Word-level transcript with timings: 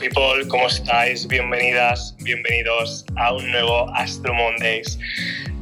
people, 0.00 0.48
¿cómo 0.48 0.66
estáis? 0.66 1.26
Bienvenidas, 1.26 2.14
bienvenidos 2.20 3.04
a 3.16 3.34
un 3.34 3.50
nuevo 3.50 3.86
Astro 3.94 4.32
Mondays. 4.32 4.98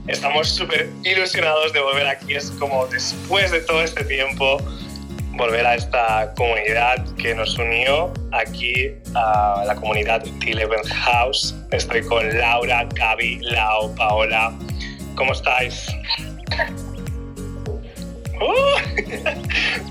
Estamos 0.07 0.49
súper 0.49 0.89
ilusionados 1.03 1.73
de 1.73 1.81
volver 1.81 2.07
aquí, 2.07 2.35
es 2.35 2.53
como 2.53 2.87
después 2.87 3.51
de 3.51 3.61
todo 3.63 3.83
este 3.83 4.05
tiempo 4.05 4.59
volver 5.33 5.67
a 5.67 5.75
esta 5.75 6.33
comunidad 6.37 7.05
que 7.17 7.35
nos 7.35 7.59
unió 7.59 8.13
aquí 8.31 8.93
a 9.17 9.65
la 9.67 9.75
comunidad 9.75 10.23
The 10.23 10.53
Eleventh 10.53 10.87
House. 10.87 11.57
Estoy 11.73 12.03
con 12.03 12.39
Laura, 12.39 12.87
Gaby, 12.95 13.41
Lau, 13.41 13.93
Paola. 13.97 14.57
¿Cómo 15.17 15.33
estáis? 15.33 15.89
¡Uh! 18.41 18.79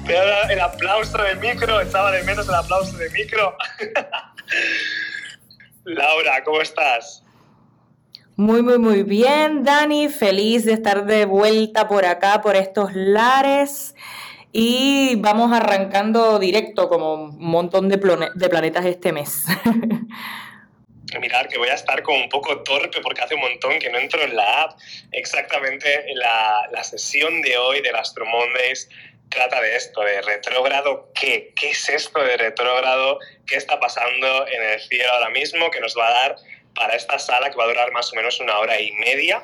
el 0.49 0.61
aplauso 0.61 1.17
de 1.17 1.35
micro, 1.35 1.81
estaba 1.81 2.11
de 2.11 2.23
menos 2.23 2.47
el 2.47 2.55
aplauso 2.55 2.95
de 2.95 3.09
micro. 3.09 3.53
Laura, 5.83 6.43
¿cómo 6.43 6.61
estás? 6.61 7.23
Muy, 8.35 8.61
muy, 8.61 8.77
muy 8.77 9.03
bien, 9.03 9.63
Dani. 9.63 10.09
Feliz 10.09 10.65
de 10.65 10.73
estar 10.73 11.05
de 11.05 11.25
vuelta 11.25 11.87
por 11.87 12.05
acá, 12.05 12.41
por 12.41 12.55
estos 12.55 12.93
lares. 12.93 13.95
Y 14.51 15.15
vamos 15.17 15.51
arrancando 15.51 16.39
directo 16.39 16.89
como 16.89 17.13
un 17.13 17.39
montón 17.39 17.89
de, 17.89 17.97
de 18.35 18.49
planetas 18.49 18.85
este 18.85 19.11
mes. 19.11 19.45
mirar 21.19 21.47
que 21.47 21.57
voy 21.57 21.69
a 21.69 21.73
estar 21.73 22.03
como 22.03 22.17
un 22.17 22.29
poco 22.29 22.61
torpe 22.63 22.99
porque 23.01 23.21
hace 23.21 23.35
un 23.35 23.41
montón 23.41 23.79
que 23.79 23.89
no 23.89 23.97
entro 23.97 24.21
en 24.21 24.35
la 24.35 24.63
app. 24.63 24.79
Exactamente 25.11 26.05
la, 26.15 26.67
la 26.71 26.83
sesión 26.83 27.41
de 27.41 27.57
hoy 27.57 27.81
del 27.81 27.95
Astro 27.95 28.25
Mondays 28.25 28.89
trata 29.29 29.61
de 29.61 29.75
esto, 29.75 30.01
de 30.01 30.21
retrógrado, 30.21 31.11
¿qué? 31.13 31.53
¿Qué 31.55 31.71
es 31.71 31.89
esto 31.89 32.23
de 32.23 32.37
retrógrado? 32.37 33.19
¿Qué 33.45 33.55
está 33.55 33.79
pasando 33.79 34.47
en 34.47 34.63
el 34.63 34.79
cielo 34.79 35.11
ahora 35.11 35.29
mismo 35.29 35.69
que 35.71 35.79
nos 35.79 35.97
va 35.97 36.07
a 36.07 36.11
dar 36.11 36.35
para 36.77 36.95
esta 36.95 37.17
sala 37.17 37.49
que 37.49 37.57
va 37.57 37.63
a 37.63 37.67
durar 37.67 37.91
más 37.91 38.13
o 38.13 38.15
menos 38.15 38.39
una 38.39 38.59
hora 38.59 38.79
y 38.79 38.91
media, 38.93 39.43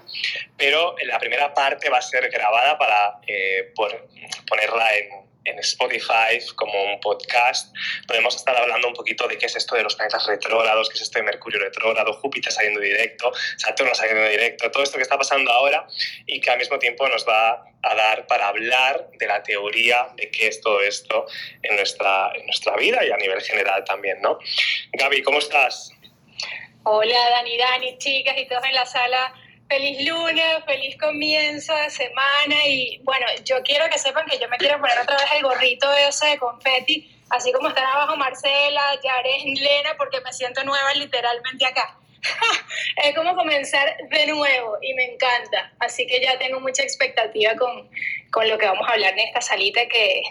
pero 0.56 0.95
la 1.04 1.17
primera 1.17 1.54
parte 1.54 1.89
va 1.89 1.98
a 1.98 2.02
ser 2.02 2.30
grabada 2.30 2.78
para 2.78 3.17
eh, 3.26 3.72
por, 3.76 4.08
ponerla 4.48 4.95
en, 4.95 5.09
en 5.45 5.59
Spotify 5.59 6.39
como 6.55 6.73
un 6.83 6.99
podcast. 6.99 7.73
Podemos 8.08 8.36
estar 8.36 8.55
hablando 8.55 8.88
un 8.88 8.94
poquito 8.94 9.27
de 9.27 9.38
qué 9.38 9.45
es 9.45 9.55
esto 9.55 9.75
de 9.75 9.83
los 9.83 9.95
planetas 9.95 10.25
retrógrados, 10.27 10.89
qué 10.89 10.95
es 10.95 11.02
esto 11.02 11.19
de 11.19 11.23
Mercurio 11.23 11.59
retrógrado, 11.59 12.13
Júpiter 12.13 12.52
saliendo 12.52 12.80
directo, 12.80 13.31
Saturno 13.58 13.94
saliendo 13.94 14.27
directo, 14.27 14.69
todo 14.71 14.83
esto 14.83 14.97
que 14.97 15.03
está 15.03 15.17
pasando 15.17 15.52
ahora 15.52 15.88
y 16.25 16.39
que 16.39 16.49
al 16.49 16.58
mismo 16.58 16.80
tiempo 16.80 17.08
nos 17.08 17.27
va 17.27 17.64
a 17.81 17.95
dar 17.95 18.27
para 18.27 18.47
hablar 18.47 19.09
de 19.17 19.27
la 19.27 19.44
teoría 19.44 20.09
de 20.16 20.31
qué 20.31 20.47
es 20.47 20.61
todo 20.61 20.81
esto 20.81 21.25
en 21.61 21.75
nuestra, 21.75 22.31
en 22.36 22.45
nuestra 22.45 22.75
vida 22.77 23.05
y 23.05 23.11
a 23.11 23.17
nivel 23.17 23.41
general 23.41 23.83
también, 23.83 24.21
¿no? 24.21 24.39
Gaby, 24.94 25.21
¿cómo 25.23 25.39
estás? 25.39 25.91
Hola 26.86 27.30
Dani, 27.30 27.58
Dani, 27.58 27.97
chicas 27.97 28.38
y 28.38 28.47
todos 28.47 28.64
en 28.66 28.73
la 28.73 28.86
sala 28.86 29.33
feliz 29.67 30.08
lunes, 30.08 30.64
feliz 30.66 30.97
comienzo 31.00 31.75
de 31.75 31.89
semana 31.89 32.56
y 32.66 33.00
bueno, 33.03 33.25
yo 33.45 33.61
quiero 33.64 33.89
que 33.89 33.97
sepan 33.97 34.25
que 34.25 34.38
yo 34.38 34.47
me 34.50 34.58
quiero 34.58 34.80
poner 34.80 35.00
otra 35.00 35.17
vez 35.17 35.25
el 35.36 35.44
gorrito 35.44 35.92
ese 35.94 36.28
de 36.28 36.38
confeti, 36.38 37.16
así 37.30 37.52
como 37.52 37.70
están 37.70 37.86
abajo 37.86 38.16
Marcela, 38.16 39.00
Yaren, 39.03 39.55
Lena, 39.55 39.95
porque 39.97 40.22
me 40.22 40.31
siento 40.33 40.64
nueva 40.64 40.94
literalmente 40.94 41.66
acá. 41.66 41.97
es 43.03 43.16
como 43.16 43.36
comenzar 43.36 43.97
de 44.09 44.28
nuevo 44.28 44.78
y 44.81 44.94
me 44.94 45.05
encanta, 45.05 45.73
así 45.80 46.08
que 46.08 46.22
ya 46.22 46.38
tengo 46.38 46.59
mucha 46.59 46.83
expectativa 46.83 47.55
con, 47.55 47.89
con 48.31 48.48
lo 48.50 48.58
que 48.58 48.66
vamos 48.66 48.88
a 48.88 48.94
hablar 48.94 49.14
en 49.14 49.20
esta 49.20 49.42
salita 49.42 49.86
que, 49.88 50.22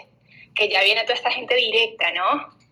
que 0.55 0.69
ya 0.69 0.83
viene 0.83 1.03
toda 1.03 1.15
esta 1.15 1.31
gente 1.31 1.55
directa, 1.55 2.11
¿no? 2.11 2.62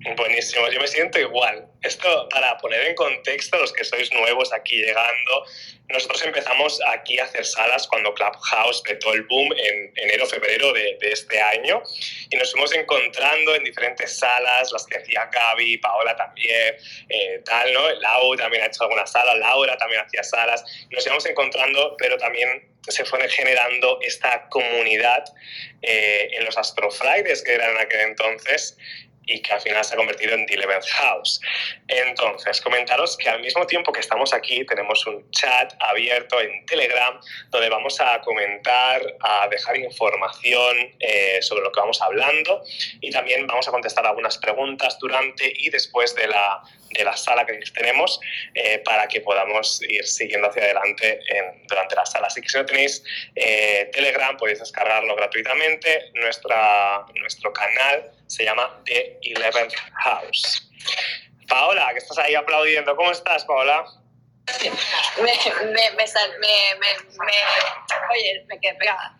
Buenísimo, 0.00 0.68
yo 0.70 0.80
me 0.80 0.86
siento 0.86 1.18
igual. 1.18 1.66
Esto 1.82 2.28
para 2.28 2.56
poner 2.58 2.82
en 2.86 2.94
contexto 2.94 3.58
los 3.58 3.72
que 3.72 3.82
sois 3.82 4.12
nuevos 4.12 4.52
aquí 4.52 4.76
llegando, 4.76 5.44
nosotros 5.88 6.22
empezamos 6.22 6.80
aquí 6.86 7.18
a 7.18 7.24
hacer 7.24 7.44
salas 7.44 7.88
cuando 7.88 8.14
Clubhouse 8.14 8.80
petó 8.82 9.12
el 9.12 9.24
boom 9.24 9.52
en 9.56 9.92
enero-febrero 9.96 10.72
de, 10.72 10.98
de, 11.00 11.10
este 11.10 11.40
año 11.40 11.82
y 12.30 12.36
nos 12.36 12.52
fuimos 12.52 12.72
encontrando 12.74 13.56
en 13.56 13.64
diferentes 13.64 14.16
salas, 14.16 14.70
las 14.70 14.86
que 14.86 14.98
hacía 14.98 15.28
Gaby, 15.32 15.78
Paola 15.78 16.14
también, 16.14 16.76
eh, 17.08 17.42
tal, 17.44 17.72
¿no? 17.72 17.90
Lau 17.94 18.36
también 18.36 18.62
ha 18.62 18.66
hecho 18.66 18.84
algunas 18.84 19.10
salas, 19.10 19.36
Laura 19.38 19.76
también 19.78 20.02
hacía 20.02 20.22
salas, 20.22 20.62
nos 20.90 21.04
íbamos 21.06 21.26
encontrando, 21.26 21.96
pero 21.98 22.16
también 22.18 22.68
se 22.86 23.04
fue 23.04 23.28
generando 23.28 23.98
esta 24.02 24.48
comunidad 24.48 25.24
eh, 25.82 26.28
en 26.32 26.44
los 26.44 26.56
Astro 26.56 26.90
Fridays 26.90 27.42
que 27.42 27.54
eran 27.54 27.70
en 27.72 27.78
aquel 27.78 28.00
entonces 28.00 28.76
y 29.28 29.40
que 29.40 29.52
al 29.52 29.60
final 29.60 29.84
se 29.84 29.94
ha 29.94 29.96
convertido 29.96 30.34
en 30.34 30.46
The 30.46 30.54
Eleventh 30.54 30.86
House. 30.86 31.40
Entonces, 31.86 32.60
comentaros 32.60 33.16
que 33.16 33.28
al 33.28 33.40
mismo 33.40 33.66
tiempo 33.66 33.92
que 33.92 34.00
estamos 34.00 34.32
aquí, 34.32 34.64
tenemos 34.64 35.06
un 35.06 35.30
chat 35.30 35.72
abierto 35.80 36.40
en 36.40 36.64
Telegram 36.66 37.20
donde 37.50 37.68
vamos 37.68 38.00
a 38.00 38.20
comentar, 38.20 39.00
a 39.20 39.48
dejar 39.48 39.76
información 39.76 40.76
eh, 40.98 41.38
sobre 41.42 41.62
lo 41.62 41.72
que 41.72 41.80
vamos 41.80 42.00
hablando 42.02 42.62
y 43.00 43.10
también 43.10 43.46
vamos 43.46 43.68
a 43.68 43.70
contestar 43.70 44.06
algunas 44.06 44.38
preguntas 44.38 44.98
durante 44.98 45.52
y 45.56 45.70
después 45.70 46.14
de 46.14 46.26
la, 46.28 46.62
de 46.90 47.04
la 47.04 47.16
sala 47.16 47.44
que 47.44 47.58
tenemos 47.74 48.20
eh, 48.54 48.78
para 48.84 49.06
que 49.06 49.20
podamos 49.20 49.82
ir 49.82 50.06
siguiendo 50.06 50.48
hacia 50.48 50.64
adelante 50.64 51.20
durante 51.68 51.94
la 51.94 52.06
sala. 52.06 52.26
Así 52.26 52.40
que 52.40 52.48
si 52.48 52.56
no 52.56 52.66
tenéis 52.66 53.02
eh, 53.34 53.90
Telegram 53.92 54.36
podéis 54.36 54.60
descargarlo 54.60 55.14
gratuitamente. 55.16 56.10
Nuestra, 56.14 57.04
nuestro 57.14 57.52
canal 57.52 58.10
se 58.26 58.44
llama 58.44 58.80
The 58.84 59.18
Eleventh 59.22 59.74
House. 60.04 60.70
Paola, 61.48 61.88
que 61.92 61.98
estás 61.98 62.18
ahí 62.18 62.34
aplaudiendo. 62.34 62.94
¿Cómo 62.96 63.10
estás, 63.10 63.44
Paola? 63.44 63.84
Me, 65.18 65.32
me, 65.66 65.90
me, 65.90 66.04
oye, 68.10 68.44
me 68.46 68.60
quedé 68.60 68.74
pegada. 68.74 69.14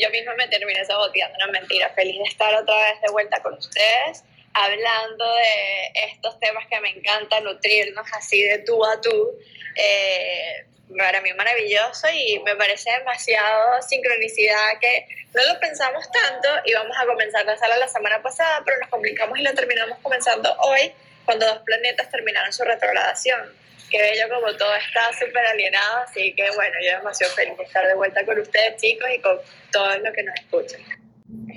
yo 0.00 0.10
misma 0.10 0.34
me 0.34 0.48
terminé 0.48 0.84
saboteando, 0.84 1.38
no 1.38 1.52
mentira. 1.52 1.90
Feliz 1.90 2.16
de 2.16 2.24
estar 2.24 2.54
otra 2.54 2.74
vez 2.74 3.00
de 3.02 3.12
vuelta 3.12 3.40
con 3.42 3.54
ustedes, 3.54 4.24
hablando 4.54 5.24
de 5.34 5.92
estos 6.12 6.38
temas 6.40 6.66
que 6.68 6.80
me 6.80 6.90
encanta 6.90 7.40
nutrirnos 7.40 8.06
así 8.12 8.42
de 8.42 8.58
tú 8.58 8.84
a 8.84 9.00
tú. 9.00 9.38
Eh, 9.76 10.64
para 10.96 11.20
mí 11.20 11.32
maravilloso 11.34 12.08
y 12.10 12.40
me 12.40 12.56
parece 12.56 12.90
demasiado 12.90 13.82
sincronicidad 13.82 14.78
que 14.80 15.06
no 15.34 15.52
lo 15.52 15.60
pensamos 15.60 16.10
tanto 16.10 16.48
y 16.64 16.72
vamos 16.72 16.96
a 16.98 17.06
comenzar 17.06 17.44
la 17.44 17.56
sala 17.58 17.76
la 17.76 17.88
semana 17.88 18.22
pasada, 18.22 18.62
pero 18.64 18.78
nos 18.78 18.88
complicamos 18.88 19.38
y 19.38 19.42
lo 19.42 19.52
terminamos 19.54 19.98
comenzando 19.98 20.54
hoy 20.60 20.92
cuando 21.24 21.46
dos 21.46 21.58
planetas 21.58 22.10
terminaron 22.10 22.52
su 22.52 22.64
retrogradación. 22.64 23.52
Qué 23.90 24.00
bello 24.00 24.28
como 24.28 24.54
todo 24.56 24.74
está 24.76 25.12
súper 25.12 25.46
alienado, 25.46 25.98
así 25.98 26.34
que 26.34 26.50
bueno, 26.52 26.74
yo 26.82 26.98
demasiado 26.98 27.34
feliz 27.34 27.56
de 27.56 27.64
estar 27.64 27.86
de 27.86 27.94
vuelta 27.94 28.24
con 28.24 28.38
ustedes 28.38 28.80
chicos 28.80 29.08
y 29.14 29.20
con 29.20 29.38
todos 29.72 29.98
los 30.00 30.12
que 30.14 30.22
nos 30.22 30.34
escuchan. 30.36 31.07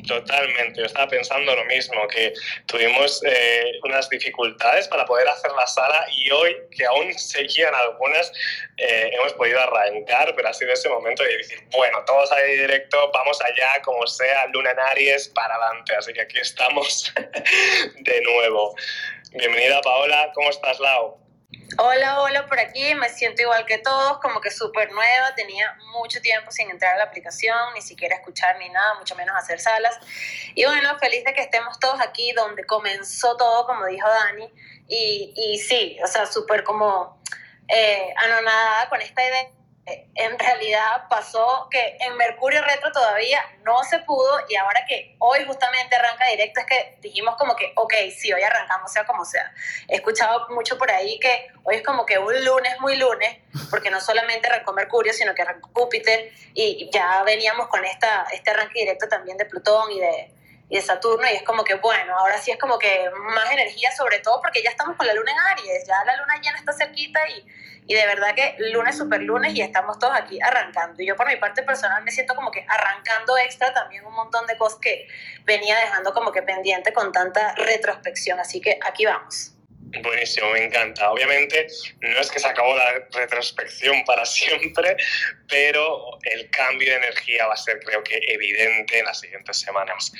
Totalmente, 0.05 0.79
yo 0.79 0.85
estaba 0.85 1.07
pensando 1.07 1.55
lo 1.55 1.63
mismo, 1.65 2.05
que 2.07 2.33
tuvimos 2.65 3.21
eh, 3.23 3.79
unas 3.83 4.09
dificultades 4.09 4.87
para 4.87 5.05
poder 5.05 5.27
hacer 5.29 5.51
la 5.51 5.65
sala 5.65 6.05
y 6.11 6.29
hoy, 6.31 6.57
que 6.75 6.85
aún 6.85 7.13
seguían 7.17 7.73
algunas, 7.73 8.31
eh, 8.77 9.11
hemos 9.13 9.31
podido 9.33 9.59
arrancar, 9.61 10.33
pero 10.35 10.49
ha 10.49 10.53
sido 10.53 10.73
ese 10.73 10.89
momento 10.89 11.23
de 11.23 11.37
decir, 11.37 11.59
bueno, 11.71 12.03
todos 12.05 12.31
ahí 12.33 12.57
directo, 12.57 13.11
vamos 13.13 13.39
allá, 13.41 13.81
como 13.83 14.05
sea, 14.07 14.47
Luna 14.47 14.71
en 14.71 14.79
Aries, 14.79 15.29
para 15.29 15.55
adelante. 15.55 15.95
Así 15.95 16.11
que 16.11 16.21
aquí 16.21 16.39
estamos 16.39 17.13
de 17.99 18.21
nuevo. 18.21 18.75
Bienvenida 19.31 19.81
Paola, 19.81 20.31
¿cómo 20.33 20.49
estás, 20.49 20.79
Lau? 20.81 21.20
Hola, 21.77 22.21
hola, 22.21 22.47
por 22.47 22.59
aquí 22.59 22.93
me 22.95 23.07
siento 23.07 23.43
igual 23.43 23.65
que 23.65 23.77
todos, 23.77 24.19
como 24.19 24.41
que 24.41 24.51
súper 24.51 24.91
nueva, 24.91 25.33
tenía 25.35 25.77
mucho 25.93 26.19
tiempo 26.19 26.51
sin 26.51 26.69
entrar 26.69 26.95
a 26.95 26.97
la 26.97 27.03
aplicación, 27.05 27.73
ni 27.73 27.81
siquiera 27.81 28.15
escuchar 28.15 28.57
ni 28.57 28.67
nada, 28.69 28.95
mucho 28.95 29.15
menos 29.15 29.35
hacer 29.37 29.59
salas. 29.59 29.97
Y 30.53 30.65
bueno, 30.65 30.97
feliz 30.99 31.23
de 31.23 31.33
que 31.33 31.41
estemos 31.41 31.79
todos 31.79 32.01
aquí 32.01 32.33
donde 32.33 32.65
comenzó 32.65 33.37
todo, 33.37 33.65
como 33.67 33.85
dijo 33.85 34.07
Dani, 34.07 34.51
y, 34.87 35.33
y 35.35 35.59
sí, 35.59 35.97
o 36.03 36.07
sea, 36.07 36.25
súper 36.25 36.63
como 36.63 37.21
eh, 37.69 38.13
anonadada 38.17 38.89
con 38.89 39.01
esta 39.01 39.23
idea 39.25 39.49
en 40.15 40.37
realidad 40.37 41.07
pasó 41.09 41.67
que 41.69 41.97
en 41.99 42.15
Mercurio 42.17 42.61
Retro 42.63 42.91
todavía 42.91 43.41
no 43.63 43.83
se 43.83 43.99
pudo 43.99 44.31
y 44.49 44.55
ahora 44.55 44.83
que 44.87 45.15
hoy 45.19 45.45
justamente 45.45 45.95
arranca 45.95 46.27
directo 46.27 46.59
es 46.61 46.65
que 46.65 46.97
dijimos 47.01 47.35
como 47.37 47.55
que, 47.55 47.73
ok, 47.75 47.93
sí, 48.17 48.31
hoy 48.33 48.41
arrancamos 48.41 48.91
sea 48.91 49.05
como 49.05 49.25
sea. 49.25 49.53
He 49.87 49.95
escuchado 49.95 50.47
mucho 50.49 50.77
por 50.77 50.91
ahí 50.91 51.19
que 51.19 51.47
hoy 51.63 51.75
es 51.75 51.83
como 51.83 52.05
que 52.05 52.17
un 52.17 52.43
lunes 52.43 52.79
muy 52.79 52.97
lunes, 52.97 53.37
porque 53.69 53.89
no 53.89 54.01
solamente 54.01 54.47
arrancó 54.47 54.73
Mercurio, 54.73 55.13
sino 55.13 55.33
que 55.33 55.41
arrancó 55.41 55.69
Júpiter 55.73 56.31
y 56.53 56.89
ya 56.91 57.23
veníamos 57.23 57.67
con 57.67 57.83
esta, 57.85 58.27
este 58.31 58.51
arranque 58.51 58.79
directo 58.79 59.07
también 59.07 59.37
de 59.37 59.45
Plutón 59.45 59.91
y 59.91 59.99
de, 59.99 60.31
y 60.71 60.77
de 60.77 60.81
Saturno 60.81 61.27
y 61.29 61.35
es 61.35 61.43
como 61.43 61.63
que, 61.63 61.75
bueno, 61.75 62.17
ahora 62.17 62.39
sí 62.39 62.49
es 62.49 62.57
como 62.57 62.79
que 62.79 63.11
más 63.35 63.51
energía 63.51 63.91
sobre 63.95 64.19
todo 64.19 64.41
porque 64.41 64.63
ya 64.63 64.71
estamos 64.71 64.97
con 64.97 65.05
la 65.05 65.13
luna 65.13 65.31
en 65.31 65.37
Aries, 65.37 65.85
ya 65.85 66.03
la 66.03 66.17
luna 66.17 66.41
llena 66.41 66.57
está 66.57 66.73
cerquita 66.73 67.19
y 67.29 67.45
y 67.87 67.93
de 67.93 68.05
verdad 68.05 68.33
que 68.35 68.55
lunes, 68.71 68.97
super 68.97 69.21
lunes 69.21 69.53
y 69.53 69.61
estamos 69.61 69.99
todos 69.99 70.15
aquí 70.15 70.39
arrancando. 70.41 71.01
Y 71.01 71.07
yo 71.07 71.15
por 71.15 71.27
mi 71.27 71.35
parte 71.37 71.63
personal 71.63 72.01
me 72.03 72.11
siento 72.11 72.35
como 72.35 72.51
que 72.51 72.65
arrancando 72.67 73.37
extra 73.37 73.73
también 73.73 74.05
un 74.05 74.13
montón 74.13 74.47
de 74.47 74.57
cosas 74.57 74.79
que 74.81 75.07
venía 75.43 75.77
dejando 75.77 76.13
como 76.13 76.31
que 76.31 76.41
pendiente 76.41 76.93
con 76.93 77.11
tanta 77.11 77.53
retrospección. 77.55 78.39
Así 78.39 78.61
que 78.61 78.79
aquí 78.81 79.05
vamos. 79.05 79.53
Buenísimo, 80.03 80.51
me 80.51 80.63
encanta. 80.63 81.11
Obviamente 81.11 81.67
no 81.99 82.17
es 82.17 82.31
que 82.31 82.39
se 82.39 82.47
acabó 82.47 82.77
la 82.77 82.93
retrospección 83.11 84.05
para 84.05 84.25
siempre, 84.25 84.95
pero 85.49 86.17
el 86.21 86.49
cambio 86.49 86.91
de 86.91 86.95
energía 86.95 87.45
va 87.47 87.55
a 87.55 87.57
ser 87.57 87.79
creo 87.83 88.01
que 88.03 88.17
evidente 88.25 88.99
en 88.99 89.05
las 89.05 89.19
siguientes 89.19 89.59
semanas. 89.59 90.13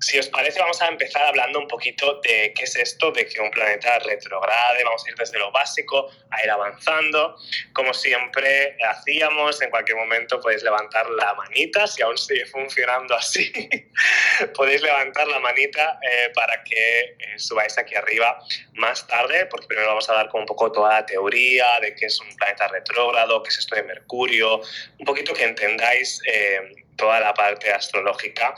Si 0.00 0.18
os 0.18 0.28
parece, 0.28 0.58
vamos 0.58 0.80
a 0.80 0.88
empezar 0.88 1.26
hablando 1.26 1.58
un 1.58 1.68
poquito 1.68 2.20
de 2.22 2.54
qué 2.54 2.64
es 2.64 2.74
esto 2.74 3.12
de 3.12 3.26
que 3.26 3.38
un 3.38 3.50
planeta 3.50 3.98
retrograde. 3.98 4.82
Vamos 4.82 5.04
a 5.04 5.10
ir 5.10 5.14
desde 5.14 5.38
lo 5.38 5.52
básico 5.52 6.10
a 6.30 6.42
ir 6.42 6.50
avanzando. 6.50 7.36
Como 7.74 7.92
siempre 7.92 8.78
hacíamos, 8.82 9.60
en 9.60 9.68
cualquier 9.68 9.98
momento 9.98 10.40
podéis 10.40 10.62
levantar 10.62 11.06
la 11.10 11.34
manita, 11.34 11.86
si 11.86 12.00
aún 12.00 12.16
sigue 12.16 12.46
funcionando 12.46 13.14
así, 13.14 13.52
podéis 14.54 14.80
levantar 14.80 15.28
la 15.28 15.38
manita 15.38 15.98
eh, 16.02 16.30
para 16.34 16.64
que 16.64 17.00
eh, 17.18 17.38
subáis 17.38 17.76
aquí 17.76 17.94
arriba 17.94 18.38
más 18.76 19.06
tarde, 19.06 19.44
porque 19.46 19.66
primero 19.66 19.88
vamos 19.88 20.08
a 20.08 20.14
dar 20.14 20.28
como 20.28 20.44
un 20.44 20.46
poco 20.46 20.72
toda 20.72 20.94
la 20.94 21.04
teoría 21.04 21.78
de 21.82 21.94
qué 21.94 22.06
es 22.06 22.18
un 22.20 22.34
planeta 22.36 22.68
retrógrado, 22.68 23.42
qué 23.42 23.50
es 23.50 23.58
esto 23.58 23.76
de 23.76 23.82
Mercurio, 23.82 24.62
un 24.98 25.04
poquito 25.04 25.34
que 25.34 25.44
entendáis. 25.44 26.22
Eh, 26.26 26.86
toda 26.96 27.20
la 27.20 27.32
parte 27.34 27.72
astrológica 27.72 28.54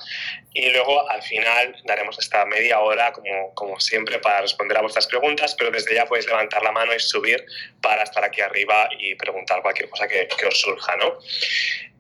y 0.53 0.71
luego 0.71 1.09
al 1.09 1.23
final 1.23 1.77
daremos 1.85 2.19
esta 2.19 2.45
media 2.45 2.81
hora 2.81 3.13
como, 3.13 3.55
como 3.55 3.81
siempre 3.81 4.19
para 4.19 4.43
responder 4.43 4.77
a 4.79 4.83
vuestras 4.83 5.07
preguntas, 5.07 5.55
pero 5.57 5.71
desde 5.71 5.95
ya 5.95 6.07
podéis 6.07 6.27
levantar 6.27 6.63
la 6.63 6.73
mano 6.73 6.95
y 6.95 7.01
subir 7.01 7.45
para 7.81 8.03
estar 8.03 8.25
aquí 8.25 8.41
arriba 8.41 8.89
y 8.99 9.15
preguntar 9.15 9.63
cualquier 9.63 9.89
cosa 9.89 10.09
que, 10.09 10.29
que 10.29 10.47
os 10.47 10.61
surja, 10.61 10.97
¿no? 10.97 11.19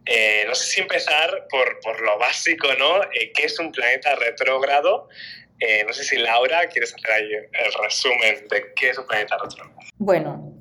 Eh, 0.04 0.44
no 0.46 0.54
sé 0.54 0.64
si 0.64 0.80
empezar 0.80 1.46
por, 1.48 1.78
por 1.80 2.00
lo 2.00 2.18
básico, 2.18 2.68
¿no? 2.78 3.02
Eh, 3.04 3.32
¿Qué 3.34 3.44
es 3.44 3.58
un 3.58 3.70
planeta 3.70 4.14
retrógrado? 4.16 5.08
Eh, 5.60 5.84
no 5.86 5.92
sé 5.92 6.02
si 6.02 6.16
Laura 6.16 6.66
quieres 6.68 6.92
hacer 6.92 7.10
ahí 7.12 7.32
el 7.32 7.72
resumen 7.82 8.48
de 8.48 8.72
qué 8.74 8.90
es 8.90 8.98
un 8.98 9.06
planeta 9.06 9.38
retrógrado. 9.38 9.80
Bueno, 9.98 10.52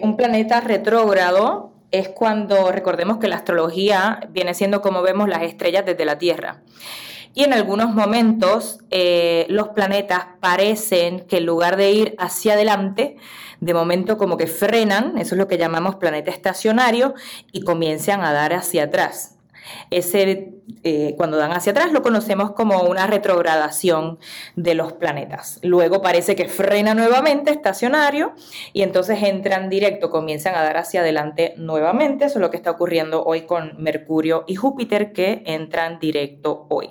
un 0.00 0.16
planeta 0.16 0.60
retrógrado 0.60 1.72
es 1.90 2.08
cuando 2.08 2.70
recordemos 2.70 3.18
que 3.18 3.28
la 3.28 3.36
astrología 3.36 4.28
viene 4.30 4.54
siendo 4.54 4.82
como 4.82 5.02
vemos 5.02 5.28
las 5.28 5.42
estrellas 5.42 5.86
desde 5.86 6.04
la 6.04 6.18
Tierra. 6.18 6.62
Y 7.34 7.44
en 7.44 7.52
algunos 7.52 7.94
momentos 7.94 8.80
eh, 8.90 9.46
los 9.48 9.68
planetas 9.68 10.26
parecen 10.40 11.20
que 11.20 11.38
en 11.38 11.46
lugar 11.46 11.76
de 11.76 11.92
ir 11.92 12.14
hacia 12.18 12.54
adelante, 12.54 13.16
de 13.60 13.74
momento 13.74 14.18
como 14.18 14.36
que 14.36 14.46
frenan, 14.46 15.18
eso 15.18 15.34
es 15.34 15.38
lo 15.38 15.48
que 15.48 15.58
llamamos 15.58 15.96
planeta 15.96 16.30
estacionario, 16.30 17.14
y 17.52 17.62
comienzan 17.62 18.22
a 18.22 18.32
dar 18.32 18.52
hacia 18.54 18.84
atrás. 18.84 19.37
Ese, 19.90 20.52
eh, 20.84 21.14
cuando 21.16 21.36
dan 21.36 21.52
hacia 21.52 21.72
atrás 21.72 21.92
lo 21.92 22.02
conocemos 22.02 22.52
como 22.52 22.82
una 22.82 23.06
retrogradación 23.06 24.18
de 24.56 24.74
los 24.74 24.92
planetas. 24.92 25.58
Luego 25.62 26.02
parece 26.02 26.36
que 26.36 26.48
frena 26.48 26.94
nuevamente 26.94 27.50
estacionario 27.50 28.34
y 28.72 28.82
entonces 28.82 29.22
entran 29.22 29.68
directo, 29.68 30.10
comienzan 30.10 30.54
a 30.54 30.62
dar 30.62 30.76
hacia 30.76 31.00
adelante 31.00 31.54
nuevamente. 31.56 32.26
Eso 32.26 32.38
es 32.38 32.42
lo 32.42 32.50
que 32.50 32.56
está 32.56 32.70
ocurriendo 32.70 33.24
hoy 33.24 33.42
con 33.42 33.74
Mercurio 33.78 34.44
y 34.46 34.56
Júpiter 34.56 35.12
que 35.12 35.42
entran 35.46 35.98
directo 35.98 36.66
hoy. 36.68 36.90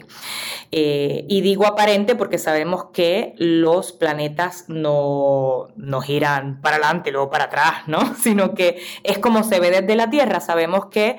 Eh, 0.72 1.26
y 1.30 1.42
digo 1.42 1.66
aparente 1.66 2.16
porque 2.16 2.38
sabemos 2.38 2.88
que 2.92 3.34
los 3.38 3.94
planetas 3.94 4.66
no, 4.68 5.70
no 5.78 6.02
giran 6.02 6.62
para 6.62 6.76
adelante, 6.76 7.12
luego 7.12 7.30
para 7.30 7.46
atrás, 7.46 7.88
¿no? 7.88 8.16
Sino 8.22 8.54
que 8.54 8.82
es 9.04 9.18
como 9.20 9.44
se 9.44 9.60
ve 9.60 9.72
desde 9.72 9.96
la 9.96 10.10
Tierra. 10.10 10.40
Sabemos 10.40 10.88
que 10.88 11.18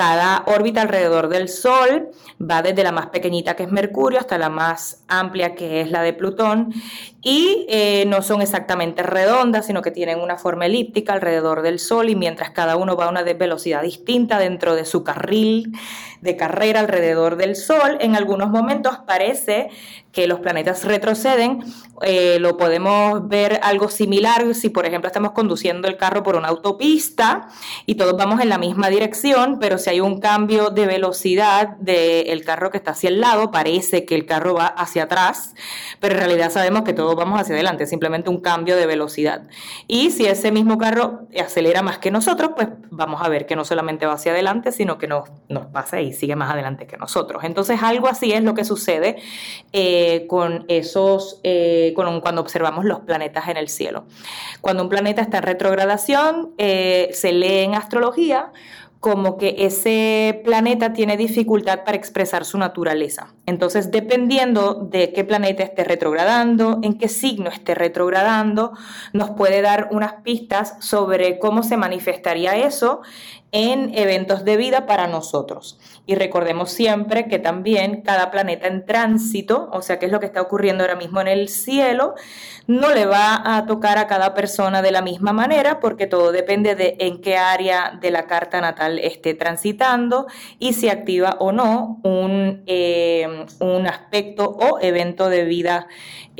cada 0.00 0.44
órbita 0.46 0.80
alrededor 0.80 1.28
del 1.28 1.50
Sol 1.50 2.08
va 2.40 2.62
desde 2.62 2.82
la 2.82 2.90
más 2.90 3.08
pequeñita 3.10 3.54
que 3.54 3.64
es 3.64 3.70
Mercurio 3.70 4.18
hasta 4.18 4.38
la 4.38 4.48
más 4.48 5.04
amplia 5.08 5.54
que 5.54 5.82
es 5.82 5.90
la 5.90 6.00
de 6.00 6.14
Plutón 6.14 6.72
y 7.22 7.66
eh, 7.68 8.04
no 8.06 8.22
son 8.22 8.40
exactamente 8.40 9.02
redondas, 9.02 9.66
sino 9.66 9.82
que 9.82 9.90
tienen 9.90 10.20
una 10.20 10.38
forma 10.38 10.66
elíptica 10.66 11.12
alrededor 11.12 11.62
del 11.62 11.78
Sol 11.78 12.08
y 12.08 12.16
mientras 12.16 12.50
cada 12.50 12.76
uno 12.76 12.96
va 12.96 13.06
a 13.06 13.10
una 13.10 13.22
velocidad 13.22 13.82
distinta 13.82 14.38
dentro 14.38 14.74
de 14.74 14.84
su 14.84 15.04
carril 15.04 15.72
de 16.22 16.36
carrera 16.36 16.80
alrededor 16.80 17.36
del 17.36 17.56
Sol, 17.56 17.98
en 18.00 18.16
algunos 18.16 18.50
momentos 18.50 18.98
parece 19.06 19.70
que 20.12 20.26
los 20.26 20.40
planetas 20.40 20.84
retroceden. 20.84 21.62
Eh, 22.02 22.38
lo 22.40 22.56
podemos 22.56 23.28
ver 23.28 23.60
algo 23.62 23.88
similar 23.88 24.54
si, 24.54 24.70
por 24.70 24.86
ejemplo, 24.86 25.08
estamos 25.08 25.32
conduciendo 25.32 25.86
el 25.86 25.96
carro 25.96 26.22
por 26.22 26.34
una 26.34 26.48
autopista 26.48 27.48
y 27.84 27.96
todos 27.96 28.16
vamos 28.16 28.40
en 28.40 28.48
la 28.48 28.58
misma 28.58 28.88
dirección, 28.88 29.58
pero 29.60 29.76
si 29.76 29.90
hay 29.90 30.00
un 30.00 30.18
cambio 30.18 30.70
de 30.70 30.86
velocidad 30.86 31.76
del 31.78 32.42
carro 32.44 32.70
que 32.70 32.78
está 32.78 32.92
hacia 32.92 33.08
el 33.08 33.20
lado, 33.20 33.50
parece 33.50 34.04
que 34.04 34.14
el 34.14 34.24
carro 34.24 34.54
va 34.54 34.66
hacia 34.66 35.04
atrás, 35.04 35.54
pero 36.00 36.14
en 36.14 36.20
realidad 36.20 36.50
sabemos 36.50 36.82
que 36.82 36.94
vamos 37.16 37.40
hacia 37.40 37.54
adelante, 37.54 37.86
simplemente 37.86 38.30
un 38.30 38.40
cambio 38.40 38.76
de 38.76 38.86
velocidad. 38.86 39.42
Y 39.86 40.10
si 40.10 40.26
ese 40.26 40.52
mismo 40.52 40.78
carro 40.78 41.26
acelera 41.38 41.82
más 41.82 41.98
que 41.98 42.10
nosotros, 42.10 42.50
pues 42.54 42.68
vamos 42.90 43.22
a 43.22 43.28
ver 43.28 43.46
que 43.46 43.56
no 43.56 43.64
solamente 43.64 44.06
va 44.06 44.14
hacia 44.14 44.32
adelante, 44.32 44.72
sino 44.72 44.98
que 44.98 45.06
nos, 45.06 45.28
pasa 45.72 46.00
y 46.00 46.12
sigue 46.12 46.36
más 46.36 46.50
adelante 46.50 46.86
que 46.86 46.96
nosotros. 46.96 47.44
Entonces, 47.44 47.82
algo 47.82 48.08
así 48.08 48.32
es 48.32 48.42
lo 48.42 48.54
que 48.54 48.64
sucede. 48.64 49.16
Eh, 49.72 50.26
con 50.28 50.64
esos, 50.68 51.40
eh, 51.42 51.92
cuando 51.94 52.40
observamos 52.40 52.84
los 52.84 53.00
planetas 53.00 53.48
en 53.48 53.56
el 53.56 53.68
cielo. 53.68 54.04
Cuando 54.60 54.82
un 54.82 54.88
planeta 54.88 55.22
está 55.22 55.38
en 55.38 55.44
retrogradación, 55.44 56.50
eh, 56.58 57.10
se 57.12 57.32
lee 57.32 57.60
en 57.60 57.74
astrología 57.74 58.52
como 59.00 59.38
que 59.38 59.56
ese 59.60 60.42
planeta 60.44 60.92
tiene 60.92 61.16
dificultad 61.16 61.84
para 61.84 61.96
expresar 61.96 62.44
su 62.44 62.58
naturaleza. 62.58 63.32
Entonces, 63.46 63.90
dependiendo 63.90 64.74
de 64.74 65.14
qué 65.14 65.24
planeta 65.24 65.62
esté 65.62 65.84
retrogradando, 65.84 66.80
en 66.82 66.98
qué 66.98 67.08
signo 67.08 67.48
esté 67.48 67.74
retrogradando, 67.74 68.72
nos 69.14 69.30
puede 69.30 69.62
dar 69.62 69.88
unas 69.90 70.14
pistas 70.22 70.76
sobre 70.80 71.38
cómo 71.38 71.62
se 71.62 71.78
manifestaría 71.78 72.56
eso 72.58 73.00
en 73.52 73.96
eventos 73.96 74.44
de 74.44 74.56
vida 74.56 74.86
para 74.86 75.06
nosotros. 75.06 75.78
Y 76.06 76.14
recordemos 76.14 76.70
siempre 76.70 77.28
que 77.28 77.38
también 77.38 78.02
cada 78.02 78.30
planeta 78.30 78.68
en 78.68 78.84
tránsito, 78.86 79.68
o 79.72 79.82
sea, 79.82 79.98
qué 79.98 80.06
es 80.06 80.12
lo 80.12 80.20
que 80.20 80.26
está 80.26 80.40
ocurriendo 80.40 80.84
ahora 80.84 80.96
mismo 80.96 81.20
en 81.20 81.28
el 81.28 81.48
cielo, 81.48 82.14
no 82.66 82.92
le 82.92 83.06
va 83.06 83.56
a 83.56 83.66
tocar 83.66 83.98
a 83.98 84.06
cada 84.06 84.34
persona 84.34 84.82
de 84.82 84.92
la 84.92 85.02
misma 85.02 85.32
manera 85.32 85.80
porque 85.80 86.06
todo 86.06 86.32
depende 86.32 86.74
de 86.76 86.96
en 87.00 87.20
qué 87.20 87.36
área 87.36 87.98
de 88.00 88.10
la 88.10 88.26
carta 88.26 88.60
natal 88.60 88.98
esté 88.98 89.34
transitando 89.34 90.26
y 90.58 90.72
si 90.74 90.88
activa 90.88 91.36
o 91.40 91.52
no 91.52 92.00
un, 92.04 92.62
eh, 92.66 93.46
un 93.58 93.86
aspecto 93.86 94.48
o 94.48 94.78
evento 94.80 95.28
de 95.28 95.44
vida 95.44 95.88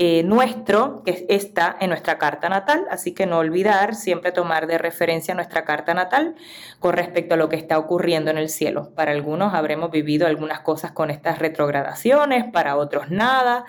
eh, 0.03 0.23
nuestro 0.23 1.03
que 1.05 1.27
está 1.29 1.77
en 1.79 1.91
nuestra 1.91 2.17
carta 2.17 2.49
natal. 2.49 2.87
Así 2.91 3.13
que 3.13 3.27
no 3.27 3.37
olvidar 3.37 3.95
siempre 3.95 4.33
tomar 4.33 4.67
de 4.67 4.79
referencia 4.79 5.35
nuestra 5.35 5.67
carta 5.67 5.93
natal 5.93 6.37
con 6.79 6.95
respecto 6.95 7.35
a 7.35 7.37
lo 7.37 7.51
que 7.51 7.57
está 7.57 7.79
ocurriendo 7.79 8.31
en 8.31 8.39
el 8.39 8.49
cielo. 8.49 8.95
Para 8.95 9.13
algunos 9.13 9.53
habremos 9.53 9.91
vivido 9.91 10.27
algunas 10.27 10.61
cosas 10.61 10.93
con 10.93 11.11
estas 11.11 11.39
retrogradaciones, 11.39 12.51
para 12.51 12.79
otros 12.79 13.11
nada, 13.11 13.67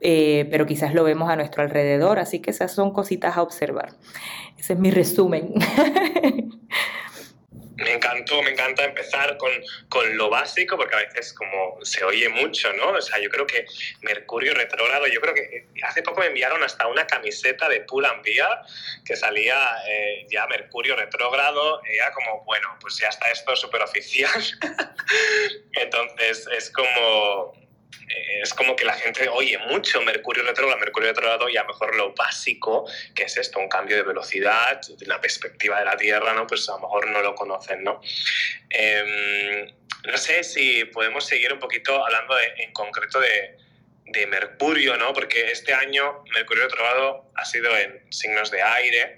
eh, 0.00 0.48
pero 0.50 0.66
quizás 0.66 0.94
lo 0.94 1.04
vemos 1.04 1.30
a 1.30 1.36
nuestro 1.36 1.62
alrededor, 1.62 2.18
así 2.18 2.40
que 2.40 2.50
esas 2.50 2.72
son 2.72 2.92
cositas 2.92 3.36
a 3.36 3.42
observar. 3.42 3.90
Ese 4.58 4.72
es 4.72 4.78
mi 4.80 4.90
resumen. 4.90 5.54
me 7.78 7.92
encantó, 7.92 8.42
me 8.42 8.50
encanta 8.50 8.84
empezar 8.84 9.36
con, 9.36 9.50
con, 9.88 10.16
lo 10.16 10.28
básico, 10.28 10.76
porque 10.76 10.96
a 10.96 10.98
veces 10.98 11.32
como 11.32 11.78
se 11.84 12.04
oye 12.04 12.28
mucho, 12.28 12.72
¿no? 12.72 12.90
O 12.90 13.00
sea, 13.00 13.20
yo 13.20 13.30
creo 13.30 13.46
que 13.46 13.66
Mercurio 14.02 14.52
retrógrado, 14.52 15.06
yo 15.06 15.20
creo 15.20 15.34
que 15.34 15.66
hace 15.84 16.02
poco 16.02 16.20
me 16.20 16.26
enviaron 16.26 16.62
hasta 16.64 16.88
una 16.88 17.06
camiseta 17.06 17.68
de 17.68 17.80
Pull 17.82 18.04
and 18.04 18.22
Bear 18.24 18.62
que 19.04 19.14
salía 19.14 19.56
eh, 19.88 20.26
ya 20.28 20.46
Mercurio 20.48 20.96
retrógrado, 20.96 21.80
era 21.84 22.12
como, 22.12 22.44
bueno, 22.44 22.76
pues 22.80 22.98
ya 22.98 23.08
está 23.08 23.30
esto 23.30 23.54
súper 23.54 23.82
oficial. 23.82 24.42
Entonces 25.72 26.48
es 26.56 26.70
como 26.70 27.52
eh, 27.54 27.67
es 28.42 28.54
como 28.54 28.76
que 28.76 28.84
la 28.84 28.94
gente 28.94 29.28
oye 29.28 29.58
mucho 29.58 30.00
Mercurio 30.02 30.42
retrógrado, 30.44 30.80
Mercurio 30.80 31.10
retrógrado 31.10 31.48
y 31.48 31.56
a 31.56 31.62
lo 31.62 31.68
mejor 31.68 31.96
lo 31.96 32.14
básico, 32.14 32.88
que 33.14 33.24
es 33.24 33.36
esto, 33.36 33.58
un 33.58 33.68
cambio 33.68 33.96
de 33.96 34.02
velocidad, 34.02 34.80
la 35.00 35.20
perspectiva 35.20 35.78
de 35.78 35.84
la 35.84 35.96
Tierra, 35.96 36.32
¿no? 36.32 36.46
Pues 36.46 36.68
a 36.68 36.72
lo 36.72 36.80
mejor 36.80 37.08
no 37.08 37.22
lo 37.22 37.34
conocen, 37.34 37.82
¿no? 37.84 38.00
Em, 38.70 39.66
no 40.04 40.16
sé 40.16 40.44
si 40.44 40.84
podemos 40.86 41.26
seguir 41.26 41.52
un 41.52 41.58
poquito 41.58 42.04
hablando 42.04 42.34
en 42.56 42.72
concreto 42.72 43.20
de, 43.20 43.56
de, 44.06 44.26
Mercurio, 44.26 44.96
¿no? 44.96 45.12
Porque 45.12 45.50
este 45.50 45.74
año 45.74 46.24
Mercurio 46.32 46.64
retrógrado 46.64 47.30
ha 47.34 47.44
sido 47.44 47.76
en 47.76 48.10
signos 48.12 48.50
de 48.50 48.62
aire, 48.62 49.16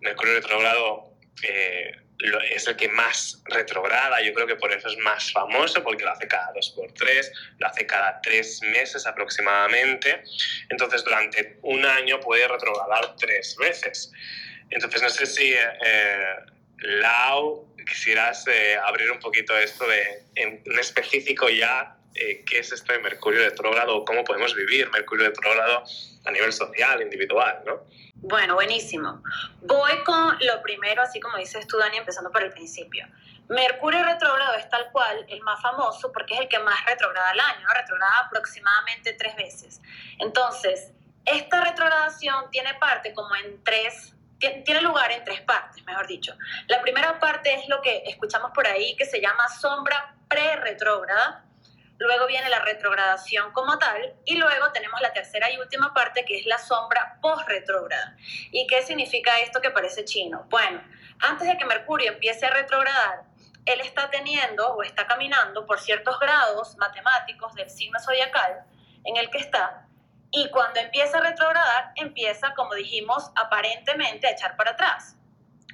Mercurio 0.00 0.34
retrógrado... 0.34 1.12
Eh, 1.42 2.05
es 2.50 2.66
el 2.66 2.76
que 2.76 2.88
más 2.88 3.42
retrograda, 3.44 4.20
yo 4.22 4.32
creo 4.32 4.46
que 4.46 4.56
por 4.56 4.72
eso 4.72 4.88
es 4.88 4.96
más 4.98 5.30
famoso, 5.32 5.82
porque 5.82 6.04
lo 6.04 6.12
hace 6.12 6.26
cada 6.26 6.50
dos 6.52 6.70
por 6.70 6.92
tres, 6.92 7.30
lo 7.58 7.66
hace 7.66 7.86
cada 7.86 8.20
tres 8.20 8.60
meses 8.62 9.06
aproximadamente, 9.06 10.22
entonces 10.70 11.04
durante 11.04 11.58
un 11.62 11.84
año 11.84 12.20
puede 12.20 12.48
retrogradar 12.48 13.16
tres 13.16 13.56
veces. 13.58 14.12
Entonces 14.70 15.02
no 15.02 15.10
sé 15.10 15.26
si, 15.26 15.52
eh, 15.52 16.36
Lau, 16.78 17.66
quisieras 17.86 18.46
eh, 18.48 18.76
abrir 18.84 19.10
un 19.10 19.18
poquito 19.18 19.56
esto 19.56 19.86
de, 19.86 20.24
en, 20.34 20.62
específico 20.78 21.48
ya, 21.48 21.95
eh, 22.18 22.44
qué 22.44 22.60
es 22.60 22.72
esto 22.72 22.92
de 22.92 22.98
Mercurio 23.00 23.40
retrógrado, 23.40 24.04
cómo 24.04 24.24
podemos 24.24 24.54
vivir 24.54 24.90
Mercurio 24.90 25.28
retrógrado 25.28 25.84
a 26.24 26.30
nivel 26.30 26.52
social, 26.52 27.02
individual, 27.02 27.62
¿no? 27.64 27.82
Bueno, 28.16 28.54
buenísimo. 28.54 29.22
Voy 29.62 30.02
con 30.04 30.36
lo 30.40 30.62
primero, 30.62 31.02
así 31.02 31.20
como 31.20 31.36
dices 31.36 31.66
tú, 31.66 31.78
Dani, 31.78 31.98
empezando 31.98 32.30
por 32.32 32.42
el 32.42 32.52
principio. 32.52 33.06
Mercurio 33.48 34.02
retrógrado 34.02 34.54
es 34.54 34.68
tal 34.68 34.90
cual 34.90 35.24
el 35.28 35.40
más 35.42 35.60
famoso 35.62 36.10
porque 36.10 36.34
es 36.34 36.40
el 36.40 36.48
que 36.48 36.58
más 36.58 36.84
retrograda 36.84 37.30
al 37.30 37.40
año, 37.40 37.66
retrograda 37.72 38.18
aproximadamente 38.26 39.12
tres 39.12 39.36
veces. 39.36 39.80
Entonces, 40.18 40.92
esta 41.24 41.60
retrogradación 41.62 42.50
tiene 42.50 42.74
parte 42.74 43.12
como 43.12 43.34
en 43.36 43.62
tres, 43.62 44.14
tiene 44.38 44.80
lugar 44.80 45.12
en 45.12 45.24
tres 45.24 45.40
partes, 45.42 45.84
mejor 45.84 46.06
dicho. 46.06 46.34
La 46.66 46.80
primera 46.82 47.20
parte 47.20 47.54
es 47.54 47.68
lo 47.68 47.80
que 47.82 48.02
escuchamos 48.06 48.50
por 48.52 48.66
ahí 48.66 48.96
que 48.96 49.04
se 49.04 49.20
llama 49.20 49.48
sombra 49.48 50.16
pre-retrógrada, 50.28 51.45
luego 52.16 52.28
viene 52.28 52.48
la 52.48 52.60
retrogradación 52.60 53.52
como 53.52 53.78
tal 53.78 54.14
y 54.24 54.36
luego 54.36 54.72
tenemos 54.72 55.00
la 55.02 55.12
tercera 55.12 55.50
y 55.50 55.58
última 55.58 55.92
parte 55.92 56.24
que 56.24 56.38
es 56.38 56.46
la 56.46 56.56
sombra 56.56 57.18
post-retrógrada. 57.20 58.16
¿Y 58.50 58.66
qué 58.66 58.82
significa 58.82 59.38
esto 59.40 59.60
que 59.60 59.70
parece 59.70 60.04
chino? 60.04 60.46
Bueno, 60.48 60.82
antes 61.20 61.46
de 61.46 61.58
que 61.58 61.66
Mercurio 61.66 62.12
empiece 62.12 62.46
a 62.46 62.50
retrogradar, 62.50 63.24
él 63.66 63.80
está 63.80 64.08
teniendo 64.10 64.66
o 64.74 64.82
está 64.82 65.06
caminando 65.06 65.66
por 65.66 65.78
ciertos 65.78 66.18
grados 66.18 66.76
matemáticos 66.78 67.54
del 67.54 67.68
signo 67.68 68.00
zodiacal 68.00 68.64
en 69.04 69.16
el 69.18 69.28
que 69.28 69.38
está 69.38 69.86
y 70.30 70.48
cuando 70.50 70.80
empieza 70.80 71.18
a 71.18 71.20
retrogradar 71.20 71.92
empieza, 71.96 72.54
como 72.54 72.74
dijimos, 72.74 73.30
aparentemente 73.34 74.26
a 74.26 74.30
echar 74.30 74.56
para 74.56 74.70
atrás. 74.70 75.16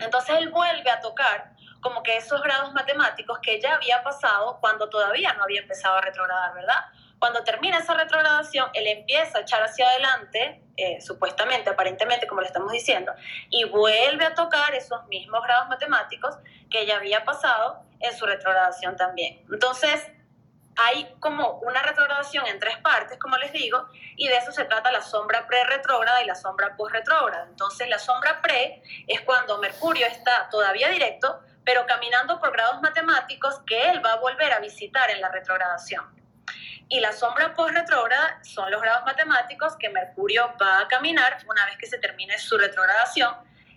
Entonces 0.01 0.37
él 0.39 0.51
vuelve 0.51 0.91
a 0.91 1.01
tocar 1.01 1.52
como 1.83 2.03
que 2.03 2.17
esos 2.17 2.41
grados 2.43 2.73
matemáticos 2.73 3.41
que 3.41 3.61
ya 3.61 3.75
había 3.75 4.03
pasado 4.03 4.59
cuando 4.61 4.89
todavía 4.89 5.35
no 5.35 5.43
había 5.43 5.61
empezado 5.61 5.97
a 5.97 6.01
retrogradar, 6.01 6.55
¿verdad? 6.55 6.87
Cuando 7.19 7.45
termina 7.45 7.79
esa 7.79 7.95
retrogradación, 7.95 8.71
él 8.73 8.87
empieza 8.87 9.39
a 9.39 9.41
echar 9.43 9.63
hacia 9.63 9.87
adelante, 9.89 10.63
eh, 10.77 11.01
supuestamente, 11.01 11.71
aparentemente, 11.71 12.27
como 12.27 12.41
le 12.41 12.47
estamos 12.47 12.73
diciendo, 12.73 13.13
y 13.51 13.65
vuelve 13.65 14.25
a 14.25 14.35
tocar 14.35 14.75
esos 14.75 15.07
mismos 15.09 15.43
grados 15.43 15.69
matemáticos 15.69 16.37
que 16.71 16.87
ya 16.87 16.97
había 16.97 17.25
pasado 17.25 17.85
en 18.01 18.17
su 18.17 18.27
retrogradación 18.27 18.97
también. 18.97 19.45
Entonces, 19.53 20.07
hay 20.77 21.15
como 21.21 21.59
una 21.61 21.83
retrogradación 21.83 22.47
en 22.47 22.59
tres 22.59 22.77
partes, 22.79 23.19
como 23.19 23.37
les 23.37 23.53
digo, 23.53 23.87
y 24.17 24.29
de 24.29 24.37
eso 24.37 24.53
se 24.53 24.65
trata 24.65 24.91
la 24.91 25.03
sombra 25.03 25.47
pre-retrógrada 25.47 26.23
y 26.23 26.27
la 26.27 26.35
sombra 26.35 26.77
post-retrógrada. 26.77 27.47
Entonces, 27.49 27.89
la 27.89 27.99
sombra 27.99 28.41
pre 28.41 28.83
es 29.07 29.21
cuando 29.23 29.59
Mercurio 29.59 30.07
está 30.07 30.49
todavía 30.51 30.89
directo, 30.89 31.41
pero 31.65 31.87
caminando 31.87 32.41
por 32.41 32.53
grados 32.53 32.81
matemáticos 32.81 33.61
que 33.67 33.91
él 33.91 34.05
va 34.05 34.15
a 34.15 34.17
volver 34.17 34.53
a 34.53 34.61
visitar 34.61 35.11
en 35.11 35.21
la 35.21 35.29
retrogradación. 35.29 36.05
Y 36.89 37.01
la 37.01 37.13
sombra 37.13 37.55
post-retrógrada 37.55 38.41
son 38.43 38.71
los 38.71 38.83
grados 38.83 39.05
matemáticos 39.05 39.77
que 39.77 39.89
Mercurio 39.89 40.53
va 40.61 40.81
a 40.81 40.89
caminar 40.89 41.39
una 41.49 41.65
vez 41.67 41.77
que 41.79 41.87
se 41.87 41.99
termine 41.99 42.39
su 42.39 42.59
retrogradación 42.59 43.35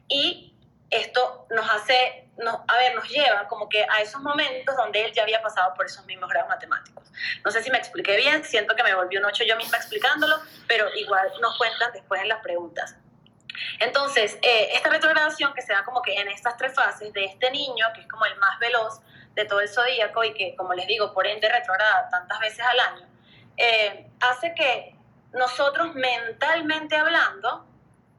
y 0.07 0.53
esto 0.89 1.47
nos 1.49 1.69
hace, 1.69 2.29
nos, 2.37 2.55
a 2.67 2.77
ver, 2.77 2.95
nos 2.95 3.07
lleva 3.09 3.47
como 3.47 3.69
que 3.69 3.83
a 3.83 4.01
esos 4.01 4.21
momentos 4.21 4.75
donde 4.75 5.05
él 5.05 5.13
ya 5.13 5.23
había 5.23 5.41
pasado 5.41 5.73
por 5.73 5.85
esos 5.85 6.05
mismos 6.05 6.29
grados 6.29 6.49
matemáticos. 6.49 7.11
No 7.43 7.51
sé 7.51 7.63
si 7.63 7.71
me 7.71 7.77
expliqué 7.77 8.17
bien, 8.17 8.43
siento 8.43 8.75
que 8.75 8.83
me 8.83 8.93
volví 8.93 9.17
un 9.17 9.25
ocho 9.25 9.43
yo 9.43 9.55
misma 9.55 9.77
explicándolo, 9.77 10.35
pero 10.67 10.87
igual 10.95 11.31
nos 11.41 11.57
cuentan 11.57 11.91
después 11.93 12.21
en 12.21 12.29
las 12.29 12.41
preguntas. 12.41 12.95
Entonces, 13.79 14.37
eh, 14.41 14.69
esta 14.73 14.89
retrogradación 14.89 15.53
que 15.53 15.61
se 15.61 15.73
da 15.73 15.83
como 15.83 16.01
que 16.01 16.15
en 16.15 16.27
estas 16.27 16.57
tres 16.57 16.73
fases 16.73 17.11
de 17.13 17.25
este 17.25 17.51
niño, 17.51 17.85
que 17.93 18.01
es 18.01 18.07
como 18.07 18.25
el 18.25 18.35
más 18.37 18.59
veloz 18.59 19.01
de 19.33 19.45
todo 19.45 19.59
el 19.59 19.69
zodíaco 19.69 20.23
y 20.23 20.33
que, 20.33 20.55
como 20.55 20.73
les 20.73 20.87
digo, 20.87 21.13
por 21.13 21.27
ende 21.27 21.49
retrograda 21.49 22.09
tantas 22.09 22.39
veces 22.39 22.65
al 22.65 22.79
año, 22.79 23.07
eh, 23.57 24.07
hace 24.21 24.53
que 24.53 24.95
nosotros 25.33 25.93
mentalmente 25.95 26.95
hablando 26.95 27.65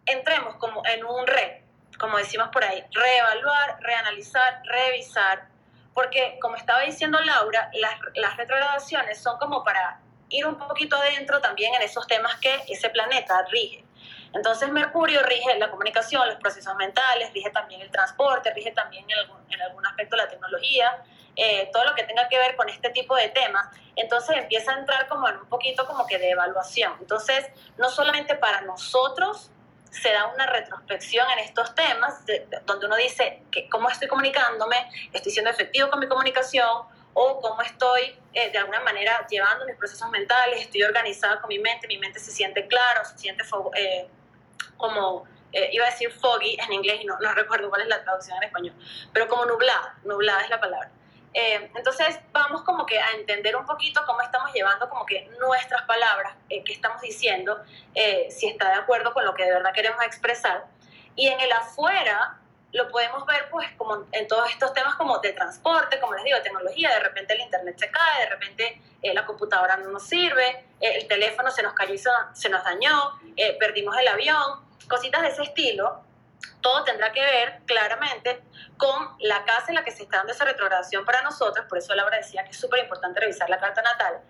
entremos 0.04 0.56
como 0.56 0.82
en 0.86 1.04
un 1.04 1.26
re, 1.26 1.64
como 1.98 2.18
decimos 2.18 2.48
por 2.48 2.64
ahí, 2.64 2.84
reevaluar, 2.92 3.78
reanalizar, 3.80 4.62
revisar, 4.64 5.48
porque 5.94 6.38
como 6.40 6.56
estaba 6.56 6.82
diciendo 6.82 7.18
Laura, 7.20 7.70
las, 7.74 7.94
las 8.14 8.36
retrogradaciones 8.36 9.22
son 9.22 9.38
como 9.38 9.64
para 9.64 10.00
ir 10.28 10.46
un 10.46 10.58
poquito 10.58 10.96
adentro 10.96 11.40
también 11.40 11.74
en 11.74 11.82
esos 11.82 12.06
temas 12.06 12.36
que 12.36 12.54
ese 12.68 12.90
planeta 12.90 13.42
rige. 13.50 13.85
Entonces 14.32 14.70
Mercurio 14.70 15.22
rige 15.22 15.58
la 15.58 15.70
comunicación, 15.70 16.26
los 16.26 16.36
procesos 16.36 16.74
mentales, 16.76 17.32
rige 17.32 17.50
también 17.50 17.80
el 17.80 17.90
transporte, 17.90 18.52
rige 18.52 18.72
también 18.72 19.04
en 19.10 19.18
algún, 19.18 19.38
en 19.50 19.62
algún 19.62 19.86
aspecto 19.86 20.16
la 20.16 20.28
tecnología, 20.28 21.02
eh, 21.36 21.68
todo 21.72 21.84
lo 21.84 21.94
que 21.94 22.04
tenga 22.04 22.28
que 22.28 22.38
ver 22.38 22.56
con 22.56 22.68
este 22.68 22.90
tipo 22.90 23.14
de 23.14 23.28
temas. 23.28 23.68
Entonces 23.94 24.36
empieza 24.36 24.72
a 24.72 24.78
entrar 24.78 25.06
como 25.08 25.28
en 25.28 25.36
un 25.36 25.48
poquito 25.48 25.86
como 25.86 26.06
que 26.06 26.18
de 26.18 26.30
evaluación. 26.30 26.94
Entonces, 27.00 27.46
no 27.78 27.90
solamente 27.90 28.34
para 28.36 28.62
nosotros 28.62 29.50
se 29.90 30.12
da 30.12 30.26
una 30.26 30.46
retrospección 30.46 31.26
en 31.30 31.38
estos 31.40 31.74
temas, 31.74 32.22
donde 32.64 32.86
uno 32.86 32.96
dice 32.96 33.42
que 33.50 33.68
cómo 33.68 33.88
estoy 33.88 34.08
comunicándome, 34.08 34.90
estoy 35.12 35.32
siendo 35.32 35.50
efectivo 35.50 35.90
con 35.90 36.00
mi 36.00 36.08
comunicación, 36.08 36.82
o 37.18 37.40
cómo 37.40 37.62
estoy 37.62 38.14
eh, 38.34 38.50
de 38.50 38.58
alguna 38.58 38.80
manera 38.80 39.26
llevando 39.26 39.64
mis 39.64 39.74
procesos 39.76 40.10
mentales, 40.10 40.60
estoy 40.60 40.82
organizada 40.82 41.40
con 41.40 41.48
mi 41.48 41.58
mente, 41.58 41.88
mi 41.88 41.96
mente 41.96 42.20
se 42.20 42.30
siente 42.30 42.66
claro, 42.66 43.06
se 43.06 43.16
siente 43.16 43.42
eh, 43.74 44.06
como, 44.76 45.24
eh, 45.50 45.70
iba 45.72 45.86
a 45.86 45.90
decir 45.90 46.12
foggy 46.12 46.58
en 46.60 46.74
inglés 46.74 47.00
y 47.00 47.06
no, 47.06 47.18
no 47.18 47.32
recuerdo 47.32 47.70
cuál 47.70 47.80
es 47.80 47.88
la 47.88 48.04
traducción 48.04 48.36
en 48.36 48.42
español, 48.42 48.74
pero 49.14 49.28
como 49.28 49.46
nublada, 49.46 49.94
nublada 50.04 50.42
es 50.42 50.50
la 50.50 50.60
palabra. 50.60 50.90
entonces 51.32 52.20
vamos 52.32 52.62
como 52.64 52.84
que 52.84 53.00
a 53.00 53.10
entender 53.12 53.56
un 53.56 53.64
poquito 53.64 54.02
cómo 54.06 54.20
estamos 54.20 54.52
llevando 54.52 54.86
como 54.90 55.06
que 55.06 55.30
nuestras 55.40 55.82
palabras, 55.86 56.34
que 56.50 56.72
estamos 56.72 57.00
diciendo, 57.00 57.64
si 58.28 58.46
está 58.46 58.68
de 58.68 58.74
acuerdo 58.74 59.14
con 59.14 59.24
lo 59.24 59.32
que 59.34 59.44
de 59.44 59.52
verdad 59.52 59.72
queremos 59.72 60.02
expresar. 60.02 60.66
Y 61.14 61.28
en 61.28 61.40
el 61.40 61.50
afuera, 61.52 62.38
lo 62.76 62.88
podemos 62.90 63.24
ver 63.26 63.48
pues 63.50 63.68
como 63.76 64.04
en 64.12 64.28
todos 64.28 64.50
estos 64.50 64.72
temas 64.72 64.94
como 64.96 65.18
de 65.18 65.32
transporte, 65.32 65.98
como 65.98 66.14
les 66.14 66.24
digo, 66.24 66.38
tecnología, 66.42 66.90
de 66.90 67.00
repente 67.00 67.34
el 67.34 67.40
internet 67.40 67.76
se 67.78 67.90
cae, 67.90 68.20
de 68.24 68.30
repente 68.30 68.80
eh, 69.02 69.14
la 69.14 69.24
computadora 69.24 69.76
no 69.78 69.90
nos 69.90 70.06
sirve, 70.06 70.66
eh, 70.80 70.96
el 70.96 71.08
teléfono 71.08 71.50
se 71.50 71.62
nos 71.62 71.72
cayó 71.72 71.94
y 71.94 71.98
se, 71.98 72.48
nos 72.48 72.64
dañó, 72.64 73.18
eh, 73.36 73.56
perdimos 73.58 73.96
el 73.96 74.08
avión, 74.08 74.64
cositas 74.88 75.22
de 75.22 75.28
ese 75.28 75.42
estilo, 75.42 76.02
todo 76.60 76.84
tendrá 76.84 77.12
que 77.12 77.20
ver 77.20 77.60
claramente 77.64 78.42
con 78.76 79.16
la 79.20 79.44
casa 79.44 79.66
en 79.68 79.76
la 79.76 79.84
que 79.84 79.90
se 79.90 80.02
está 80.02 80.18
dando 80.18 80.32
esa 80.32 80.44
retrogradación 80.44 81.04
para 81.04 81.22
nosotros, 81.22 81.64
por 81.66 81.78
eso 81.78 81.94
Laura 81.94 82.18
decía 82.18 82.44
que 82.44 82.50
es 82.50 82.60
súper 82.60 82.80
importante 82.80 83.20
revisar 83.20 83.48
la 83.48 83.58
carta 83.58 83.80
natal, 83.80 84.20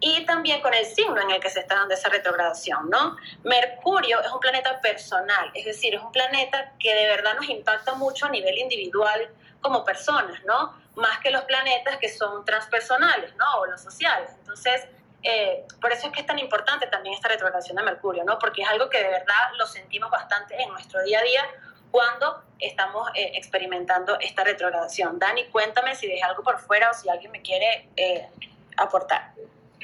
y 0.00 0.24
también 0.26 0.60
con 0.60 0.74
el 0.74 0.84
signo 0.84 1.20
en 1.20 1.30
el 1.30 1.40
que 1.40 1.48
se 1.48 1.60
está 1.60 1.76
dando 1.76 1.94
esa 1.94 2.08
retrogradación, 2.08 2.90
¿no? 2.90 3.16
Mercurio 3.42 4.20
es 4.20 4.30
un 4.30 4.40
planeta 4.40 4.80
personal, 4.80 5.50
es 5.54 5.64
decir, 5.64 5.94
es 5.94 6.00
un 6.00 6.12
planeta 6.12 6.72
que 6.78 6.94
de 6.94 7.06
verdad 7.06 7.34
nos 7.34 7.48
impacta 7.48 7.94
mucho 7.94 8.26
a 8.26 8.28
nivel 8.28 8.58
individual 8.58 9.28
como 9.60 9.84
personas, 9.84 10.42
¿no? 10.44 10.74
Más 10.96 11.18
que 11.20 11.30
los 11.30 11.42
planetas 11.42 11.96
que 11.96 12.08
son 12.08 12.44
transpersonales, 12.44 13.34
¿no? 13.36 13.60
O 13.60 13.66
los 13.66 13.80
sociales. 13.80 14.30
Entonces, 14.40 14.86
eh, 15.22 15.64
por 15.80 15.90
eso 15.90 16.08
es 16.08 16.12
que 16.12 16.20
es 16.20 16.26
tan 16.26 16.38
importante 16.38 16.86
también 16.88 17.14
esta 17.14 17.28
retrogradación 17.28 17.76
de 17.76 17.82
Mercurio, 17.82 18.24
¿no? 18.24 18.38
Porque 18.38 18.62
es 18.62 18.68
algo 18.68 18.90
que 18.90 18.98
de 18.98 19.08
verdad 19.08 19.52
lo 19.56 19.66
sentimos 19.66 20.10
bastante 20.10 20.60
en 20.62 20.68
nuestro 20.68 21.02
día 21.02 21.20
a 21.20 21.22
día 21.22 21.44
cuando 21.90 22.42
estamos 22.58 23.08
eh, 23.14 23.32
experimentando 23.34 24.18
esta 24.20 24.44
retrogradación. 24.44 25.18
Dani, 25.18 25.46
cuéntame 25.46 25.94
si 25.94 26.08
dejas 26.08 26.28
algo 26.30 26.42
por 26.42 26.58
fuera 26.58 26.90
o 26.90 26.94
si 26.94 27.08
alguien 27.08 27.32
me 27.32 27.40
quiere 27.40 27.88
eh, 27.96 28.28
aportar. 28.76 29.32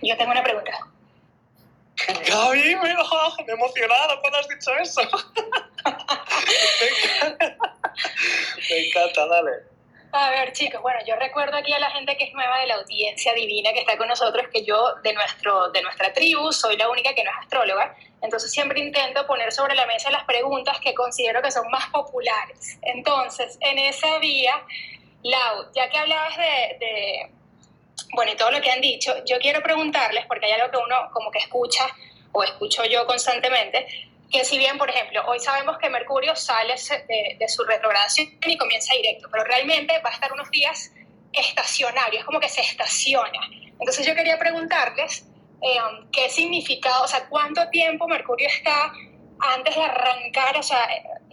Yo 0.02 0.16
tengo 0.16 0.30
una 0.30 0.42
pregunta. 0.42 0.72
Gaby, 2.06 2.76
me, 2.76 2.94
oh, 2.98 3.36
me 3.44 3.52
he 3.52 3.54
emocionado 3.54 4.20
cuando 4.20 4.38
has 4.38 4.48
dicho 4.48 4.74
eso. 4.80 5.02
me, 8.70 8.86
encanta, 8.86 9.26
dale. 9.26 9.50
A 10.12 10.30
ver, 10.30 10.52
chicos, 10.52 10.82
bueno, 10.82 10.98
yo 11.06 11.14
recuerdo 11.16 11.56
aquí 11.56 11.72
a 11.72 11.78
la 11.78 11.90
gente 11.90 12.16
que 12.16 12.24
es 12.24 12.32
nueva 12.32 12.58
de 12.58 12.66
la 12.66 12.76
audiencia 12.76 13.32
divina 13.34 13.72
que 13.72 13.80
está 13.80 13.96
con 13.96 14.08
nosotros, 14.08 14.46
que 14.52 14.64
yo 14.64 14.96
de, 15.04 15.12
nuestro, 15.12 15.70
de 15.70 15.82
nuestra 15.82 16.12
tribu 16.12 16.50
soy 16.52 16.76
la 16.76 16.88
única 16.88 17.14
que 17.14 17.22
no 17.22 17.30
es 17.30 17.36
astróloga, 17.38 17.94
entonces 18.20 18.50
siempre 18.50 18.80
intento 18.80 19.24
poner 19.26 19.52
sobre 19.52 19.76
la 19.76 19.86
mesa 19.86 20.10
las 20.10 20.24
preguntas 20.24 20.80
que 20.80 20.94
considero 20.94 21.42
que 21.42 21.52
son 21.52 21.70
más 21.70 21.86
populares. 21.90 22.78
Entonces, 22.82 23.56
en 23.60 23.78
esa 23.78 24.18
vía, 24.18 24.60
Lau, 25.22 25.70
ya 25.74 25.88
que 25.90 25.98
hablabas 25.98 26.36
de 26.36 27.30
bueno, 28.12 28.32
y 28.32 28.36
todo 28.36 28.50
lo 28.50 28.60
que 28.60 28.70
han 28.70 28.80
dicho, 28.80 29.14
yo 29.24 29.38
quiero 29.38 29.62
preguntarles, 29.62 30.26
porque 30.26 30.46
hay 30.46 30.52
algo 30.52 30.70
que 30.70 30.78
uno 30.78 31.10
como 31.12 31.30
que 31.30 31.38
escucha 31.38 31.86
o 32.32 32.42
escucho 32.42 32.84
yo 32.84 33.06
constantemente, 33.06 33.86
que 34.30 34.44
si 34.44 34.58
bien, 34.58 34.78
por 34.78 34.88
ejemplo, 34.88 35.22
hoy 35.26 35.40
sabemos 35.40 35.78
que 35.78 35.90
Mercurio 35.90 36.36
sale 36.36 36.74
de, 37.38 37.48
su 37.48 37.64
retrogradación 37.64 38.28
y 38.46 38.56
comienza 38.56 38.94
directo, 38.94 39.28
pero 39.30 39.44
realmente 39.44 39.98
va 40.00 40.10
a 40.10 40.12
estar 40.12 40.32
unos 40.32 40.50
días 40.50 40.92
estacionario, 41.32 42.20
es 42.20 42.24
como 42.24 42.40
que 42.40 42.48
se 42.48 42.60
estaciona. 42.60 43.40
Entonces 43.78 44.06
yo 44.06 44.14
quería 44.14 44.38
preguntarles 44.38 45.26
eh, 45.62 45.78
qué 46.12 46.28
significado, 46.28 47.04
o 47.04 47.08
sea, 47.08 47.28
cuánto 47.28 47.68
tiempo 47.70 48.06
Mercurio 48.06 48.48
está 48.48 48.92
antes 49.40 49.74
de 49.74 49.82
arrancar, 49.82 50.56
o 50.56 50.62
sea, 50.62 50.88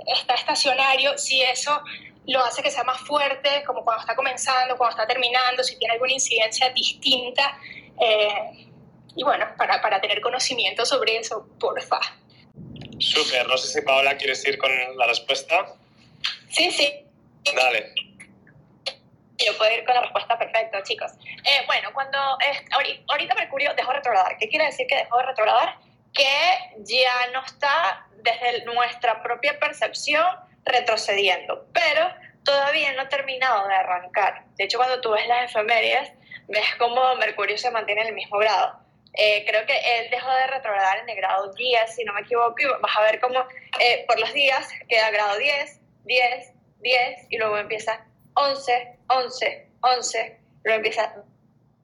está 0.08 0.34
estacionario, 0.36 1.18
si 1.18 1.42
eso 1.42 1.82
lo 2.28 2.44
hace 2.44 2.62
que 2.62 2.70
sea 2.70 2.84
más 2.84 3.00
fuerte, 3.00 3.64
como 3.66 3.84
cuando 3.84 4.02
está 4.02 4.16
comenzando, 4.16 4.78
cuando 4.78 4.98
está 4.98 5.08
terminando, 5.08 5.64
si 5.64 5.78
tiene 5.78 5.94
alguna 5.94 6.14
incidencia 6.14 6.70
distinta. 6.72 7.58
Eh, 8.00 8.68
y 9.16 9.24
bueno, 9.24 9.48
para, 9.58 9.82
para, 9.82 10.00
tener 10.02 10.22
conocimiento 10.22 10.86
sobre 10.86 11.18
eso, 11.18 11.48
porfa. 11.60 12.00
Súper, 13.00 13.48
no 13.48 13.58
sé 13.58 13.68
si 13.68 13.82
Paola 13.82 14.18
quieres 14.18 14.46
ir 14.46 14.58
con 14.58 14.70
la 14.98 15.08
respuesta. 15.08 15.74
Sí, 16.50 16.70
sí. 16.70 17.06
Dale. 17.56 17.94
Yo 19.38 19.58
puedo 19.58 19.72
ir 19.72 19.86
con 19.86 19.96
la 19.96 20.02
respuesta 20.02 20.38
perfecto, 20.38 20.80
chicos. 20.84 21.12
Eh, 21.24 21.64
bueno, 21.66 21.92
cuando 21.94 22.18
ahorita 23.08 23.36
Mercurio 23.36 23.74
dejó 23.76 23.92
de 23.92 23.98
retrogradar, 23.98 24.38
¿qué 24.38 24.50
quiere 24.50 24.66
decir 24.66 24.86
que 24.88 24.96
dejó 24.96 25.18
de 25.18 25.28
retrogradar? 25.28 25.78
Que 26.14 26.28
ya 26.80 27.28
no 27.34 27.46
está 27.46 28.08
desde 28.18 28.66
nuestra 28.66 29.22
propia 29.22 29.58
percepción 29.60 30.26
retrocediendo, 30.68 31.66
pero 31.74 32.08
todavía 32.44 32.94
no 32.94 33.04
ha 33.04 33.10
terminado 33.10 33.68
de 33.68 33.76
arrancar. 33.76 34.46
De 34.56 34.66
hecho, 34.66 34.78
cuando 34.78 35.02
tú 35.02 35.12
ves 35.12 35.28
las 35.28 35.50
efemérides, 35.50 36.12
ves 36.48 36.66
cómo 36.78 37.16
Mercurio 37.16 37.58
se 37.58 37.72
mantiene 37.72 38.02
en 38.02 38.08
el 38.08 38.14
mismo 38.14 38.38
grado. 38.38 38.80
Eh, 39.14 39.44
creo 39.48 39.66
que 39.66 39.76
él 39.76 40.10
dejó 40.12 40.32
de 40.32 40.48
retrogradar 40.48 41.00
en 41.00 41.10
el 41.10 41.16
grado 41.16 41.52
10, 41.54 41.96
si 41.96 42.04
no 42.04 42.14
me 42.14 42.22
equivoco, 42.22 42.56
y 42.60 42.66
vas 42.66 42.98
a 42.98 43.02
ver 43.02 43.20
cómo 43.20 43.40
eh, 43.80 44.06
por 44.08 44.20
los 44.20 44.32
días 44.34 44.70
queda 44.88 45.10
grado 45.12 45.38
10, 45.38 45.80
10, 46.06 46.54
10, 46.80 47.28
y 47.30 47.38
luego 47.38 47.58
empieza 47.58 48.06
11, 48.36 48.98
11, 49.08 49.68
11, 49.82 50.40
luego 50.64 50.78
empieza 50.78 51.14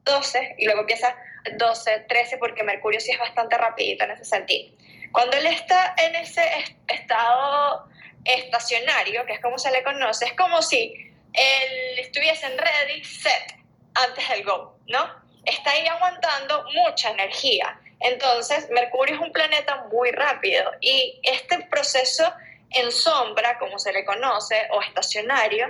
12, 0.04 0.56
y 0.60 0.66
luego 0.66 0.82
empieza 0.82 1.16
12, 1.58 2.06
13, 2.08 2.38
porque 2.38 2.64
Mercurio 2.64 3.00
sí 3.00 3.12
es 3.12 3.20
bastante 3.20 3.58
rapidito 3.58 4.04
en 4.04 4.12
ese 4.12 4.26
sentido. 4.26 4.76
Cuando 5.12 5.36
él 5.38 5.48
está 5.48 5.96
en 5.98 6.16
ese 6.16 6.44
estado 6.88 7.88
estacionario, 8.26 9.26
que 9.26 9.34
es 9.34 9.40
como 9.40 9.58
se 9.58 9.72
le 9.72 9.84
conoce, 9.84 10.26
es 10.26 10.34
como 10.34 10.62
si 10.62 10.94
él 11.34 12.00
estuviese 12.00 12.46
en 12.46 12.58
ready, 12.58 13.04
set, 13.04 13.56
antes 13.96 14.28
del 14.30 14.44
go, 14.44 14.78
¿no? 14.88 15.24
Está 15.46 15.72
ahí 15.72 15.88
aguantando 15.88 16.66
mucha 16.74 17.12
energía. 17.12 17.80
Entonces, 18.00 18.70
Mercurio 18.70 19.16
es 19.16 19.22
un 19.22 19.32
planeta 19.32 19.86
muy 19.92 20.12
rápido 20.12 20.72
y 20.82 21.20
este 21.24 21.60
proceso 21.70 22.32
en 22.72 22.92
sombra, 22.92 23.58
como 23.60 23.78
se 23.80 23.94
le 23.94 24.04
conoce, 24.04 24.68
o 24.72 24.82
estacionario, 24.82 25.68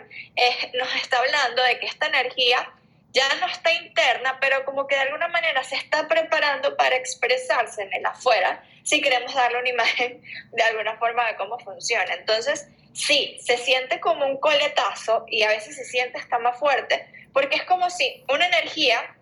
nos 0.74 0.95
está 0.95 1.17
hablando 1.17 1.62
de 1.63 1.79
que 1.79 1.86
esta 1.88 2.07
energía 2.07 2.72
ya 3.13 3.27
no 3.39 3.48
está 3.48 3.72
interna, 3.72 4.39
pero 4.41 4.65
como 4.65 4.88
que 4.88 4.96
de 4.96 5.01
alguna 5.01 5.27
manera 5.27 5.63
se 5.63 5.75
está 5.75 6.08
preparando 6.08 6.75
para 6.75 6.96
expresarse 6.96 7.84
en 7.84 7.93
el 7.93 8.05
afuera, 8.05 8.63
si 8.84 9.01
queremos 9.01 9.34
darle 9.34 9.60
una 9.60 9.70
imagen 9.77 10.22
de 10.51 10.63
alguna 10.63 10.98
forma 10.98 11.25
de 11.27 11.36
cómo 11.36 11.60
funciona. 11.60 12.13
Entonces, 12.15 12.67
sí, 12.93 13.39
se 13.43 13.58
siente 13.58 14.00
como 14.00 14.25
un 14.25 14.39
coletazo 14.39 15.25
y 15.27 15.43
a 15.43 15.50
veces 15.50 15.75
se 15.75 15.86
siente 15.86 16.17
hasta 16.17 16.39
más 16.39 16.58
fuerte, 16.58 17.08
porque 17.34 17.58
es 17.58 17.63
como 17.63 17.89
si 17.89 18.25
una 18.29 18.48
energía 18.48 19.15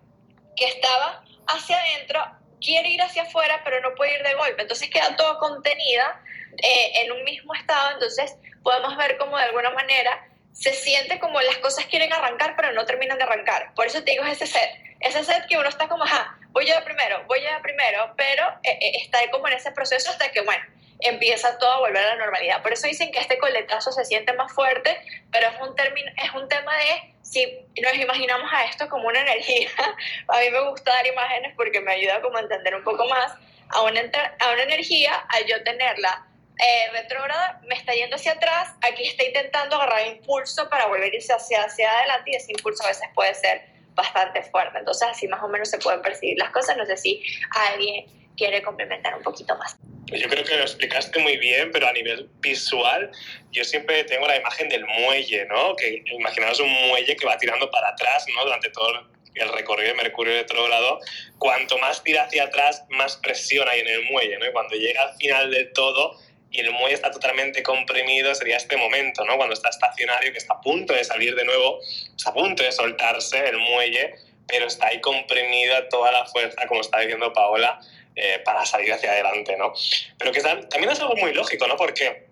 que 0.56 0.66
estaba 0.66 1.22
hacia 1.46 1.78
adentro 1.78 2.20
quiere 2.60 2.88
ir 2.88 3.02
hacia 3.02 3.22
afuera, 3.22 3.60
pero 3.64 3.80
no 3.80 3.94
puede 3.94 4.14
ir 4.14 4.22
de 4.22 4.34
golpe. 4.34 4.62
Entonces 4.62 4.88
queda 4.88 5.16
todo 5.16 5.38
contenida 5.38 6.22
eh, 6.62 7.02
en 7.02 7.12
un 7.12 7.24
mismo 7.24 7.54
estado. 7.54 7.92
Entonces 7.92 8.36
podemos 8.62 8.96
ver 8.96 9.18
cómo 9.18 9.36
de 9.36 9.44
alguna 9.44 9.70
manera 9.70 10.28
se 10.52 10.72
siente 10.72 11.18
como 11.18 11.40
las 11.40 11.58
cosas 11.58 11.86
quieren 11.86 12.12
arrancar, 12.12 12.54
pero 12.56 12.72
no 12.72 12.84
terminan 12.84 13.18
de 13.18 13.24
arrancar. 13.24 13.72
Por 13.74 13.86
eso 13.86 14.02
te 14.04 14.12
digo, 14.12 14.24
ese 14.24 14.46
set. 14.46 14.70
Ese 15.00 15.24
set 15.24 15.46
que 15.48 15.58
uno 15.58 15.68
está 15.68 15.88
como, 15.88 16.04
ajá, 16.04 16.38
voy 16.50 16.66
yo 16.66 16.74
de 16.74 16.82
primero, 16.82 17.24
voy 17.26 17.40
yo 17.42 17.52
de 17.52 17.60
primero, 17.60 18.14
pero 18.16 18.46
eh, 18.62 18.78
eh, 18.80 18.92
está 19.02 19.18
como 19.30 19.48
en 19.48 19.54
ese 19.54 19.72
proceso 19.72 20.10
hasta 20.10 20.30
que, 20.30 20.42
bueno, 20.42 20.62
empieza 21.00 21.58
todo 21.58 21.72
a 21.72 21.78
volver 21.80 22.04
a 22.04 22.14
la 22.14 22.16
normalidad. 22.16 22.62
Por 22.62 22.72
eso 22.72 22.86
dicen 22.86 23.10
que 23.10 23.18
este 23.18 23.38
coletazo 23.38 23.90
se 23.90 24.04
siente 24.04 24.32
más 24.34 24.52
fuerte, 24.52 24.96
pero 25.32 25.48
es 25.48 25.60
un, 25.60 25.74
término, 25.74 26.10
es 26.22 26.30
un 26.32 26.48
tema 26.48 26.76
de 26.76 27.14
si 27.22 27.66
nos 27.82 27.94
imaginamos 27.94 28.52
a 28.52 28.64
esto 28.64 28.88
como 28.88 29.08
una 29.08 29.20
energía. 29.20 29.68
a 30.28 30.38
mí 30.38 30.50
me 30.50 30.68
gusta 30.68 30.92
dar 30.92 31.06
imágenes 31.06 31.54
porque 31.56 31.80
me 31.80 31.92
ayuda 31.92 32.20
como 32.20 32.36
a 32.36 32.40
entender 32.40 32.74
un 32.74 32.84
poco 32.84 33.06
más 33.06 33.34
a 33.70 33.80
una, 33.82 34.00
a 34.38 34.50
una 34.52 34.62
energía, 34.62 35.14
al 35.30 35.46
yo 35.46 35.62
tenerla 35.64 36.26
eh, 36.58 36.90
retrógrada, 36.92 37.60
me 37.66 37.74
está 37.74 37.92
yendo 37.92 38.16
hacia 38.16 38.32
atrás, 38.32 38.68
aquí 38.82 39.04
está 39.04 39.24
intentando 39.24 39.76
agarrar 39.76 40.06
impulso 40.06 40.68
para 40.68 40.86
volver 40.86 41.14
irse 41.14 41.32
hacia, 41.32 41.64
hacia 41.64 41.90
adelante 41.90 42.30
y 42.32 42.34
ese 42.36 42.52
impulso 42.52 42.84
a 42.84 42.88
veces 42.88 43.08
puede 43.14 43.34
ser 43.34 43.62
bastante 43.94 44.42
fuerte. 44.44 44.78
Entonces 44.78 45.08
así 45.08 45.28
más 45.28 45.42
o 45.42 45.48
menos 45.48 45.70
se 45.70 45.78
pueden 45.78 46.02
percibir 46.02 46.38
las 46.38 46.50
cosas. 46.50 46.76
No 46.76 46.86
sé 46.86 46.96
si 46.96 47.22
alguien 47.50 48.06
quiere 48.36 48.62
complementar 48.62 49.14
un 49.16 49.22
poquito 49.22 49.56
más. 49.56 49.76
Yo 50.06 50.28
creo 50.28 50.44
que 50.44 50.56
lo 50.56 50.62
explicaste 50.62 51.18
muy 51.20 51.36
bien, 51.38 51.70
pero 51.72 51.88
a 51.88 51.92
nivel 51.92 52.28
visual, 52.40 53.10
yo 53.50 53.64
siempre 53.64 54.04
tengo 54.04 54.26
la 54.26 54.36
imagen 54.36 54.68
del 54.68 54.84
muelle, 54.84 55.46
¿no? 55.46 55.74
Que 55.76 56.02
imaginaos 56.06 56.60
un 56.60 56.70
muelle 56.88 57.16
que 57.16 57.24
va 57.24 57.38
tirando 57.38 57.70
para 57.70 57.88
atrás, 57.88 58.26
¿no? 58.34 58.44
Durante 58.44 58.70
todo 58.70 59.08
el 59.34 59.48
recorrido 59.48 59.88
de 59.90 59.94
Mercurio 59.94 60.34
retrógrado, 60.34 61.00
cuanto 61.38 61.78
más 61.78 62.02
tira 62.02 62.24
hacia 62.24 62.44
atrás, 62.44 62.84
más 62.90 63.16
presión 63.16 63.66
hay 63.68 63.80
en 63.80 63.88
el 63.88 64.04
muelle, 64.10 64.38
¿no? 64.38 64.46
Y 64.46 64.52
cuando 64.52 64.74
llega 64.76 65.02
al 65.02 65.16
final 65.16 65.50
del 65.50 65.72
todo, 65.72 66.18
y 66.52 66.60
el 66.60 66.70
muelle 66.70 66.94
está 66.94 67.10
totalmente 67.10 67.62
comprimido, 67.62 68.34
sería 68.34 68.58
este 68.58 68.76
momento, 68.76 69.24
¿no? 69.24 69.36
Cuando 69.36 69.54
está 69.54 69.70
estacionario, 69.70 70.32
que 70.32 70.38
está 70.38 70.54
a 70.54 70.60
punto 70.60 70.92
de 70.92 71.02
salir 71.02 71.34
de 71.34 71.44
nuevo, 71.44 71.80
está 72.14 72.30
a 72.30 72.34
punto 72.34 72.62
de 72.62 72.70
soltarse 72.70 73.48
el 73.48 73.58
muelle, 73.58 74.14
pero 74.46 74.66
está 74.66 74.88
ahí 74.88 75.00
comprimido 75.00 75.74
toda 75.88 76.12
la 76.12 76.26
fuerza, 76.26 76.66
como 76.66 76.82
está 76.82 77.00
diciendo 77.00 77.32
Paola, 77.32 77.80
eh, 78.14 78.40
para 78.44 78.66
salir 78.66 78.92
hacia 78.92 79.12
adelante, 79.12 79.56
¿no? 79.56 79.72
Pero 80.18 80.30
que 80.30 80.42
también 80.42 80.90
es 80.90 81.00
algo 81.00 81.16
muy 81.16 81.32
lógico, 81.32 81.66
¿no? 81.66 81.76
Porque 81.76 82.26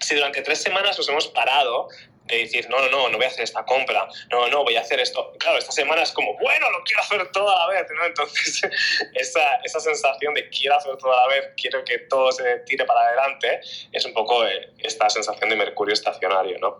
si 0.00 0.14
durante 0.14 0.42
tres 0.42 0.62
semanas 0.62 0.96
nos 0.96 1.08
hemos 1.08 1.26
parado 1.28 1.88
de 2.24 2.38
decir, 2.38 2.68
no, 2.68 2.78
no, 2.78 2.88
no, 2.88 3.08
no 3.08 3.16
voy 3.16 3.24
a 3.24 3.28
hacer 3.28 3.44
esta 3.44 3.64
compra, 3.64 4.08
no, 4.30 4.48
no, 4.48 4.62
voy 4.62 4.76
a 4.76 4.80
hacer 4.80 5.00
esto. 5.00 5.32
Claro, 5.38 5.58
esta 5.58 5.72
semana 5.72 6.02
es 6.02 6.12
como, 6.12 6.36
bueno, 6.38 6.70
lo 6.70 6.82
quiero 6.84 7.02
hacer 7.02 7.30
todo 7.32 7.48
a 7.48 7.66
la 7.66 7.74
vez, 7.74 7.86
¿no? 7.94 8.04
Entonces, 8.06 8.62
esa, 9.14 9.56
esa 9.64 9.80
sensación 9.80 10.34
de 10.34 10.48
quiero 10.48 10.76
hacer 10.76 10.96
todo 10.96 11.12
a 11.12 11.26
la 11.26 11.34
vez, 11.34 11.50
quiero 11.56 11.84
que 11.84 11.98
todo 12.00 12.30
se 12.32 12.58
tire 12.66 12.84
para 12.84 13.00
adelante, 13.00 13.60
es 13.92 14.04
un 14.04 14.14
poco 14.14 14.46
eh, 14.46 14.70
esta 14.78 15.08
sensación 15.10 15.50
de 15.50 15.56
mercurio 15.56 15.94
estacionario, 15.94 16.58
¿no? 16.58 16.78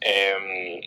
Em, 0.00 0.80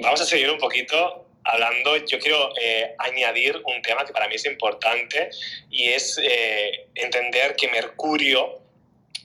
vamos 0.00 0.20
a 0.20 0.24
seguir 0.24 0.50
un 0.50 0.58
poquito 0.58 1.26
hablando, 1.44 1.96
yo 1.96 2.18
quiero 2.18 2.52
eh, 2.60 2.94
añadir 2.98 3.60
un 3.64 3.82
tema 3.82 4.04
que 4.04 4.12
para 4.12 4.28
mí 4.28 4.36
es 4.36 4.46
importante 4.46 5.30
y 5.70 5.88
es 5.88 6.18
eh, 6.22 6.88
entender 6.94 7.56
que 7.56 7.68
Mercurio 7.68 8.61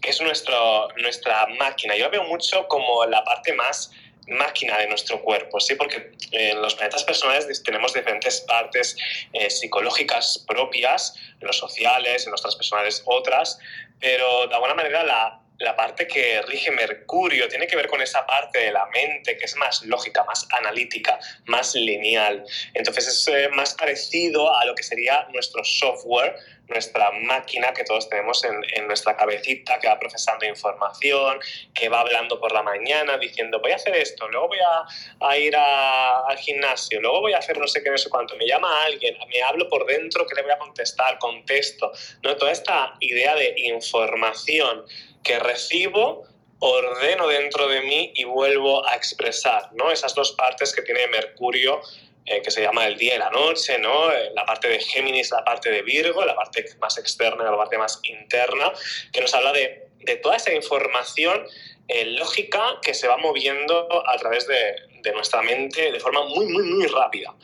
es 0.07 0.21
nuestro, 0.21 0.87
nuestra 0.97 1.47
máquina. 1.59 1.95
Yo 1.95 2.05
la 2.05 2.09
veo 2.09 2.23
mucho 2.23 2.67
como 2.67 3.05
la 3.05 3.23
parte 3.23 3.53
más 3.53 3.91
máquina 4.27 4.77
de 4.77 4.87
nuestro 4.87 5.21
cuerpo, 5.21 5.59
¿sí? 5.59 5.75
porque 5.75 6.11
en 6.31 6.61
los 6.61 6.75
planetas 6.75 7.03
personales 7.03 7.63
tenemos 7.63 7.93
diferentes 7.93 8.41
partes 8.41 8.97
eh, 9.33 9.49
psicológicas 9.49 10.43
propias, 10.47 11.15
en 11.39 11.47
los 11.47 11.57
sociales, 11.57 12.25
en 12.25 12.31
nuestras 12.31 12.55
personales 12.55 13.03
otras, 13.05 13.57
pero 13.99 14.47
de 14.47 14.53
alguna 14.53 14.73
manera 14.73 15.03
la, 15.03 15.39
la 15.59 15.75
parte 15.75 16.07
que 16.07 16.41
rige 16.43 16.71
Mercurio 16.71 17.47
tiene 17.47 17.67
que 17.67 17.75
ver 17.75 17.87
con 17.87 18.01
esa 18.01 18.25
parte 18.25 18.59
de 18.59 18.71
la 18.71 18.85
mente 18.87 19.37
que 19.37 19.45
es 19.45 19.55
más 19.55 19.83
lógica, 19.83 20.23
más 20.23 20.47
analítica, 20.51 21.19
más 21.45 21.73
lineal. 21.75 22.45
Entonces 22.73 23.07
es 23.07 23.27
eh, 23.27 23.49
más 23.49 23.73
parecido 23.73 24.55
a 24.55 24.65
lo 24.65 24.75
que 24.75 24.83
sería 24.83 25.27
nuestro 25.33 25.63
software, 25.63 26.35
nuestra 26.67 27.11
máquina 27.11 27.73
que 27.73 27.83
todos 27.83 28.09
tenemos 28.09 28.43
en, 28.43 28.87
nuestra 28.87 29.15
cabecita, 29.15 29.79
que 29.79 29.87
va 29.87 29.99
procesando 29.99 30.45
información, 30.45 31.39
que 31.73 31.89
va 31.89 32.01
hablando 32.01 32.39
por 32.39 32.51
la 32.51 32.61
mañana 32.61 33.17
diciendo 33.17 33.59
voy 33.59 33.71
a 33.71 33.75
hacer 33.75 33.95
esto, 33.95 34.27
luego 34.29 34.49
voy 34.49 34.59
a, 34.59 35.37
ir 35.37 35.55
al 35.55 36.37
gimnasio, 36.37 37.01
luego 37.01 37.21
voy 37.21 37.33
a 37.33 37.37
hacer 37.37 37.57
no 37.57 37.67
sé 37.67 37.83
qué, 37.83 37.89
no 37.89 37.97
sé 37.97 38.09
cuánto, 38.09 38.35
me 38.35 38.45
llama 38.45 38.83
alguien, 38.83 39.17
me 39.29 39.41
hablo 39.41 39.69
por 39.69 39.85
dentro, 39.85 40.25
¿qué 40.25 40.35
le 40.35 40.43
voy 40.43 40.51
a 40.51 40.57
contestar? 40.57 41.17
Contesto. 41.19 41.91
¿no? 42.23 42.35
Toda 42.35 42.51
esta 42.51 42.95
idea 42.99 43.35
de 43.35 43.53
información 43.57 44.85
que 45.27 45.37
recibo, 45.39 46.23
ordeno 46.59 47.27
dentro 47.27 47.67
de 47.67 47.81
mí 47.81 48.13
y 48.15 48.23
vuelvo 48.23 48.87
a 48.87 48.95
expresar, 48.95 49.69
¿no? 49.73 49.91
Esas 49.91 50.15
dos 50.15 50.31
partes 50.31 50.73
que 50.73 50.81
tiene 50.81 51.05
Mercurio, 51.07 51.81
eh, 52.25 52.41
que 52.41 52.49
se 52.49 52.61
llama 52.61 52.87
el 52.87 52.97
día 52.97 53.15
y 53.15 53.19
la 53.19 53.29
noche, 53.29 53.77
¿no? 53.77 54.11
Eh, 54.11 54.31
la 54.33 54.45
parte 54.45 54.69
de 54.69 54.79
Géminis, 54.79 55.31
la 55.31 55.43
parte 55.43 55.69
de 55.69 55.81
Virgo, 55.81 56.23
la 56.25 56.33
parte 56.33 56.65
más 56.79 56.97
externa, 56.97 57.43
la 57.43 57.57
parte 57.57 57.77
más 57.77 57.99
interna, 58.03 58.71
que 59.11 59.19
nos 59.19 59.33
habla 59.33 59.51
de, 59.51 59.89
de 59.99 60.15
toda 60.15 60.37
esa 60.37 60.53
información 60.53 61.45
eh, 61.89 62.05
lógica 62.05 62.79
que 62.81 62.93
se 62.93 63.07
va 63.07 63.17
moviendo 63.17 63.87
a 64.07 64.17
través 64.17 64.47
de, 64.47 64.75
de, 65.01 65.11
nuestra 65.11 65.41
mente 65.41 65.91
de 65.91 65.99
forma 65.99 66.23
muy, 66.23 66.45
muy, 66.47 66.63
muy 66.63 66.87
rápida. 66.87 67.35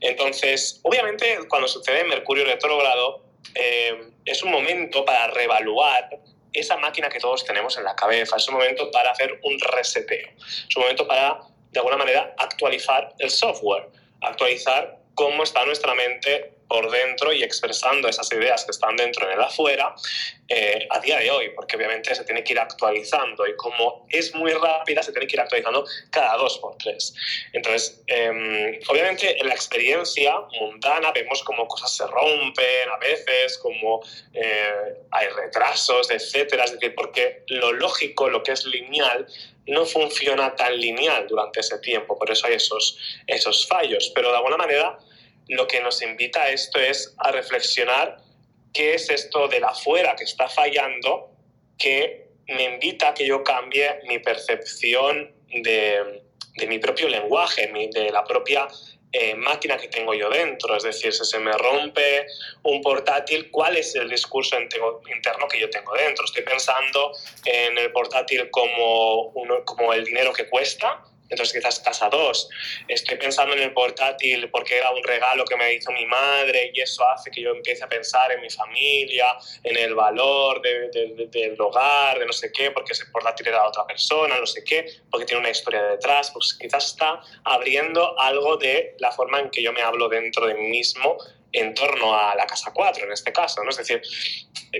Entonces, 0.00 0.80
obviamente, 0.84 1.38
cuando 1.48 1.66
sucede 1.66 2.04
Mercurio 2.04 2.44
retrógrado, 2.44 3.24
es 4.24 4.42
un 4.42 4.50
momento 4.50 5.04
para 5.04 5.26
reevaluar 5.26 6.08
esa 6.52 6.76
máquina 6.76 7.08
que 7.08 7.18
todos 7.18 7.44
tenemos 7.44 7.76
en 7.78 7.84
la 7.84 7.94
cabeza. 7.94 8.36
Es 8.36 8.48
un 8.48 8.54
momento 8.54 8.90
para 8.90 9.10
hacer 9.10 9.40
un 9.42 9.58
reseteo. 9.58 10.28
Es 10.38 10.76
un 10.76 10.82
momento 10.82 11.06
para, 11.06 11.40
de 11.70 11.78
alguna 11.78 11.96
manera, 11.96 12.34
actualizar 12.38 13.14
el 13.18 13.30
software, 13.30 13.88
actualizar 14.20 14.98
cómo 15.14 15.42
está 15.42 15.64
nuestra 15.64 15.94
mente 15.94 16.54
por 16.72 16.90
dentro 16.90 17.34
y 17.34 17.42
expresando 17.42 18.08
esas 18.08 18.32
ideas 18.32 18.64
que 18.64 18.70
están 18.70 18.96
dentro 18.96 19.26
en 19.26 19.34
el 19.34 19.42
afuera 19.42 19.94
eh, 20.48 20.86
a 20.88 21.00
día 21.00 21.18
de 21.18 21.30
hoy, 21.30 21.50
porque 21.50 21.76
obviamente 21.76 22.14
se 22.14 22.24
tiene 22.24 22.42
que 22.42 22.54
ir 22.54 22.58
actualizando 22.58 23.46
y 23.46 23.54
como 23.56 24.06
es 24.08 24.34
muy 24.34 24.52
rápida, 24.52 25.02
se 25.02 25.12
tiene 25.12 25.26
que 25.26 25.36
ir 25.36 25.40
actualizando 25.42 25.84
cada 26.08 26.34
dos 26.38 26.56
por 26.60 26.78
tres. 26.78 27.14
Entonces, 27.52 28.02
em, 28.06 28.80
obviamente 28.88 29.38
en 29.38 29.48
la 29.48 29.54
experiencia 29.54 30.32
mundana 30.58 31.12
vemos 31.12 31.42
como 31.42 31.68
cosas 31.68 31.94
se 31.94 32.06
rompen 32.06 32.88
a 32.90 32.96
veces, 32.96 33.58
como 33.58 34.02
eh, 34.32 34.94
hay 35.10 35.28
retrasos, 35.28 36.10
etcétera, 36.10 36.64
es 36.64 36.72
decir, 36.72 36.94
porque 36.94 37.42
lo 37.48 37.74
lógico, 37.74 38.30
lo 38.30 38.42
que 38.42 38.52
es 38.52 38.64
lineal, 38.64 39.26
no 39.66 39.84
funciona 39.84 40.56
tan 40.56 40.74
lineal 40.80 41.26
durante 41.28 41.60
ese 41.60 41.78
tiempo, 41.80 42.18
por 42.18 42.30
eso 42.30 42.46
hay 42.46 42.54
esos, 42.54 42.98
esos 43.26 43.68
fallos, 43.68 44.10
pero 44.14 44.30
de 44.30 44.38
alguna 44.38 44.56
manera 44.56 44.98
lo 45.48 45.66
que 45.66 45.80
nos 45.80 46.02
invita 46.02 46.42
a 46.42 46.50
esto 46.50 46.78
es 46.78 47.14
a 47.18 47.32
reflexionar 47.32 48.18
qué 48.72 48.94
es 48.94 49.10
esto 49.10 49.48
de 49.48 49.60
la 49.60 49.68
afuera 49.68 50.14
que 50.16 50.24
está 50.24 50.48
fallando, 50.48 51.30
que 51.78 52.28
me 52.48 52.64
invita 52.64 53.08
a 53.08 53.14
que 53.14 53.26
yo 53.26 53.42
cambie 53.44 54.00
mi 54.08 54.18
percepción 54.18 55.32
de, 55.48 56.22
de 56.56 56.66
mi 56.66 56.78
propio 56.78 57.08
lenguaje, 57.08 57.70
de 57.92 58.10
la 58.10 58.24
propia 58.24 58.68
eh, 59.14 59.34
máquina 59.34 59.76
que 59.76 59.88
tengo 59.88 60.14
yo 60.14 60.30
dentro. 60.30 60.74
Es 60.74 60.84
decir, 60.84 61.12
si 61.12 61.24
se 61.24 61.38
me 61.38 61.52
rompe 61.52 62.26
un 62.62 62.80
portátil, 62.80 63.50
¿cuál 63.50 63.76
es 63.76 63.94
el 63.94 64.08
discurso 64.08 64.56
interno 64.58 65.48
que 65.48 65.60
yo 65.60 65.68
tengo 65.68 65.92
dentro? 65.92 66.24
Estoy 66.24 66.42
pensando 66.42 67.12
en 67.44 67.76
el 67.76 67.92
portátil 67.92 68.48
como, 68.50 69.28
uno, 69.34 69.64
como 69.66 69.92
el 69.92 70.04
dinero 70.04 70.32
que 70.32 70.48
cuesta 70.48 71.04
entonces 71.32 71.54
quizás 71.54 71.80
casa 71.80 72.08
dos. 72.08 72.48
Estoy 72.86 73.16
pensando 73.16 73.54
en 73.54 73.62
el 73.62 73.72
portátil 73.72 74.50
porque 74.50 74.76
era 74.76 74.90
un 74.90 75.02
regalo 75.02 75.44
que 75.44 75.56
me 75.56 75.72
hizo 75.72 75.90
mi 75.92 76.06
madre 76.06 76.70
y 76.74 76.80
eso 76.80 77.06
hace 77.08 77.30
que 77.30 77.40
yo 77.40 77.50
empiece 77.50 77.82
a 77.82 77.88
pensar 77.88 78.30
en 78.32 78.40
mi 78.40 78.50
familia, 78.50 79.26
en 79.64 79.76
el 79.76 79.94
valor 79.94 80.60
del 80.62 81.56
hogar, 81.58 82.18
de 82.18 82.26
no 82.26 82.32
sé 82.32 82.52
qué, 82.52 82.70
porque 82.70 82.92
ese 82.92 83.06
portátil 83.06 83.48
era 83.48 83.62
de 83.62 83.68
otra 83.68 83.86
persona, 83.86 84.38
no 84.38 84.46
sé 84.46 84.62
qué, 84.62 84.86
porque 85.10 85.26
tiene 85.26 85.40
una 85.40 85.50
historia 85.50 85.82
detrás. 85.82 86.30
Pues 86.32 86.56
quizás 86.60 86.86
está 86.86 87.20
abriendo 87.44 88.18
algo 88.18 88.56
de 88.58 88.94
la 88.98 89.10
forma 89.10 89.40
en 89.40 89.50
que 89.50 89.62
yo 89.62 89.72
me 89.72 89.82
hablo 89.82 90.08
dentro 90.08 90.46
de 90.46 90.54
mí 90.54 90.68
mismo 90.68 91.16
en 91.52 91.74
torno 91.74 92.14
a 92.14 92.34
la 92.34 92.46
casa 92.46 92.72
4 92.74 93.04
en 93.04 93.12
este 93.12 93.32
caso. 93.32 93.62
¿no? 93.62 93.70
Es 93.70 93.76
decir, 93.76 94.02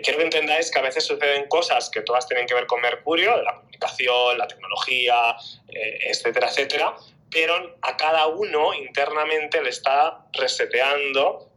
quiero 0.02 0.18
que 0.18 0.24
entendáis 0.24 0.70
que 0.70 0.78
a 0.78 0.82
veces 0.82 1.04
suceden 1.04 1.48
cosas 1.48 1.90
que 1.90 2.00
todas 2.02 2.26
tienen 2.26 2.46
que 2.46 2.54
ver 2.54 2.66
con 2.66 2.80
Mercurio, 2.80 3.40
la 3.42 3.56
comunicación, 3.56 4.38
la 4.38 4.48
tecnología, 4.48 5.36
eh, 5.68 5.98
etcétera, 6.08 6.48
etcétera, 6.48 6.94
pero 7.30 7.76
a 7.82 7.96
cada 7.96 8.26
uno 8.26 8.74
internamente 8.74 9.62
le 9.62 9.70
está 9.70 10.26
reseteando 10.32 11.51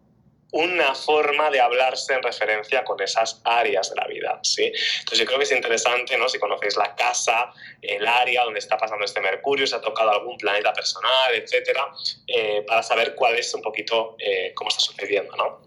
una 0.52 0.96
forma 0.96 1.50
de 1.50 1.60
hablarse 1.60 2.14
en 2.14 2.24
referencia 2.24 2.84
con 2.84 3.02
esas 3.02 3.42
áreas 3.44 3.90
de 3.90 3.96
la 3.96 4.08
vida, 4.08 4.40
¿sí? 4.44 4.72
Entonces 5.00 5.20
yo 5.20 5.26
creo 5.26 5.38
que 5.38 5.44
es 5.44 5.52
interesante, 5.52 6.18
¿no? 6.18 6.30
Si 6.30 6.40
conocéis 6.40 6.78
la 6.78 6.96
casa, 6.96 7.52
el 7.82 8.08
área 8.08 8.44
donde 8.44 8.60
está 8.60 8.78
pasando 8.78 9.04
este 9.04 9.20
Mercurio, 9.22 9.68
si 9.68 9.76
ha 9.76 9.82
tocado 9.82 10.12
algún 10.12 10.38
planeta 10.38 10.72
personal, 10.72 11.34
etcétera, 11.34 11.88
eh, 12.28 12.64
para 12.66 12.84
saber 12.84 13.16
cuál 13.16 13.36
es 13.36 13.54
un 13.54 13.62
poquito 13.62 14.16
eh, 14.20 14.54
cómo 14.56 14.70
está 14.70 14.82
sucediendo, 14.82 15.36
¿no? 15.36 15.62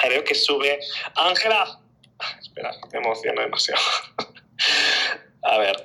Creo 0.00 0.22
que 0.22 0.34
sube... 0.34 0.78
Ángela, 1.16 1.80
espera, 2.40 2.72
me 2.92 2.98
emociono 2.98 3.40
demasiado. 3.40 3.82
A 5.42 5.58
ver, 5.58 5.82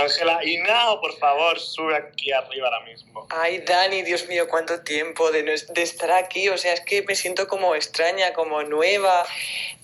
Ángela, 0.00 0.44
y 0.44 0.56
Nao, 0.58 1.00
por 1.00 1.16
favor, 1.18 1.58
sube 1.58 1.96
aquí 1.96 2.32
arriba 2.32 2.68
ahora 2.68 2.84
mismo. 2.84 3.26
Ay, 3.30 3.58
Dani, 3.58 4.02
Dios 4.02 4.26
mío, 4.28 4.46
cuánto 4.48 4.82
tiempo 4.82 5.30
de, 5.30 5.42
de 5.42 5.82
estar 5.82 6.10
aquí. 6.12 6.48
O 6.48 6.58
sea, 6.58 6.72
es 6.72 6.80
que 6.80 7.02
me 7.02 7.14
siento 7.14 7.46
como 7.46 7.74
extraña, 7.74 8.32
como 8.32 8.62
nueva. 8.62 9.24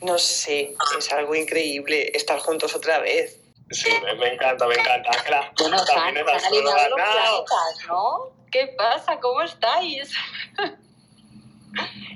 No 0.01 0.19
sé, 0.19 0.75
es 0.99 1.13
algo 1.13 1.35
increíble 1.35 2.11
estar 2.15 2.39
juntos 2.39 2.75
otra 2.75 2.99
vez. 2.99 3.39
Sí, 3.71 3.91
me, 4.19 4.35
encanta, 4.35 4.67
me 4.67 4.75
encanta. 4.75 5.11
Ángela, 5.11 5.53
bueno, 5.59 5.85
también 5.85 6.27
alineado 6.27 6.89
los 6.89 7.01
planetas, 7.01 7.87
¿no? 7.87 8.31
¿Qué 8.51 8.75
pasa? 8.79 9.21
¿Cómo 9.21 9.43
estáis? 9.43 10.11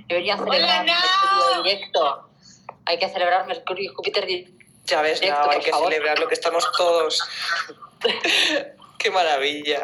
Debería 0.08 0.36
celebrar 0.38 0.84
Mercurio 0.84 1.62
directo. 1.62 2.28
Hay 2.86 2.98
que 2.98 3.08
celebrar 3.08 3.46
Mercurio 3.46 3.90
y 3.90 3.94
Júpiter 3.94 4.26
directo 4.26 4.61
ya 4.84 5.02
ves, 5.02 5.22
no, 5.22 5.50
hay 5.50 5.60
que 5.60 5.72
celebrar 5.72 6.18
lo 6.18 6.28
que 6.28 6.34
estamos 6.34 6.70
todos. 6.76 7.22
Qué 8.98 9.10
maravilla. 9.10 9.82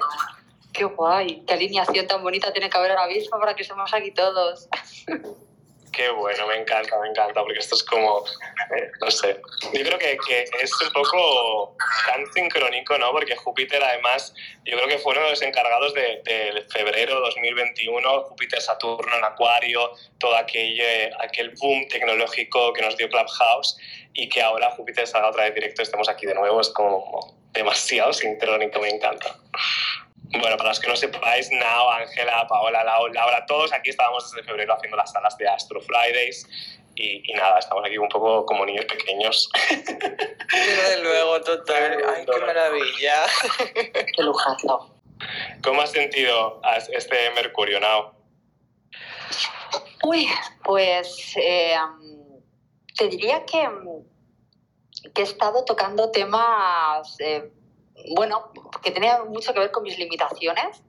Qué 0.72 0.84
guay, 0.84 1.42
qué 1.44 1.54
alineación 1.54 2.06
tan 2.06 2.22
bonita 2.22 2.52
tiene 2.52 2.70
que 2.70 2.78
haber 2.78 2.92
ahora 2.92 3.08
mismo 3.08 3.38
para 3.40 3.56
que 3.56 3.62
estemos 3.62 3.92
aquí 3.92 4.12
todos. 4.12 4.68
Qué 5.92 6.10
bueno, 6.10 6.46
me 6.46 6.56
encanta, 6.56 6.96
me 7.00 7.08
encanta, 7.08 7.40
porque 7.42 7.58
esto 7.58 7.74
es 7.74 7.82
como, 7.82 8.24
eh, 8.76 8.90
no 9.00 9.10
sé, 9.10 9.40
yo 9.72 9.82
creo 9.82 9.98
que, 9.98 10.16
que, 10.28 10.44
es 10.62 10.70
un 10.80 10.92
poco 10.92 11.76
tan 12.06 12.24
sincrónico, 12.32 12.96
¿no? 12.98 13.10
Porque 13.10 13.34
Júpiter 13.34 13.82
además, 13.82 14.32
yo 14.64 14.76
creo 14.76 14.86
que 14.86 14.98
fueron 14.98 15.28
los 15.28 15.42
encargados 15.42 15.94
de, 15.94 16.22
de 16.24 16.64
febrero 16.70 17.18
2021, 17.20 18.22
Júpiter-Saturno 18.28 19.16
en 19.16 19.24
Acuario, 19.24 19.90
todo 20.18 20.36
aquel, 20.36 21.12
aquel 21.18 21.54
boom 21.60 21.88
tecnológico 21.88 22.72
que 22.74 22.82
nos 22.82 22.96
dio 22.96 23.08
Clubhouse 23.08 23.76
y 24.18 24.28
que 24.28 24.42
ahora 24.42 24.72
Júpiter 24.72 25.06
salga 25.06 25.28
otra 25.28 25.44
vez 25.44 25.54
directo, 25.54 25.80
estemos 25.80 26.08
aquí 26.08 26.26
de 26.26 26.34
nuevo, 26.34 26.60
es 26.60 26.70
como 26.70 27.36
demasiado 27.52 28.12
sincrónico, 28.12 28.80
me 28.80 28.88
encanta. 28.88 29.36
Bueno, 30.40 30.56
para 30.56 30.70
los 30.70 30.80
que 30.80 30.88
no 30.88 30.96
sepáis, 30.96 31.48
Nao, 31.52 31.90
Ángela, 31.92 32.44
Paola, 32.48 32.82
Laura, 32.82 33.46
todos 33.46 33.72
aquí 33.72 33.90
estábamos 33.90 34.28
desde 34.28 34.44
febrero 34.44 34.74
haciendo 34.74 34.96
las 34.96 35.12
salas 35.12 35.38
de 35.38 35.48
Astro 35.48 35.80
Fridays 35.80 36.46
y, 36.96 37.32
nada, 37.34 37.60
estamos 37.60 37.84
aquí 37.86 37.96
un 37.96 38.08
poco 38.08 38.44
como 38.44 38.66
niños 38.66 38.86
pequeños. 38.86 39.48
Desde 40.50 41.00
luego, 41.00 41.40
total. 41.42 42.02
Ay, 42.16 42.26
qué 42.26 42.40
maravilla. 42.40 43.26
Qué 44.16 44.22
lujazo. 44.22 44.96
¿Cómo 45.62 45.82
has 45.82 45.92
sentido 45.92 46.60
este 46.92 47.30
Mercurio, 47.36 47.78
Nao? 47.78 48.14
Uy, 50.02 50.28
pues 50.64 51.34
eh, 51.36 51.76
te 52.98 53.08
diría 53.08 53.46
que, 53.46 53.66
que 55.14 55.22
he 55.22 55.24
estado 55.24 55.64
tocando 55.64 56.10
temas... 56.10 57.16
Eh, 57.20 57.50
bueno, 58.14 58.52
que 58.82 58.90
tenía 58.90 59.24
mucho 59.24 59.52
que 59.52 59.60
ver 59.60 59.70
con 59.70 59.82
mis 59.82 59.98
limitaciones 59.98 60.82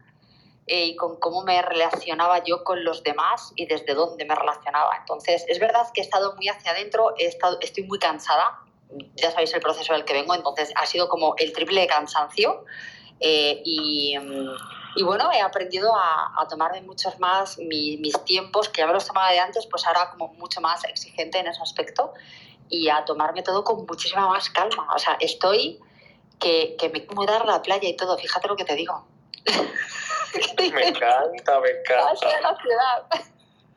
eh, 0.67 0.87
y 0.87 0.95
con 0.95 1.15
cómo 1.15 1.43
me 1.43 1.61
relacionaba 1.61 2.43
yo 2.43 2.63
con 2.63 2.83
los 2.83 3.03
demás 3.03 3.51
y 3.55 3.65
desde 3.65 3.93
dónde 3.93 4.25
me 4.25 4.35
relacionaba. 4.35 4.95
Entonces, 4.99 5.43
es 5.47 5.59
verdad 5.59 5.87
que 5.93 6.01
he 6.01 6.03
estado 6.03 6.35
muy 6.35 6.47
hacia 6.47 6.71
adentro, 6.71 7.15
he 7.17 7.25
estado, 7.25 7.57
estoy 7.61 7.83
muy 7.85 7.97
cansada, 7.97 8.59
ya 9.15 9.31
sabéis 9.31 9.53
el 9.53 9.61
proceso 9.61 9.93
del 9.93 10.05
que 10.05 10.13
vengo, 10.13 10.35
entonces 10.35 10.71
ha 10.75 10.85
sido 10.85 11.09
como 11.09 11.35
el 11.37 11.53
triple 11.53 11.81
de 11.81 11.87
cansancio 11.87 12.65
eh, 13.19 13.61
y, 13.65 14.15
y, 14.95 15.03
bueno, 15.03 15.31
he 15.31 15.41
aprendido 15.41 15.95
a, 15.95 16.33
a 16.37 16.47
tomarme 16.47 16.81
muchos 16.81 17.19
más 17.19 17.57
mis 17.57 18.23
tiempos, 18.25 18.69
que 18.69 18.81
ya 18.81 18.87
me 18.87 18.93
los 18.93 19.05
tomaba 19.05 19.31
de 19.31 19.39
antes, 19.39 19.65
pues 19.67 19.85
ahora 19.85 20.11
como 20.11 20.33
mucho 20.33 20.61
más 20.61 20.83
exigente 20.85 21.39
en 21.39 21.47
ese 21.47 21.61
aspecto 21.61 22.13
y 22.69 22.89
a 22.89 23.03
tomarme 23.05 23.41
todo 23.43 23.63
con 23.63 23.85
muchísima 23.85 24.27
más 24.27 24.49
calma. 24.49 24.87
O 24.95 24.99
sea, 24.99 25.17
estoy 25.19 25.79
que, 26.39 26.75
que 26.77 26.89
me 26.89 27.05
quiero 27.05 27.25
dar 27.25 27.41
a 27.41 27.45
la 27.45 27.61
playa 27.61 27.87
y 27.87 27.95
todo, 27.95 28.17
fíjate 28.17 28.47
lo 28.47 28.55
que 28.55 28.65
te 28.65 28.75
digo. 28.75 29.05
me 30.57 30.87
encanta, 30.87 31.59
me 31.59 31.69
encanta. 31.69 32.27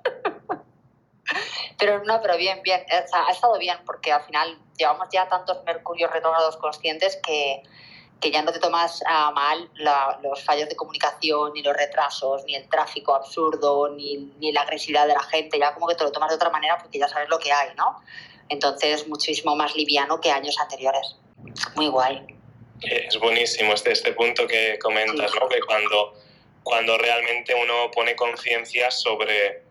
Pero 1.78 2.04
no, 2.04 2.20
pero 2.20 2.36
bien, 2.36 2.62
bien, 2.62 2.84
ha 3.12 3.30
estado 3.30 3.58
bien 3.58 3.78
porque 3.86 4.12
al 4.12 4.22
final 4.22 4.58
llevamos 4.76 5.08
ya 5.10 5.28
tantos 5.28 5.64
mercurios 5.64 6.10
retornados 6.10 6.56
conscientes 6.58 7.18
que, 7.24 7.62
que 8.22 8.30
ya 8.30 8.40
no 8.40 8.52
te 8.52 8.60
tomas 8.60 9.02
a 9.04 9.32
mal 9.32 9.68
los 10.22 10.42
fallos 10.44 10.68
de 10.68 10.76
comunicación, 10.76 11.52
ni 11.52 11.62
los 11.62 11.76
retrasos, 11.76 12.44
ni 12.44 12.54
el 12.54 12.68
tráfico 12.68 13.14
absurdo, 13.14 13.90
ni, 13.90 14.30
ni, 14.38 14.52
la 14.52 14.62
agresividad 14.62 15.08
de 15.08 15.14
la 15.14 15.22
gente, 15.24 15.58
ya 15.58 15.74
como 15.74 15.88
que 15.88 15.96
te 15.96 16.04
lo 16.04 16.12
tomas 16.12 16.30
de 16.30 16.36
otra 16.36 16.48
manera 16.48 16.78
porque 16.78 16.98
ya 16.98 17.08
sabes 17.08 17.28
lo 17.28 17.38
que 17.38 17.52
hay, 17.52 17.74
¿no? 17.76 18.00
Entonces, 18.48 19.08
muchísimo 19.08 19.56
más 19.56 19.74
liviano 19.74 20.20
que 20.20 20.30
años 20.30 20.56
anteriores. 20.60 21.16
Muy 21.74 21.88
guay. 21.88 22.24
Es 22.80 23.18
buenísimo 23.18 23.72
este, 23.74 23.92
este 23.92 24.12
punto 24.12 24.46
que 24.46 24.78
comentas, 24.78 25.32
¿no? 25.40 25.48
Que 25.48 25.60
cuando, 25.60 26.14
cuando 26.62 26.96
realmente 26.98 27.54
uno 27.54 27.90
pone 27.90 28.14
conciencia 28.14 28.90
sobre, 28.90 29.62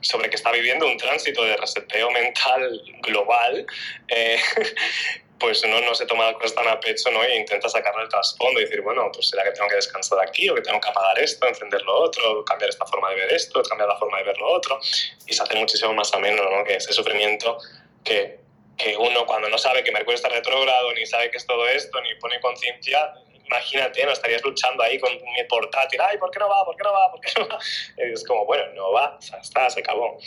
sobre 0.00 0.30
que 0.30 0.36
está 0.36 0.50
viviendo 0.52 0.86
un 0.86 0.96
tránsito 0.96 1.44
de 1.44 1.56
reseteo 1.56 2.10
mental 2.10 2.82
global, 3.02 3.66
eh, 4.08 4.38
pues 5.40 5.64
uno 5.64 5.80
no 5.80 5.94
se 5.94 6.06
toma 6.06 6.26
las 6.26 6.34
cosas 6.34 6.54
tan 6.54 6.68
a 6.68 6.78
pecho 6.78 7.10
¿no? 7.10 7.24
e 7.24 7.36
intenta 7.36 7.68
sacarle 7.68 8.02
el 8.02 8.08
trasfondo 8.08 8.60
y 8.60 8.64
decir, 8.64 8.82
bueno, 8.82 9.10
pues 9.12 9.28
será 9.28 9.42
que 9.42 9.52
tengo 9.52 9.68
que 9.68 9.76
descansar 9.76 10.20
aquí 10.20 10.48
o 10.48 10.54
que 10.54 10.62
tengo 10.62 10.80
que 10.80 10.88
apagar 10.88 11.18
esto, 11.18 11.48
encender 11.48 11.82
lo 11.82 12.02
otro, 12.02 12.44
cambiar 12.44 12.70
esta 12.70 12.86
forma 12.86 13.10
de 13.10 13.16
ver 13.16 13.32
esto, 13.32 13.62
cambiar 13.62 13.88
la 13.88 13.96
forma 13.96 14.18
de 14.18 14.24
ver 14.24 14.38
lo 14.38 14.52
otro. 14.52 14.78
Y 15.26 15.32
se 15.32 15.42
hace 15.42 15.56
muchísimo 15.56 15.92
más 15.94 16.12
ameno 16.14 16.42
¿no? 16.48 16.62
que 16.64 16.76
ese 16.76 16.92
sufrimiento 16.92 17.58
que 18.04 18.38
que 18.80 18.96
uno 18.96 19.26
cuando 19.26 19.48
no 19.48 19.58
sabe 19.58 19.84
que 19.84 19.92
Mercurio 19.92 20.16
está 20.16 20.28
retrógrado, 20.28 20.92
ni 20.94 21.04
sabe 21.04 21.30
que 21.30 21.36
es 21.36 21.46
todo 21.46 21.68
esto, 21.68 22.00
ni 22.00 22.14
pone 22.14 22.40
conciencia, 22.40 23.12
imagínate, 23.44 24.04
no 24.06 24.12
estarías 24.12 24.42
luchando 24.42 24.82
ahí 24.82 24.98
con 24.98 25.12
mi 25.12 25.44
portátil, 25.48 26.00
ay, 26.00 26.16
¿por 26.18 26.30
qué 26.30 26.38
no 26.38 26.48
va? 26.48 26.64
¿Por 26.64 26.76
qué 26.76 26.82
no 26.84 26.92
va? 26.92 27.10
¿Por 27.10 27.20
qué 27.20 27.32
no 27.38 27.48
va? 27.48 27.58
Y 27.98 28.12
es 28.12 28.24
como, 28.24 28.46
bueno, 28.46 28.72
no 28.74 28.92
va, 28.92 29.20
sea, 29.20 29.38
está, 29.38 29.68
se 29.68 29.80
acabó. 29.80 30.18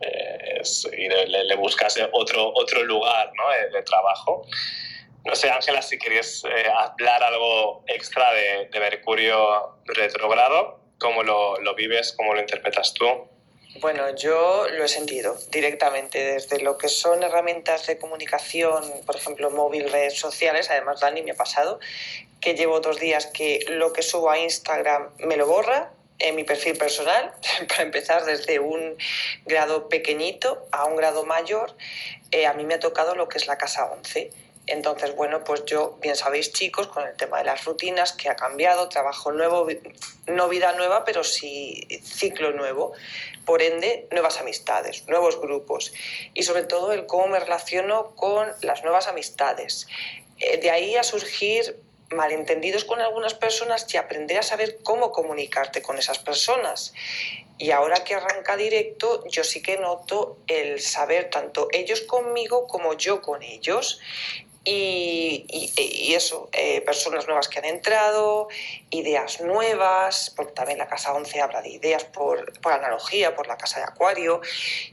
Eh, 0.00 0.62
y 0.96 1.08
le, 1.08 1.56
buscas 1.56 1.98
otro, 2.12 2.52
otro 2.54 2.82
lugar 2.84 3.30
¿no? 3.34 3.72
de, 3.72 3.82
trabajo. 3.82 4.46
No 5.24 5.34
sé, 5.34 5.50
Ángela, 5.50 5.82
si 5.82 5.98
querías 5.98 6.44
eh, 6.44 6.70
hablar 6.72 7.22
algo 7.22 7.82
extra 7.86 8.32
de, 8.32 8.68
de 8.70 8.80
Mercurio 8.80 9.76
retrogrado, 9.84 10.80
¿cómo 10.98 11.22
lo, 11.22 11.58
lo 11.60 11.74
vives, 11.74 12.14
cómo 12.16 12.34
lo 12.34 12.40
interpretas 12.40 12.94
tú? 12.94 13.06
Bueno, 13.80 14.14
yo 14.14 14.66
lo 14.70 14.84
he 14.84 14.88
sentido 14.88 15.36
directamente 15.50 16.18
desde 16.24 16.60
lo 16.60 16.78
que 16.78 16.88
son 16.88 17.22
herramientas 17.22 17.86
de 17.86 17.98
comunicación, 17.98 18.82
por 19.04 19.16
ejemplo, 19.16 19.50
móvil, 19.50 19.90
redes 19.90 20.18
sociales. 20.18 20.70
Además, 20.70 21.00
Dani 21.00 21.22
me 21.22 21.32
ha 21.32 21.36
pasado 21.36 21.78
que 22.40 22.54
llevo 22.54 22.80
dos 22.80 22.98
días 23.00 23.26
que 23.26 23.64
lo 23.68 23.92
que 23.92 24.02
subo 24.02 24.30
a 24.30 24.38
Instagram 24.38 25.10
me 25.18 25.36
lo 25.36 25.46
borra 25.46 25.92
en 26.18 26.34
mi 26.34 26.44
perfil 26.44 26.76
personal, 26.76 27.32
para 27.68 27.82
empezar 27.82 28.24
desde 28.24 28.58
un 28.58 28.96
grado 29.44 29.88
pequeñito 29.88 30.66
a 30.72 30.84
un 30.86 30.96
grado 30.96 31.24
mayor. 31.24 31.76
Eh, 32.30 32.46
a 32.46 32.54
mí 32.54 32.64
me 32.64 32.74
ha 32.74 32.80
tocado 32.80 33.14
lo 33.14 33.28
que 33.28 33.38
es 33.38 33.46
la 33.46 33.58
casa 33.58 33.90
11 33.92 34.30
entonces, 34.66 35.14
bueno, 35.14 35.44
pues 35.44 35.64
yo, 35.64 35.96
bien 36.02 36.16
sabéis 36.16 36.52
chicos, 36.52 36.88
con 36.88 37.06
el 37.06 37.14
tema 37.16 37.38
de 37.38 37.44
las 37.44 37.64
rutinas, 37.64 38.12
que 38.12 38.28
ha 38.28 38.34
cambiado, 38.34 38.88
trabajo 38.88 39.30
nuevo, 39.30 39.66
no 40.26 40.48
vida 40.48 40.72
nueva, 40.72 41.04
pero 41.04 41.22
sí 41.22 41.86
ciclo 42.02 42.50
nuevo. 42.52 42.92
Por 43.44 43.62
ende, 43.62 44.08
nuevas 44.10 44.40
amistades, 44.40 45.06
nuevos 45.06 45.40
grupos 45.40 45.92
y 46.34 46.42
sobre 46.42 46.64
todo 46.64 46.92
el 46.92 47.06
cómo 47.06 47.28
me 47.28 47.38
relaciono 47.38 48.16
con 48.16 48.48
las 48.62 48.82
nuevas 48.82 49.06
amistades. 49.06 49.86
Eh, 50.38 50.58
de 50.58 50.70
ahí 50.70 50.96
a 50.96 51.04
surgir 51.04 51.80
malentendidos 52.10 52.84
con 52.84 53.00
algunas 53.00 53.34
personas 53.34 53.86
y 53.92 53.96
aprender 53.96 54.38
a 54.38 54.42
saber 54.42 54.78
cómo 54.82 55.12
comunicarte 55.12 55.82
con 55.82 55.98
esas 55.98 56.18
personas. 56.18 56.94
Y 57.58 57.70
ahora 57.70 58.04
que 58.04 58.14
arranca 58.14 58.56
directo, 58.56 59.24
yo 59.28 59.42
sí 59.42 59.62
que 59.62 59.78
noto 59.78 60.36
el 60.46 60.80
saber 60.80 61.30
tanto 61.30 61.68
ellos 61.72 62.02
conmigo 62.02 62.66
como 62.66 62.92
yo 62.94 63.22
con 63.22 63.42
ellos 63.42 63.98
y, 64.68 66.12
eso, 66.12 66.48
eh, 66.52 66.80
personas 66.80 67.26
nuevas 67.26 67.46
que 67.48 67.60
han 67.60 67.66
entrado, 67.66 68.48
ideas 68.90 69.40
nuevas, 69.40 70.32
porque 70.34 70.54
también 70.54 70.78
la 70.78 70.88
casa 70.88 71.14
11 71.14 71.40
habla 71.40 71.62
de 71.62 71.68
ideas 71.68 72.02
por, 72.04 72.52
por, 72.60 72.72
analogía, 72.72 73.36
por 73.36 73.46
la 73.46 73.56
casa 73.56 73.78
de 73.78 73.84
Acuario. 73.84 74.40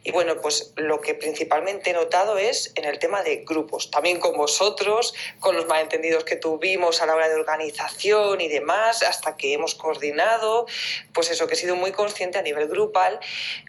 Y 0.03 0.11
bueno, 0.11 0.39
pues 0.41 0.73
lo 0.75 1.01
que 1.01 1.15
principalmente 1.15 1.89
he 1.89 1.93
notado 1.93 2.37
es 2.37 2.71
en 2.75 2.85
el 2.85 2.99
tema 2.99 3.23
de 3.23 3.37
grupos, 3.37 3.89
también 3.89 4.19
con 4.19 4.37
vosotros, 4.37 5.15
con 5.39 5.55
los 5.55 5.65
malentendidos 5.65 6.23
que 6.23 6.35
tuvimos 6.35 7.01
a 7.01 7.07
la 7.07 7.15
hora 7.15 7.27
de 7.27 7.35
organización 7.35 8.41
y 8.41 8.49
demás, 8.49 9.01
hasta 9.01 9.35
que 9.37 9.53
hemos 9.53 9.73
coordinado, 9.73 10.67
pues 11.13 11.31
eso, 11.31 11.47
que 11.47 11.55
he 11.55 11.57
sido 11.57 11.75
muy 11.75 11.91
consciente 11.91 12.37
a 12.37 12.43
nivel 12.43 12.67
grupal 12.67 13.19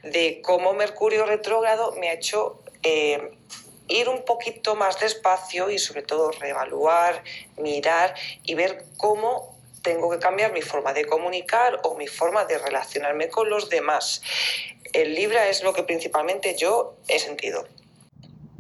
de 0.02 0.42
cómo 0.42 0.74
Mercurio 0.74 1.24
retrógrado 1.24 1.92
me 1.92 2.10
ha 2.10 2.12
hecho... 2.12 2.60
Eh, 2.82 3.30
ir 3.88 4.08
un 4.08 4.24
poquito 4.24 4.74
más 4.74 5.00
despacio 5.00 5.70
y 5.70 5.78
sobre 5.78 6.02
todo 6.02 6.30
reevaluar, 6.32 7.22
mirar 7.56 8.14
y 8.44 8.54
ver 8.54 8.84
cómo 8.96 9.54
tengo 9.82 10.10
que 10.10 10.18
cambiar 10.18 10.52
mi 10.52 10.62
forma 10.62 10.92
de 10.94 11.04
comunicar 11.04 11.80
o 11.82 11.94
mi 11.94 12.06
forma 12.06 12.44
de 12.46 12.58
relacionarme 12.58 13.28
con 13.28 13.50
los 13.50 13.68
demás. 13.68 14.22
El 14.92 15.14
Libra 15.14 15.48
es 15.48 15.62
lo 15.62 15.72
que 15.72 15.82
principalmente 15.82 16.56
yo 16.56 16.96
he 17.08 17.18
sentido. 17.18 17.66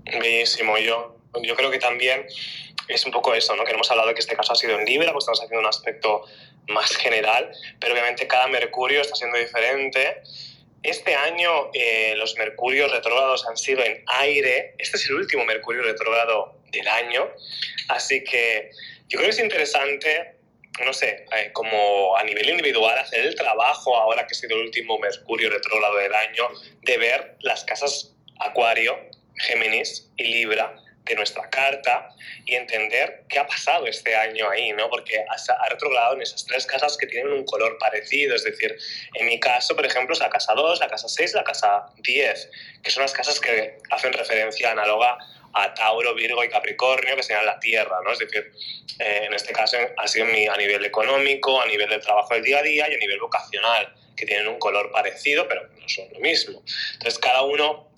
Bellísimo, 0.04 0.76
yo, 0.78 1.16
yo 1.42 1.56
creo 1.56 1.70
que 1.70 1.78
también 1.78 2.26
es 2.88 3.06
un 3.06 3.12
poco 3.12 3.32
eso, 3.34 3.56
¿no? 3.56 3.64
Que 3.64 3.72
hemos 3.72 3.90
hablado 3.90 4.12
que 4.12 4.20
este 4.20 4.36
caso 4.36 4.52
ha 4.52 4.56
sido 4.56 4.78
en 4.78 4.84
Libra, 4.84 5.12
pues 5.12 5.22
estamos 5.22 5.40
haciendo 5.40 5.60
un 5.60 5.66
aspecto 5.66 6.24
más 6.68 6.94
general, 6.96 7.50
pero 7.80 7.94
obviamente 7.94 8.26
cada 8.26 8.46
Mercurio 8.48 9.00
está 9.00 9.14
siendo 9.14 9.38
diferente 9.38 10.22
este 10.84 11.14
año 11.14 11.70
eh, 11.72 12.14
los 12.16 12.36
mercurios 12.36 12.92
retrógrados 12.92 13.46
han 13.48 13.56
sido 13.56 13.82
en 13.82 14.04
aire. 14.06 14.74
Este 14.78 14.98
es 14.98 15.08
el 15.08 15.16
último 15.16 15.44
mercurio 15.44 15.82
retrógrado 15.82 16.60
del 16.70 16.86
año. 16.86 17.30
Así 17.88 18.22
que 18.22 18.70
yo 19.08 19.18
creo 19.18 19.30
que 19.30 19.36
es 19.36 19.38
interesante, 19.38 20.36
no 20.84 20.92
sé, 20.92 21.24
eh, 21.34 21.50
como 21.52 22.16
a 22.16 22.22
nivel 22.24 22.50
individual, 22.50 22.98
hacer 22.98 23.24
el 23.24 23.34
trabajo 23.34 23.96
ahora 23.96 24.26
que 24.26 24.32
ha 24.32 24.38
sido 24.38 24.56
el 24.56 24.66
último 24.66 24.98
mercurio 24.98 25.48
retrógrado 25.48 25.96
del 25.96 26.14
año, 26.14 26.48
de 26.82 26.98
ver 26.98 27.36
las 27.40 27.64
casas 27.64 28.14
Acuario, 28.40 28.96
Géminis 29.36 30.10
y 30.16 30.24
Libra 30.24 30.84
de 31.04 31.14
nuestra 31.14 31.48
carta 31.50 32.08
y 32.46 32.54
entender 32.54 33.24
qué 33.28 33.38
ha 33.38 33.46
pasado 33.46 33.86
este 33.86 34.14
año 34.14 34.48
ahí, 34.48 34.72
¿no? 34.72 34.88
Porque 34.88 35.18
ha 35.18 35.68
retrogradado 35.68 36.14
en 36.14 36.22
esas 36.22 36.44
tres 36.46 36.66
casas 36.66 36.96
que 36.96 37.06
tienen 37.06 37.32
un 37.32 37.44
color 37.44 37.76
parecido, 37.78 38.34
es 38.34 38.44
decir, 38.44 38.76
en 39.14 39.26
mi 39.26 39.38
caso, 39.38 39.76
por 39.76 39.84
ejemplo, 39.84 40.14
es 40.14 40.20
la 40.20 40.30
casa 40.30 40.54
2, 40.54 40.80
la 40.80 40.88
casa 40.88 41.08
6, 41.08 41.34
la 41.34 41.44
casa 41.44 41.86
10, 41.98 42.50
que 42.82 42.90
son 42.90 43.02
las 43.02 43.12
casas 43.12 43.38
que 43.38 43.78
hacen 43.90 44.12
referencia 44.12 44.72
análoga 44.72 45.18
a 45.52 45.74
Tauro, 45.74 46.14
Virgo 46.14 46.42
y 46.42 46.48
Capricornio, 46.48 47.16
que 47.16 47.22
serían 47.22 47.46
la 47.46 47.60
Tierra, 47.60 47.98
¿no? 48.02 48.12
Es 48.12 48.18
decir, 48.18 48.50
eh, 48.98 49.24
en 49.26 49.34
este 49.34 49.52
caso 49.52 49.76
ha 49.96 50.08
sido 50.08 50.26
a 50.26 50.56
nivel 50.56 50.84
económico, 50.84 51.60
a 51.60 51.66
nivel 51.66 51.90
del 51.90 52.00
trabajo 52.00 52.34
del 52.34 52.42
día 52.42 52.58
a 52.58 52.62
día 52.62 52.88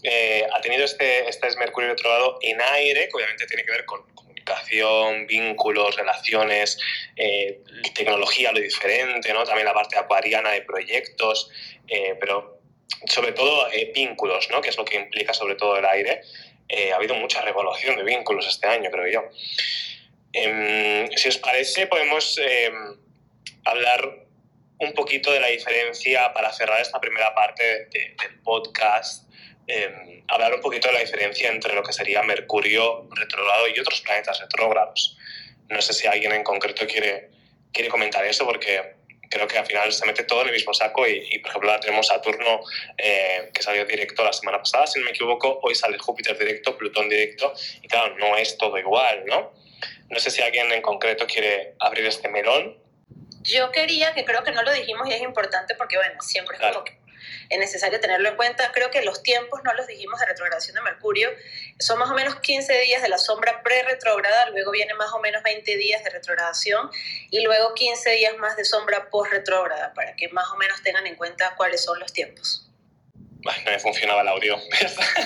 eh, 0.08 0.46
ha 0.52 0.60
tenido 0.60 0.84
este, 0.84 1.28
este 1.28 1.48
Mercurio 1.56 1.88
retrógrado 1.90 2.38
en 2.40 2.60
aire, 2.60 3.08
que 3.08 3.16
obviamente 3.16 3.44
tiene 3.46 3.64
que 3.64 3.72
ver 3.72 3.84
con 3.84 4.02
comunicación, 4.14 5.26
vínculos, 5.26 5.96
relaciones, 5.96 6.78
eh, 7.16 7.58
tecnología, 7.92 8.52
lo 8.52 8.60
diferente, 8.60 9.32
¿no? 9.32 9.42
también 9.42 9.66
la 9.66 9.74
parte 9.74 9.98
acuariana 9.98 10.52
de 10.52 10.62
proyectos, 10.62 11.50
eh, 11.88 12.14
pero 12.20 12.60
sobre 13.08 13.32
todo 13.32 13.66
vínculos, 13.92 14.48
¿no? 14.48 14.60
que 14.60 14.68
es 14.68 14.76
lo 14.76 14.84
que 14.84 14.94
implica 14.94 15.34
sobre 15.34 15.56
todo 15.56 15.76
el 15.76 15.84
aire. 15.84 16.22
ha 16.92 16.96
habido 16.96 17.16
mucha 17.16 17.42
revolución 17.42 17.96
de 17.96 18.04
vínculos 18.04 18.46
este 18.46 18.68
año, 18.68 18.90
creo 18.92 19.08
yo. 19.08 19.24
Em, 20.32 21.10
si 21.16 21.28
os 21.28 21.38
parece, 21.38 21.88
podemos 21.88 22.38
em, 22.38 22.96
hablar 23.64 24.26
un 24.78 24.92
poquito 24.92 25.32
de 25.32 25.40
la 25.40 25.48
diferencia 25.48 26.32
para 26.32 26.52
cerrar 26.52 26.80
esta 26.80 27.00
primera 27.00 27.34
parte 27.34 27.86
del 27.86 28.40
podcast, 28.44 29.25
em, 29.66 30.22
hablar 30.29 30.55
un 30.55 30.61
poquito 30.61 30.88
de 30.88 30.94
la 30.94 31.00
diferencia 31.00 31.50
entre 31.50 31.74
lo 31.74 31.83
que 31.83 31.92
sería 31.92 32.22
Mercurio 32.22 33.09
retrógrado 33.11 33.68
y 33.68 33.79
otros 33.79 34.00
planetas 34.00 34.40
retrógrados. 34.40 35.16
No 35.68 35.81
sé 35.83 35.92
si 35.92 36.07
alguien 36.07 36.33
en 36.33 36.44
concreto 36.44 36.87
quiere, 36.87 37.31
quiere 37.72 37.88
comentar 37.88 38.24
eso 38.24 38.44
porque 38.44 38.94
creo 39.29 39.48
que 39.48 39.59
al 39.59 39.66
final 39.66 39.92
se 39.92 40.07
mete 40.07 40.22
todo 40.22 40.42
en 40.42 40.48
el 40.48 40.55
mismo 40.55 40.72
saco 40.72 41.07
y, 41.07 41.38
por 41.40 41.50
ejemplo 41.50 41.70
ahora 41.70 41.81
tenemos 41.81 42.07
Saturno 42.07 42.61
eh, 42.96 43.50
que 43.52 43.62
salió 43.62 43.85
directo 43.85 44.22
la 44.22 44.33
semana 44.33 44.59
pasada, 44.59 44.87
si 44.87 45.00
no 45.00 45.05
me 45.05 45.11
equivoco, 45.11 45.59
hoy 45.62 45.74
sale 45.74 45.98
Júpiter 45.98 46.38
directo, 46.38 46.79
Plutón 46.79 47.09
directo 47.09 47.52
y 47.83 47.88
claro, 47.88 48.16
no 48.18 48.37
es 48.37 48.57
todo 48.57 48.79
igual, 48.79 49.24
¿no? 49.26 49.52
No 50.09 50.20
sé 50.20 50.31
si 50.31 50.42
alguien 50.42 50.70
en 50.72 50.81
concreto 50.81 51.26
quiere 51.26 51.74
abrir 51.81 52.07
este 52.07 52.29
melón 52.29 52.87
yo 53.46 53.70
quería, 53.70 54.12
que 54.12 54.24
creo 54.24 54.42
que 54.42 54.50
no 54.50 54.62
lo 54.62 54.72
dijimos 54.72 55.09
y 55.09 55.12
es 55.12 55.22
importante 55.22 55.74
porque, 55.76 55.96
bueno, 55.96 56.20
siempre 56.20 56.57
es 56.57 56.62
como 56.62 56.85
que 56.85 56.98
es 57.48 57.58
necesario 57.58 58.00
tenerlo 58.00 58.28
en 58.28 58.36
cuenta. 58.36 58.72
Creo 58.72 58.90
que 58.90 59.02
los 59.02 59.22
tiempos 59.22 59.60
no 59.64 59.72
los 59.74 59.86
dijimos 59.86 60.20
de 60.20 60.26
retrogradación 60.26 60.74
de 60.74 60.82
Mercurio. 60.82 61.30
Son 61.78 61.98
más 61.98 62.10
o 62.10 62.14
menos 62.14 62.36
15 62.40 62.80
días 62.80 63.02
de 63.02 63.08
la 63.08 63.18
sombra 63.18 63.62
pre-retrograda, 63.62 64.50
luego 64.50 64.70
viene 64.72 64.94
más 64.94 65.12
o 65.12 65.20
menos 65.20 65.42
20 65.42 65.76
días 65.76 66.02
de 66.04 66.10
retrogradación 66.10 66.90
y 67.30 67.40
luego 67.42 67.74
15 67.74 68.10
días 68.10 68.36
más 68.38 68.56
de 68.56 68.64
sombra 68.64 69.08
post-retrógrada 69.10 69.92
para 69.94 70.14
que 70.16 70.28
más 70.28 70.50
o 70.50 70.56
menos 70.56 70.82
tengan 70.82 71.06
en 71.06 71.16
cuenta 71.16 71.54
cuáles 71.56 71.82
son 71.82 71.98
los 72.00 72.12
tiempos 72.12 72.65
no 73.64 73.70
me 73.70 73.78
funcionaba 73.78 74.22
el 74.22 74.28
audio. 74.28 74.59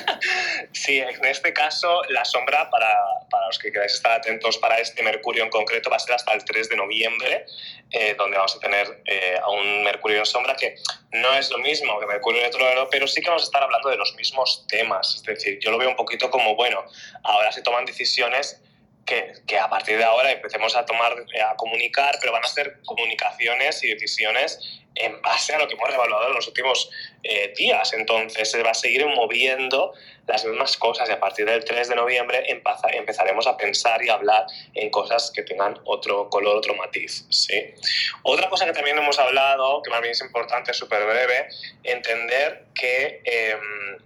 sí, 0.72 0.98
en 0.98 1.24
este 1.24 1.52
caso, 1.52 2.02
la 2.08 2.24
sombra, 2.24 2.68
para, 2.70 2.88
para, 3.30 3.46
los 3.46 3.58
que 3.58 3.72
queráis 3.72 3.94
estar 3.94 4.12
atentos 4.12 4.58
para 4.58 4.78
este 4.78 5.02
Mercurio 5.02 5.44
en 5.44 5.50
concreto, 5.50 5.90
va 5.90 5.96
a 5.96 6.00
ser 6.00 6.14
hasta 6.14 6.32
el 6.32 6.44
3 6.44 6.68
de 6.68 6.76
noviembre, 6.76 7.46
eh, 7.90 8.14
donde 8.16 8.36
vamos 8.36 8.56
a 8.56 8.60
tener 8.60 9.02
eh, 9.06 9.38
a 9.42 9.50
un 9.50 9.82
Mercurio 9.82 10.18
en 10.18 10.26
sombra 10.26 10.54
que 10.54 10.76
no 11.12 11.34
es 11.34 11.50
lo 11.50 11.58
mismo 11.58 11.98
que 11.98 12.06
Mercurio 12.06 12.42
retrógrado, 12.42 12.88
pero 12.90 13.06
sí 13.06 13.20
que 13.20 13.28
vamos 13.28 13.42
a 13.42 13.46
estar 13.46 13.62
hablando 13.62 13.88
de 13.88 13.96
los 13.96 14.14
mismos 14.14 14.66
temas. 14.68 15.16
Es 15.16 15.22
decir, 15.22 15.58
yo 15.60 15.70
lo 15.70 15.78
veo 15.78 15.88
un 15.88 15.96
poquito 15.96 16.30
como, 16.30 16.54
bueno, 16.54 16.84
ahora 17.24 17.52
se 17.52 17.62
toman 17.62 17.84
decisiones 17.84 18.62
que, 19.06 19.32
que, 19.46 19.58
a 19.58 19.68
partir 19.68 19.98
de 19.98 20.04
ahora 20.04 20.30
empecemos 20.30 20.76
a 20.76 20.84
tomar, 20.84 21.12
a 21.12 21.56
comunicar, 21.56 22.16
pero 22.20 22.32
van 22.32 22.44
a 22.44 22.48
ser 22.48 22.80
comunicaciones 22.84 23.82
y 23.82 23.88
decisiones 23.88 24.80
en 24.94 25.20
base 25.22 25.54
a 25.54 25.58
lo 25.58 25.68
que 25.68 25.74
hemos 25.74 25.88
revaluado 25.88 26.28
en 26.28 26.34
los 26.34 26.46
últimos 26.48 26.90
eh, 27.22 27.52
días. 27.56 27.92
Entonces 27.92 28.50
se 28.50 28.62
va 28.62 28.70
a 28.70 28.74
seguir 28.74 29.06
moviendo 29.06 29.92
las 30.26 30.44
mismas 30.44 30.76
cosas 30.76 31.08
y 31.08 31.12
a 31.12 31.20
partir 31.20 31.46
del 31.46 31.64
3 31.64 31.88
de 31.88 31.96
noviembre 31.96 32.44
empezaremos 32.46 33.46
a 33.46 33.56
pensar 33.56 34.04
y 34.04 34.08
a 34.08 34.14
hablar 34.14 34.46
en 34.74 34.90
cosas 34.90 35.32
que 35.34 35.42
tengan 35.42 35.78
otro 35.84 36.28
color, 36.30 36.56
otro 36.56 36.74
matiz. 36.74 37.26
¿sí? 37.30 37.74
Otra 38.22 38.48
cosa 38.48 38.66
que 38.66 38.72
también 38.72 38.98
hemos 38.98 39.18
hablado, 39.18 39.82
que 39.82 39.90
más 39.90 40.00
bien 40.00 40.12
es 40.12 40.20
importante, 40.20 40.72
súper 40.72 41.04
breve, 41.04 41.48
entender 41.82 42.66
que 42.74 43.22
em, 43.24 43.98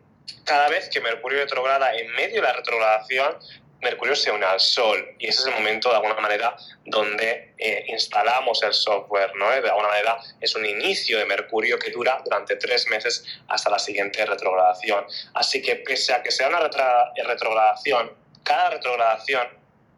cada 0.45 0.69
vez 0.69 0.89
que 0.89 1.01
Mercurio 1.01 1.41
retrograda 1.41 1.95
en 1.95 2.11
medio 2.13 2.37
de 2.37 2.43
la 2.43 2.53
retrogradación, 2.53 3.39
Mercurio 3.85 4.17
se 4.17 4.33
une 4.33 4.45
al 4.45 4.59
Sol 4.59 5.15
y 5.19 5.29
ese 5.29 5.43
es 5.43 5.47
el 5.47 5.55
momento 5.55 5.91
de 5.91 5.97
alguna 5.97 6.15
manera 6.15 6.57
donde 6.85 7.55
eh, 7.59 7.85
instalamos 7.89 8.63
el 8.63 8.73
software, 8.73 9.35
¿no? 9.37 9.49
De 9.51 9.69
alguna 9.69 9.89
manera 9.89 10.19
es 10.41 10.55
un 10.57 10.67
inicio 10.67 11.19
de 11.19 11.27
Mercurio 11.27 11.79
que 11.79 11.91
dura 11.91 12.21
durante 12.25 12.57
tres 12.57 12.89
meses 12.89 13.25
hasta 13.49 13.71
la 13.71 13.79
siguiente 13.79 14.25
retrogradación. 14.27 15.05
Así 15.35 15.63
que 15.63 15.77
pese 15.77 16.13
a 16.13 16.23
que 16.23 16.33
sea 16.33 16.49
una 16.49 16.61
retrogradación, 16.61 18.13
cada 18.43 18.71
retrogradación 18.71 19.47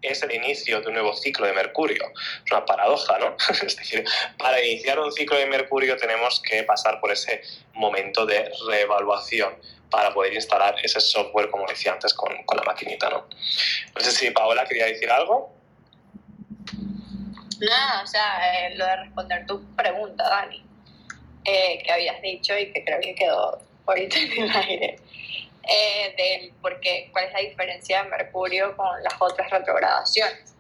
es 0.03 0.23
el 0.23 0.33
inicio 0.33 0.81
de 0.81 0.89
un 0.89 0.95
nuevo 0.95 1.15
ciclo 1.15 1.47
de 1.47 1.53
Mercurio. 1.53 2.13
Es 2.45 2.53
una 2.53 2.65
paradoja, 2.65 3.19
¿no? 3.19 3.37
es 3.67 3.77
decir, 3.77 4.05
para 4.39 4.63
iniciar 4.63 4.99
un 4.99 5.13
ciclo 5.13 5.37
de 5.39 5.47
Mercurio 5.47 5.97
tenemos 5.97 6.41
que 6.41 6.63
pasar 6.63 7.01
por 7.01 7.13
ese 7.13 7.43
momento 7.73 8.27
de 8.27 8.51
reevaluación 8.69 9.55
para 9.91 10.13
poder 10.13 10.35
instalar 10.35 10.75
ese 10.83 11.01
software, 11.01 11.51
como 11.51 11.67
decía 11.67 11.93
antes, 11.93 12.13
con, 12.15 12.43
con 12.45 12.57
la 12.57 12.65
maquinita, 12.65 13.09
¿no? 13.09 13.27
No 13.95 14.01
sé 14.01 14.11
si 14.11 14.31
Paola 14.31 14.65
quería 14.65 14.87
decir 14.87 15.11
algo. 15.11 15.55
Nada, 17.61 18.03
o 18.03 18.07
sea, 18.07 18.67
eh, 18.67 18.75
lo 18.77 18.85
de 18.85 18.97
responder 18.97 19.47
tu 19.47 19.65
pregunta, 19.75 20.29
Dani, 20.29 20.63
eh, 21.45 21.83
que 21.83 21.93
habías 21.93 22.21
dicho 22.21 22.57
y 22.59 22.73
que 22.73 22.85
creo 22.85 23.01
que 23.01 23.15
quedó 23.15 23.61
ahorita 23.87 24.19
en 24.19 24.43
el 24.43 24.57
aire, 24.57 24.99
eh, 25.63 26.15
del 26.17 26.53
por 26.61 26.81
qué, 26.81 27.09
cuál 27.13 27.25
es 27.27 27.33
la 27.33 27.41
diferencia 27.41 28.03
de 28.03 28.11
Mercurio 28.11 28.77
con 28.77 29.03
las 29.03 29.15
otras 29.19 29.51
retrogradaciones. 29.51 30.55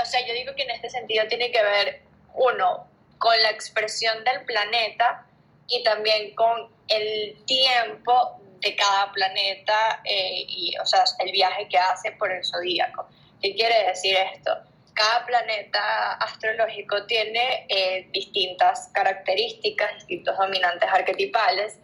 o 0.00 0.04
sea, 0.04 0.26
yo 0.26 0.34
digo 0.34 0.54
que 0.54 0.62
en 0.62 0.70
este 0.70 0.88
sentido 0.88 1.26
tiene 1.26 1.50
que 1.50 1.62
ver, 1.62 2.02
uno, 2.34 2.86
con 3.18 3.42
la 3.42 3.50
expresión 3.50 4.22
del 4.24 4.44
planeta 4.44 5.25
y 5.68 5.82
también 5.82 6.34
con 6.34 6.68
el 6.88 7.36
tiempo 7.46 8.40
de 8.60 8.74
cada 8.74 9.12
planeta 9.12 10.00
eh, 10.04 10.44
y, 10.48 10.76
o 10.78 10.86
sea, 10.86 11.04
el 11.18 11.32
viaje 11.32 11.68
que 11.68 11.78
hace 11.78 12.12
por 12.12 12.30
el 12.30 12.44
zodíaco. 12.44 13.08
¿Qué 13.40 13.54
quiere 13.54 13.88
decir 13.88 14.16
esto? 14.34 14.56
Cada 14.94 15.26
planeta 15.26 16.14
astrológico 16.14 17.04
tiene 17.06 17.66
eh, 17.68 18.08
distintas 18.12 18.88
características, 18.94 19.94
distintos 19.96 20.38
dominantes 20.38 20.88
arquetipales. 20.90 21.78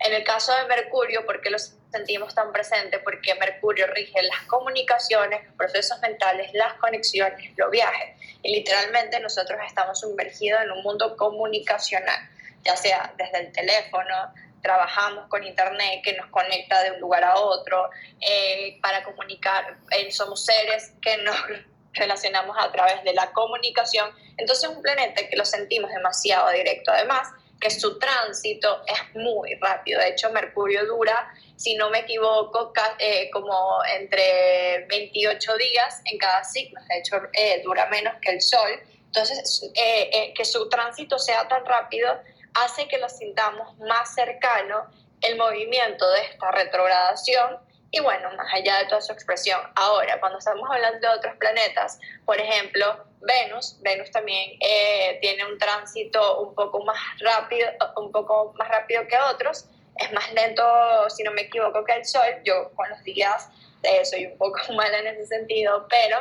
En 0.00 0.12
el 0.12 0.22
caso 0.22 0.54
de 0.54 0.66
Mercurio, 0.66 1.24
¿por 1.24 1.40
qué 1.40 1.50
lo 1.50 1.58
sentimos 1.58 2.34
tan 2.34 2.52
presente? 2.52 2.98
Porque 2.98 3.34
Mercurio 3.36 3.86
rige 3.86 4.22
las 4.22 4.42
comunicaciones, 4.42 5.44
los 5.44 5.54
procesos 5.54 5.98
mentales, 6.00 6.52
las 6.52 6.74
conexiones, 6.74 7.52
los 7.56 7.70
viajes. 7.70 8.16
Y 8.42 8.52
literalmente 8.52 9.18
nosotros 9.20 9.58
estamos 9.66 10.00
sumergidos 10.00 10.60
en 10.62 10.70
un 10.70 10.82
mundo 10.82 11.16
comunicacional, 11.16 12.20
ya 12.64 12.76
sea 12.76 13.12
desde 13.16 13.38
el 13.40 13.52
teléfono, 13.52 14.32
trabajamos 14.62 15.26
con 15.28 15.44
Internet 15.44 16.00
que 16.02 16.14
nos 16.14 16.26
conecta 16.26 16.82
de 16.82 16.92
un 16.92 17.00
lugar 17.00 17.24
a 17.24 17.36
otro, 17.36 17.90
eh, 18.20 18.78
para 18.82 19.02
comunicar, 19.04 19.76
eh, 19.90 20.10
somos 20.10 20.44
seres 20.44 20.92
que 21.00 21.16
nos 21.18 21.36
relacionamos 21.92 22.56
a 22.58 22.70
través 22.72 23.02
de 23.04 23.14
la 23.14 23.32
comunicación. 23.32 24.10
Entonces 24.36 24.68
un 24.68 24.82
planeta 24.82 25.26
que 25.28 25.36
lo 25.36 25.44
sentimos 25.44 25.90
demasiado 25.90 26.50
directo. 26.50 26.92
Además, 26.92 27.28
que 27.60 27.70
su 27.70 27.98
tránsito 27.98 28.84
es 28.86 29.16
muy 29.16 29.56
rápido. 29.56 30.00
De 30.00 30.10
hecho, 30.10 30.30
Mercurio 30.30 30.86
dura, 30.86 31.28
si 31.56 31.74
no 31.74 31.90
me 31.90 32.00
equivoco, 32.00 32.72
eh, 33.00 33.28
como 33.32 33.80
entre 33.98 34.86
28 34.88 35.56
días 35.56 36.00
en 36.04 36.18
cada 36.18 36.44
signo. 36.44 36.80
De 36.88 36.98
hecho, 36.98 37.16
dura 37.64 37.86
menos 37.86 38.14
que 38.22 38.30
el 38.30 38.40
Sol. 38.40 38.80
Entonces, 39.06 39.72
que 40.36 40.44
su 40.44 40.68
tránsito 40.68 41.18
sea 41.18 41.48
tan 41.48 41.64
rápido 41.64 42.20
hace 42.64 42.88
que 42.88 42.98
lo 42.98 43.08
sintamos 43.08 43.76
más 43.78 44.14
cercano 44.14 44.86
el 45.20 45.36
movimiento 45.36 46.08
de 46.10 46.22
esta 46.22 46.50
retrogradación 46.50 47.58
y 47.90 48.00
bueno, 48.00 48.30
más 48.36 48.52
allá 48.52 48.78
de 48.78 48.86
toda 48.86 49.00
su 49.00 49.12
expresión. 49.12 49.60
Ahora, 49.74 50.20
cuando 50.20 50.38
estamos 50.38 50.68
hablando 50.70 51.00
de 51.00 51.14
otros 51.14 51.36
planetas, 51.36 51.98
por 52.26 52.38
ejemplo, 52.38 53.04
Venus, 53.20 53.78
Venus 53.80 54.10
también 54.10 54.58
eh, 54.60 55.18
tiene 55.22 55.46
un 55.46 55.58
tránsito 55.58 56.40
un 56.42 56.54
poco 56.54 56.84
más 56.84 56.98
rápido, 57.20 57.68
un 57.96 58.12
poco 58.12 58.52
más 58.58 58.68
rápido 58.68 59.06
que 59.08 59.18
otros, 59.18 59.66
es 59.96 60.12
más 60.12 60.32
lento, 60.32 60.62
si 61.08 61.22
no 61.22 61.32
me 61.32 61.42
equivoco, 61.42 61.84
que 61.84 61.94
el 61.94 62.04
Sol. 62.04 62.42
Yo 62.44 62.70
con 62.74 62.88
los 62.90 63.02
días 63.02 63.48
eh, 63.82 64.04
soy 64.04 64.26
un 64.26 64.38
poco 64.38 64.58
mala 64.76 64.98
en 64.98 65.08
ese 65.08 65.26
sentido, 65.26 65.86
pero 65.88 66.18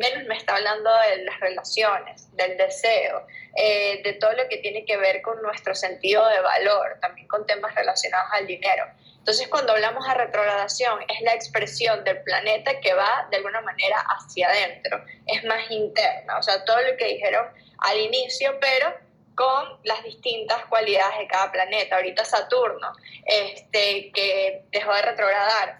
Venus 0.00 0.26
me 0.26 0.36
está 0.36 0.56
hablando 0.56 0.90
de 0.90 1.24
las 1.24 1.38
relaciones, 1.40 2.34
del 2.34 2.56
deseo, 2.56 3.26
eh, 3.54 4.00
de 4.02 4.14
todo 4.14 4.32
lo 4.32 4.48
que 4.48 4.56
tiene 4.58 4.84
que 4.86 4.96
ver 4.96 5.20
con 5.20 5.40
nuestro 5.42 5.74
sentido 5.74 6.26
de 6.28 6.40
valor, 6.40 6.98
también 7.00 7.28
con 7.28 7.46
temas 7.46 7.74
relacionados 7.74 8.30
al 8.32 8.46
dinero. 8.46 8.86
Entonces, 9.18 9.48
cuando 9.48 9.72
hablamos 9.72 10.06
de 10.08 10.14
retrogradación, 10.14 11.00
es 11.06 11.20
la 11.20 11.34
expresión 11.34 12.02
del 12.04 12.22
planeta 12.22 12.80
que 12.80 12.94
va 12.94 13.28
de 13.30 13.36
alguna 13.36 13.60
manera 13.60 13.98
hacia 13.98 14.48
adentro, 14.48 15.04
es 15.26 15.44
más 15.44 15.70
interna, 15.70 16.38
o 16.38 16.42
sea, 16.42 16.64
todo 16.64 16.80
lo 16.80 16.96
que 16.96 17.04
dijeron 17.04 17.46
al 17.78 17.98
inicio, 17.98 18.58
pero 18.58 18.94
con 19.34 19.78
las 19.84 20.02
distintas 20.02 20.64
cualidades 20.66 21.18
de 21.18 21.26
cada 21.26 21.52
planeta. 21.52 21.96
Ahorita 21.96 22.24
Saturno, 22.24 22.92
este, 23.26 24.10
que 24.12 24.64
dejó 24.70 24.94
de 24.94 25.02
retrogradar, 25.02 25.79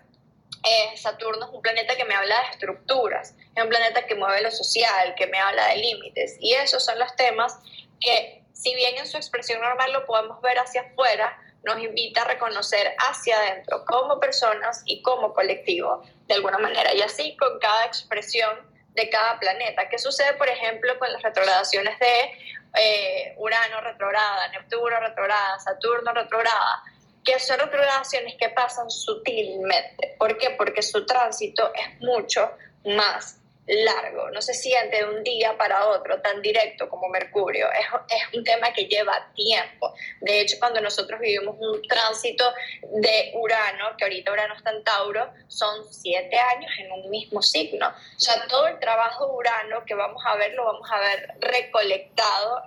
eh, 0.62 0.96
Saturno 0.96 1.46
es 1.46 1.52
un 1.52 1.62
planeta 1.62 1.96
que 1.96 2.04
me 2.04 2.14
habla 2.14 2.40
de 2.42 2.50
estructuras, 2.50 3.34
es 3.54 3.62
un 3.62 3.68
planeta 3.68 4.06
que 4.06 4.14
mueve 4.14 4.42
lo 4.42 4.50
social, 4.50 5.14
que 5.16 5.26
me 5.26 5.38
habla 5.38 5.68
de 5.68 5.76
límites. 5.76 6.36
Y 6.40 6.52
esos 6.54 6.84
son 6.84 6.98
los 6.98 7.14
temas 7.16 7.58
que, 8.00 8.42
si 8.52 8.74
bien 8.74 8.98
en 8.98 9.06
su 9.06 9.16
expresión 9.16 9.60
normal 9.60 9.92
lo 9.92 10.06
podemos 10.06 10.40
ver 10.42 10.58
hacia 10.58 10.82
afuera, 10.82 11.38
nos 11.62 11.78
invita 11.78 12.22
a 12.22 12.24
reconocer 12.24 12.94
hacia 12.98 13.38
adentro 13.38 13.84
como 13.84 14.18
personas 14.18 14.82
y 14.86 15.02
como 15.02 15.34
colectivo, 15.34 16.02
de 16.26 16.34
alguna 16.34 16.58
manera. 16.58 16.94
Y 16.94 17.02
así 17.02 17.36
con 17.36 17.58
cada 17.58 17.84
expresión 17.84 18.70
de 18.94 19.08
cada 19.08 19.38
planeta. 19.38 19.88
¿Qué 19.88 19.98
sucede, 19.98 20.34
por 20.34 20.48
ejemplo, 20.48 20.98
con 20.98 21.12
las 21.12 21.22
retrogradaciones 21.22 21.98
de 21.98 22.32
eh, 22.76 23.34
Urano 23.36 23.80
retrograda, 23.82 24.48
Neptuno 24.48 25.00
retrograda, 25.00 25.58
Saturno 25.60 26.12
retrograda? 26.12 26.82
Que 27.24 27.38
son 27.38 27.58
retrogradaciones 27.58 28.34
que 28.36 28.48
pasan 28.50 28.90
sutilmente. 28.90 30.14
¿Por 30.18 30.38
qué? 30.38 30.50
Porque 30.50 30.82
su 30.82 31.04
tránsito 31.04 31.72
es 31.74 32.00
mucho 32.00 32.50
más 32.84 33.40
largo, 33.70 34.30
no 34.30 34.42
se 34.42 34.52
siente 34.52 34.96
de 34.96 35.04
un 35.04 35.22
día 35.22 35.56
para 35.56 35.88
otro 35.88 36.20
tan 36.20 36.42
directo 36.42 36.88
como 36.88 37.08
Mercurio, 37.08 37.68
es, 37.72 37.86
es, 38.08 38.34
un 38.36 38.42
tema 38.42 38.72
que 38.72 38.86
lleva 38.86 39.30
tiempo. 39.34 39.94
De 40.20 40.40
hecho, 40.40 40.56
cuando 40.58 40.80
nosotros 40.80 41.20
vivimos 41.20 41.56
un 41.58 41.80
tránsito 41.82 42.52
de 42.82 43.30
Urano, 43.34 43.96
que 43.96 44.04
ahorita 44.04 44.32
Urano 44.32 44.54
está 44.54 44.70
en 44.70 44.82
Tauro, 44.82 45.30
son 45.46 45.84
siete 45.92 46.36
años 46.36 46.70
en 46.78 46.90
un 46.90 47.10
mismo 47.10 47.42
signo. 47.42 47.88
O 47.88 48.20
sea, 48.20 48.44
todo 48.48 48.66
el 48.66 48.78
trabajo 48.80 49.26
de 49.26 49.34
Urano 49.34 49.84
que 49.84 49.94
vamos 49.94 50.22
a 50.26 50.36
ver, 50.36 50.52
lo 50.54 50.64
vamos 50.64 50.88
a 50.90 50.98
ver 50.98 51.34
recolectado, 51.40 52.62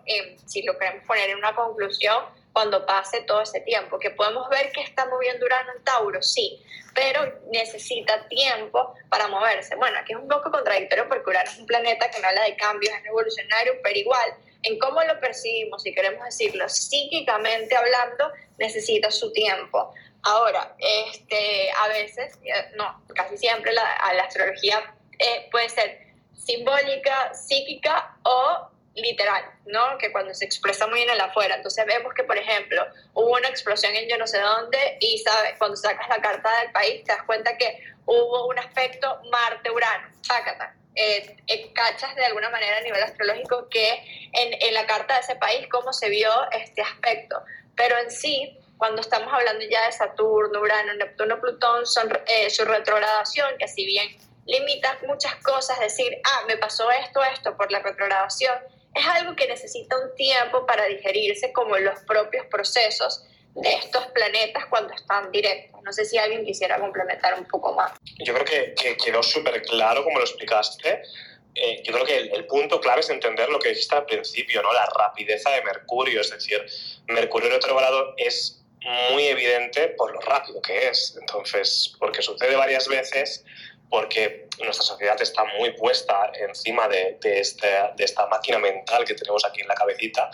si 0.46 0.64
lo 0.64 0.78
queremos 0.78 1.06
poner 1.06 1.32
en 1.32 1.38
una 1.38 1.54
conclusión, 1.54 2.24
cuando 2.54 2.86
pase 2.86 3.22
todo 3.22 3.42
ese 3.42 3.60
tiempo, 3.62 4.00
que 4.00 4.12
podemos 4.12 4.48
ver 4.50 4.72
que 4.72 4.82
está 4.82 5.06
moviendo 5.08 5.46
Urano 5.46 5.72
en 5.76 5.84
Tauro, 5.84 6.22
sí, 6.22 6.64
pero 6.94 7.42
necesita 7.52 8.28
tiempo 8.28 8.94
para 9.10 9.28
moverse. 9.28 9.76
Bueno, 9.76 9.98
aquí 10.00 10.14
es 10.14 10.20
un 10.20 10.28
poco 10.28 10.52
contradictorio 10.52 11.10
porque 11.10 11.30
Urano 11.30 11.50
es 11.50 11.58
un 11.58 11.66
planeta 11.66 12.10
que 12.12 12.22
no 12.22 12.28
habla 12.28 12.44
de 12.44 12.56
cambios, 12.56 12.94
es 12.96 13.04
revolucionario, 13.04 13.74
pero 13.84 13.98
igual, 13.98 14.36
en 14.62 14.78
cómo 14.78 15.04
lo 15.04 15.20
percibimos, 15.20 15.82
si 15.82 15.94
queremos 15.94 16.24
decirlo 16.24 16.70
psíquicamente 16.70 17.76
hablando, 17.76 18.32
necesita 18.60 19.10
su 19.10 19.32
tiempo. 19.34 19.92
Ahora, 20.22 20.76
este, 20.78 21.70
a 21.72 21.88
veces, 21.90 22.40
eh, 22.46 22.72
no, 22.76 23.04
casi 23.16 23.38
siempre 23.38 23.74
la, 23.74 23.84
la 24.16 24.24
astrología 24.24 24.96
eh, 25.20 25.50
puede 25.52 25.70
ser 25.70 26.04
simbólica, 26.34 27.34
psíquica 27.34 28.16
o 28.24 28.70
literal, 28.96 29.44
¿no? 29.66 29.98
Que 29.98 30.12
cuando 30.12 30.34
se 30.34 30.46
expresa 30.46 30.88
muy 30.88 31.02
en 31.02 31.10
el 31.10 31.20
afuera. 31.20 31.56
Entonces 31.56 31.86
vemos 31.86 32.14
que, 32.14 32.24
por 32.24 32.38
ejemplo, 32.38 32.86
hubo 33.14 33.32
una 33.32 33.48
explosión 33.48 33.96
en 33.96 34.08
yo 34.08 34.18
no 34.18 34.28
sé 34.28 34.40
dónde 34.40 34.98
y 35.00 35.18
¿sabes? 35.20 35.56
cuando 35.58 35.76
sacas 35.76 36.08
la 36.10 36.22
carta 36.22 36.50
del 36.62 36.72
país 36.72 37.04
te 37.04 37.12
das 37.12 37.24
cuenta 37.24 37.58
que 37.58 37.80
hubo 38.06 38.48
un 38.48 38.60
aspecto 38.60 39.22
Marte-Urano, 39.32 40.10
sácata. 40.22 40.76
Eh, 40.96 41.38
eh, 41.48 41.74
cachas 41.74 42.16
de 42.16 42.24
alguna 42.24 42.52
manera 42.52 42.78
a 42.78 42.82
nivel 42.82 43.02
astrológico 43.02 43.68
que 43.68 43.90
en, 44.32 44.54
en, 44.62 44.74
la 44.76 44.86
carta 44.86 45.16
de 45.16 45.22
ese 45.22 45.36
país 45.38 45.68
cómo 45.72 45.92
se 45.92 46.08
vio 46.10 46.30
este 46.52 46.84
aspecto. 46.84 47.42
Pero 47.76 47.98
en 47.98 48.12
sí, 48.12 48.60
cuando 48.78 49.02
estamos 49.02 49.34
hablando 49.34 49.64
ya 49.70 49.86
de 49.86 49.92
Saturno, 49.92 50.60
Urano, 50.60 50.94
Neptuno, 50.96 51.40
Plutón, 51.40 51.88
son 51.88 52.12
eh, 52.28 52.50
su 52.50 52.66
retrogradación, 52.66 53.58
que 53.58 53.68
si 53.68 53.86
bien 53.86 54.08
limita 54.46 55.00
muchas 55.08 55.36
cosas, 55.38 55.80
decir, 55.80 56.20
ah, 56.26 56.44
me 56.48 56.58
pasó 56.58 56.92
esto, 56.92 57.24
esto 57.24 57.56
por 57.56 57.72
la 57.72 57.80
retrogradación, 57.80 58.54
es 58.94 59.06
algo 59.08 59.36
que 59.36 59.48
necesita 59.48 59.98
un 59.98 60.16
tiempo 60.16 60.66
para 60.66 60.86
digerirse 60.86 61.52
como 61.52 61.78
los 61.78 62.00
propios 62.02 62.46
procesos 62.48 63.26
de 63.56 63.74
estos 63.74 64.06
planetas 64.08 64.66
cuando 64.68 64.94
están 64.94 65.32
directos. 65.32 65.82
No 65.84 65.92
sé 65.94 66.06
si 66.06 66.18
alguien 66.18 66.46
quisiera 66.46 66.80
complementar 66.80 67.38
un 67.40 67.46
poco 67.46 67.74
más. 67.74 67.92
Yo 68.20 68.34
creo 68.34 68.46
que, 68.46 68.74
que 68.74 68.98
quedó 68.98 69.22
súper 69.22 69.62
claro 69.64 70.04
como 70.04 70.18
lo 70.18 70.24
explicaste. 70.24 71.02
Eh, 71.56 71.84
yo 71.84 71.94
creo 71.94 72.06
que 72.06 72.18
el, 72.18 72.46
punto 72.48 72.82
clave 72.82 73.02
es 73.02 73.10
entender 73.10 73.48
lo 73.50 73.60
que 73.60 73.70
dijiste 73.70 73.96
al 73.96 74.06
principio, 74.06 74.64
¿no? 74.64 74.74
la 74.74 74.86
rapidez 74.98 75.44
de 75.44 75.62
Mercurio. 75.64 76.22
Es 76.22 76.32
decir, 76.32 76.66
Mercurio 77.08 77.50
retrogrado 77.50 78.16
es 78.18 78.64
muy 79.12 79.28
evidente 79.28 79.90
por 79.90 80.12
lo 80.12 80.20
rápido 80.22 80.62
que 80.62 80.88
es. 80.88 81.16
Entonces, 81.20 81.96
porque 82.00 82.22
sucede 82.22 82.56
varias 82.56 82.88
veces, 82.88 83.46
porque 83.94 84.48
nuestra 84.58 84.84
sociedad 84.84 85.22
está 85.22 85.44
muy 85.60 85.70
puesta 85.74 86.32
encima 86.50 86.88
de, 86.88 87.16
de, 87.22 87.40
este, 87.40 87.68
de, 87.96 88.04
esta 88.04 88.26
máquina 88.26 88.58
mental 88.58 89.06
que 89.06 89.14
tenemos 89.14 89.46
aquí 89.46 89.62
en 89.62 89.68
la 89.68 89.76
cabecita, 89.76 90.32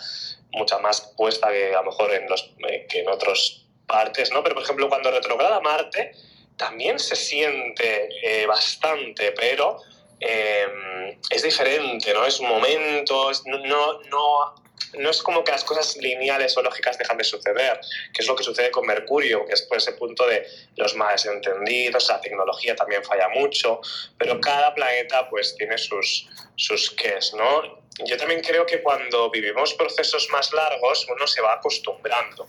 mucha 0.54 0.78
más 0.80 1.14
puesta 1.18 1.52
que 1.52 1.76
a 1.76 1.82
lo 1.82 1.92
mejor 1.92 2.14
en, 2.14 2.30
los, 2.30 2.54
eh, 2.70 2.88
que 2.88 3.02
en 3.02 3.10
otras 3.10 3.66
partes, 3.86 4.32
¿no? 4.32 4.42
Pero, 4.44 4.56
por 4.56 4.64
ejemplo, 4.64 4.88
cuando 4.88 5.12
retrograda 5.12 5.60
Marte, 5.60 6.14
también 6.56 7.00
se 7.00 7.18
siente 7.18 8.08
eh, 8.24 8.46
bastante, 8.46 9.34
pero 9.34 9.82
eh, 10.22 11.18
es 11.30 11.44
diferente, 11.44 12.14
¿no? 12.14 12.26
Es 12.26 12.40
un 12.40 12.48
momento, 12.48 13.30
no, 13.46 14.02
no, 14.04 14.56
no 14.98 15.10
es 15.10 15.22
como 15.22 15.44
que 15.44 15.52
las 15.52 15.64
cosas 15.64 15.98
lineales 15.98 16.58
o 16.58 16.62
lógicas 16.62 16.98
dejan 16.98 17.18
de 17.18 17.24
suceder, 17.24 17.80
que 18.14 18.22
es 18.22 18.28
lo 18.28 18.36
que 18.36 18.44
sucede 18.44 18.72
con 18.72 18.88
Mercurio, 18.88 19.46
que 19.46 19.54
es 19.54 19.62
por 19.64 19.78
ese 19.78 19.94
punto 19.94 20.28
de 20.28 20.46
los 20.76 20.96
más 20.96 21.26
entendidos, 21.26 22.10
la 22.10 22.22
tecnología 22.22 22.76
también 22.76 23.04
falla 23.04 23.30
mucho, 23.30 23.82
pero 24.18 24.40
cada 24.42 24.74
planeta 24.74 25.30
pues 25.30 25.56
tiene 25.56 25.78
sus, 25.78 26.28
sus 26.56 26.90
qués, 26.92 27.34
¿no? 27.34 27.80
Yo 28.06 28.18
también 28.18 28.42
creo 28.42 28.66
que 28.66 28.82
cuando 28.82 29.30
vivimos 29.30 29.74
procesos 29.74 30.30
más 30.30 30.54
largos 30.54 31.06
uno 31.10 31.28
se 31.28 31.42
va 31.42 31.54
acostumbrando 31.54 32.48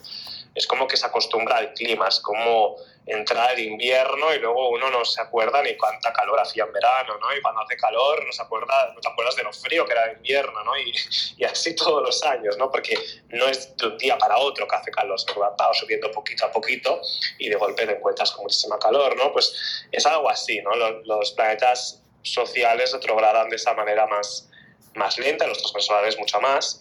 es 0.55 0.67
como 0.67 0.87
que 0.87 0.97
se 0.97 1.07
acostumbra 1.07 1.57
al 1.57 1.73
clima, 1.75 2.09
es 2.09 2.21
como 2.21 2.77
entrar 3.07 3.53
el 3.53 3.61
invierno 3.61 4.35
y 4.35 4.39
luego 4.39 4.71
uno 4.71 4.91
no 4.91 5.05
se 5.05 5.21
acuerda 5.21 5.63
ni 5.63 5.77
cuánta 5.77 6.13
calor 6.13 6.39
hacía 6.41 6.65
en 6.65 6.73
verano, 6.73 7.19
¿no? 7.19 7.35
Y 7.37 7.41
cuando 7.41 7.63
hace 7.63 7.77
calor 7.77 8.25
no, 8.25 8.33
se 8.33 8.43
acuerda, 8.43 8.93
no 8.95 9.01
te 9.01 9.09
acuerdas 9.09 9.37
de 9.37 9.43
lo 9.43 9.53
frío 9.53 9.85
que 9.85 9.93
era 9.93 10.05
el 10.05 10.17
invierno, 10.17 10.63
¿no? 10.65 10.77
Y, 10.77 10.93
y, 11.39 11.45
así 11.45 11.75
todos 11.75 12.03
los 12.03 12.23
años, 12.25 12.57
¿no? 12.57 12.71
Porque 12.71 12.97
no 13.29 13.47
es 13.47 13.77
de 13.77 13.87
un 13.87 13.99
día 13.99 14.19
para 14.19 14.39
otro 14.39 14.67
que 14.67 14.77
hace 14.77 14.91
calor, 14.91 15.19
se 15.19 15.33
va 15.39 15.55
subiendo 15.75 16.11
poquito 16.11 16.47
a 16.47 16.53
poquito 16.53 17.01
y 17.39 17.49
de 17.49 17.57
golpe 17.57 17.87
te 17.87 17.93
encuentras 17.93 18.31
con 18.33 18.45
muchísima 18.45 18.79
calor, 18.79 19.17
¿no? 19.17 19.33
Pues 19.33 19.87
es 19.91 20.07
algo 20.07 20.29
así, 20.29 20.61
¿no? 20.63 20.75
Los, 20.75 21.07
los 21.07 21.33
planetas 21.33 22.03
sociales 22.23 22.93
retrogradan 22.93 23.49
de 23.49 23.57
esa 23.57 23.75
manera 23.75 24.07
más, 24.07 24.49
más 24.95 25.19
lenta, 25.19 25.47
los 25.47 25.59
transversales 25.59 26.19
mucho 26.19 26.41
más. 26.41 26.81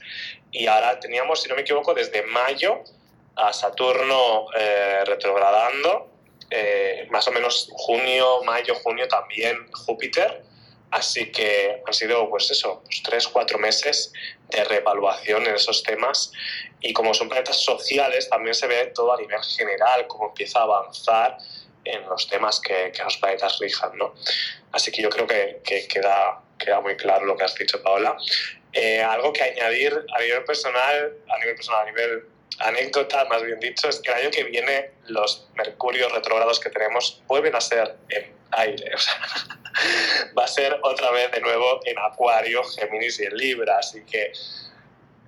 Y 0.51 0.67
ahora 0.67 0.99
teníamos, 0.99 1.41
si 1.41 1.49
no 1.49 1.55
me 1.55 1.61
equivoco, 1.61 1.93
desde 1.93 2.23
mayo 2.23 2.83
a 3.39 3.53
Saturno 3.53 4.47
eh, 4.57 5.03
retrogradando, 5.05 6.11
eh, 6.49 7.07
más 7.09 7.27
o 7.27 7.31
menos 7.31 7.69
junio, 7.71 8.43
mayo, 8.43 8.75
junio 8.75 9.07
también 9.07 9.71
Júpiter. 9.71 10.43
Así 10.91 11.31
que 11.31 11.83
han 11.85 11.93
sido, 11.93 12.27
pues 12.29 12.49
eso, 12.49 12.81
pues 12.83 13.03
tres, 13.03 13.27
cuatro 13.27 13.59
meses 13.59 14.11
de 14.49 14.63
reevaluación 14.63 15.45
en 15.45 15.55
esos 15.55 15.83
temas. 15.83 16.31
Y 16.81 16.93
como 16.93 17.13
son 17.13 17.29
planetas 17.29 17.63
sociales, 17.63 18.27
también 18.27 18.55
se 18.55 18.65
ve 18.65 18.87
todo 18.87 19.13
a 19.13 19.17
nivel 19.17 19.41
general, 19.43 20.07
cómo 20.07 20.29
empieza 20.29 20.59
a 20.59 20.63
avanzar 20.63 21.37
en 21.85 22.05
los 22.07 22.27
temas 22.27 22.59
que, 22.59 22.91
que 22.91 23.03
los 23.03 23.17
planetas 23.17 23.59
rijan, 23.59 23.95
¿no? 23.97 24.15
Así 24.71 24.91
que 24.91 25.03
yo 25.03 25.09
creo 25.09 25.27
que, 25.27 25.61
que 25.63 25.87
queda, 25.87 26.41
queda 26.57 26.81
muy 26.81 26.97
claro 26.97 27.25
lo 27.25 27.37
que 27.37 27.43
has 27.43 27.53
dicho, 27.53 27.81
Paola. 27.83 28.17
Eh, 28.73 29.01
algo 29.01 29.31
que 29.31 29.43
añadir 29.43 29.93
a 29.93 30.19
nivel 30.21 30.43
personal, 30.43 31.13
a 31.27 31.37
nivel 31.39 31.55
personal, 31.55 31.81
a 31.81 31.85
nivel 31.85 32.23
anécdota, 32.59 33.25
más 33.25 33.43
bien 33.43 33.59
dicho, 33.59 33.87
es 33.89 33.99
que 33.99 34.11
el 34.11 34.17
año 34.17 34.31
que 34.31 34.43
viene 34.43 34.91
los 35.07 35.47
mercurios 35.55 36.11
retrógrados 36.11 36.59
que 36.59 36.69
tenemos 36.69 37.21
vuelven 37.27 37.55
a 37.55 37.61
ser 37.61 37.95
en 38.09 38.33
aire. 38.51 38.91
Va 40.37 40.43
a 40.43 40.47
ser 40.47 40.77
otra 40.83 41.11
vez 41.11 41.31
de 41.31 41.41
nuevo 41.41 41.79
en 41.85 41.97
Acuario, 41.99 42.63
Géminis 42.63 43.19
y 43.19 43.25
en 43.25 43.37
Libra. 43.37 43.77
Así 43.77 44.03
que 44.03 44.31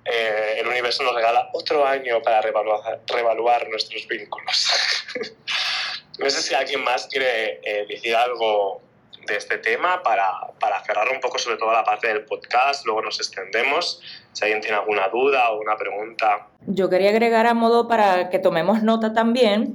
eh, 0.04 0.56
el 0.58 0.66
universo 0.66 1.02
nos 1.04 1.14
regala 1.14 1.48
otro 1.52 1.86
año 1.86 2.20
para 2.22 2.42
revaluar, 2.42 3.00
revaluar 3.06 3.68
nuestros 3.68 4.06
vínculos. 4.08 4.70
no 6.18 6.28
sé 6.28 6.42
si 6.42 6.54
alguien 6.54 6.82
más 6.82 7.06
quiere 7.06 7.60
eh, 7.62 7.86
decir 7.88 8.14
algo 8.14 8.82
de 9.26 9.36
este 9.36 9.58
tema 9.58 10.02
para, 10.02 10.24
para, 10.58 10.82
cerrar 10.84 11.08
un 11.12 11.20
poco 11.20 11.38
sobre 11.38 11.56
todo 11.56 11.72
la 11.72 11.84
parte 11.84 12.08
del 12.08 12.24
podcast, 12.24 12.84
luego 12.86 13.02
nos 13.02 13.18
extendemos. 13.18 14.00
Si 14.32 14.44
alguien 14.44 14.60
tiene 14.60 14.76
alguna 14.76 15.08
duda 15.08 15.50
o 15.50 15.60
una 15.60 15.76
pregunta. 15.76 16.48
Yo 16.66 16.88
quería 16.88 17.10
agregar 17.10 17.46
a 17.46 17.54
modo 17.54 17.88
para 17.88 18.30
que 18.30 18.38
tomemos 18.38 18.82
nota 18.82 19.12
también, 19.12 19.74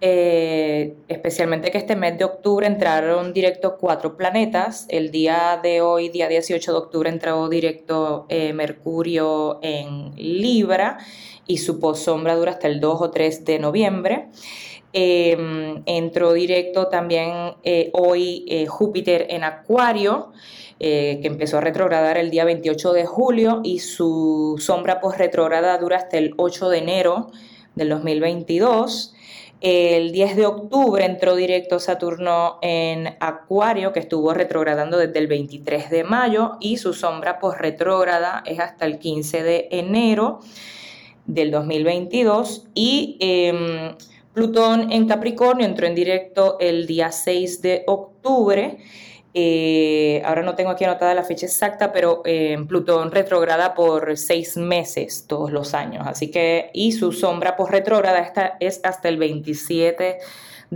eh, 0.00 0.96
especialmente 1.08 1.70
que 1.70 1.78
este 1.78 1.94
mes 1.94 2.18
de 2.18 2.24
octubre 2.24 2.66
entraron 2.66 3.32
directo 3.32 3.76
cuatro 3.78 4.16
planetas. 4.16 4.86
El 4.88 5.10
día 5.10 5.60
de 5.62 5.80
hoy, 5.80 6.08
día 6.08 6.28
18 6.28 6.72
de 6.72 6.78
octubre, 6.78 7.08
entró 7.08 7.48
directo 7.48 8.26
eh, 8.28 8.52
Mercurio 8.52 9.60
en 9.62 10.14
Libra 10.16 10.98
y 11.46 11.58
su 11.58 11.78
sombra 11.94 12.34
dura 12.34 12.52
hasta 12.52 12.66
el 12.66 12.80
2 12.80 13.00
o 13.00 13.10
3 13.10 13.44
de 13.44 13.58
noviembre. 13.58 14.28
Em, 14.94 15.82
entró 15.86 16.34
directo 16.34 16.88
también 16.88 17.54
eh, 17.62 17.90
hoy 17.94 18.44
eh, 18.46 18.66
Júpiter 18.66 19.26
en 19.30 19.42
Acuario, 19.42 20.32
eh, 20.80 21.18
que 21.22 21.28
empezó 21.28 21.58
a 21.58 21.60
retrogradar 21.62 22.18
el 22.18 22.30
día 22.30 22.44
28 22.44 22.92
de 22.92 23.06
julio 23.06 23.60
y 23.64 23.78
su 23.78 24.56
sombra 24.58 25.00
post 25.00 25.16
retrograda 25.16 25.78
dura 25.78 25.96
hasta 25.96 26.18
el 26.18 26.34
8 26.36 26.68
de 26.68 26.78
enero 26.78 27.30
del 27.74 27.88
2022. 27.88 29.14
El 29.62 30.12
10 30.12 30.36
de 30.36 30.44
octubre 30.44 31.04
entró 31.06 31.36
directo 31.36 31.78
Saturno 31.78 32.58
en 32.60 33.16
Acuario, 33.20 33.92
que 33.92 34.00
estuvo 34.00 34.34
retrogradando 34.34 34.98
desde 34.98 35.20
el 35.20 35.28
23 35.28 35.88
de 35.88 36.04
mayo, 36.04 36.58
y 36.60 36.78
su 36.78 36.92
sombra 36.92 37.38
post 37.38 37.60
retrógrada 37.60 38.42
es 38.44 38.58
hasta 38.58 38.84
el 38.84 38.98
15 38.98 39.42
de 39.42 39.68
enero 39.70 40.40
del 41.26 41.50
2022. 41.52 42.66
Y 42.74 43.16
em, 43.20 43.94
Plutón 44.34 44.90
en 44.92 45.06
Capricornio 45.06 45.66
entró 45.66 45.86
en 45.86 45.94
directo 45.94 46.56
el 46.58 46.86
día 46.86 47.12
6 47.12 47.60
de 47.60 47.84
octubre. 47.86 48.78
Eh, 49.34 50.22
ahora 50.24 50.42
no 50.42 50.54
tengo 50.54 50.70
aquí 50.70 50.84
anotada 50.84 51.14
la 51.14 51.24
fecha 51.24 51.46
exacta, 51.46 51.92
pero 51.92 52.22
eh, 52.24 52.58
Plutón 52.66 53.10
retrograda 53.10 53.74
por 53.74 54.16
seis 54.16 54.56
meses 54.56 55.26
todos 55.26 55.50
los 55.50 55.74
años. 55.74 56.06
Así 56.06 56.30
que, 56.30 56.70
y 56.74 56.92
su 56.92 57.12
sombra 57.12 57.56
por 57.56 57.70
retrógrada 57.70 58.56
es 58.60 58.80
hasta 58.84 59.08
el 59.08 59.16
27 59.16 60.02
de 60.02 60.18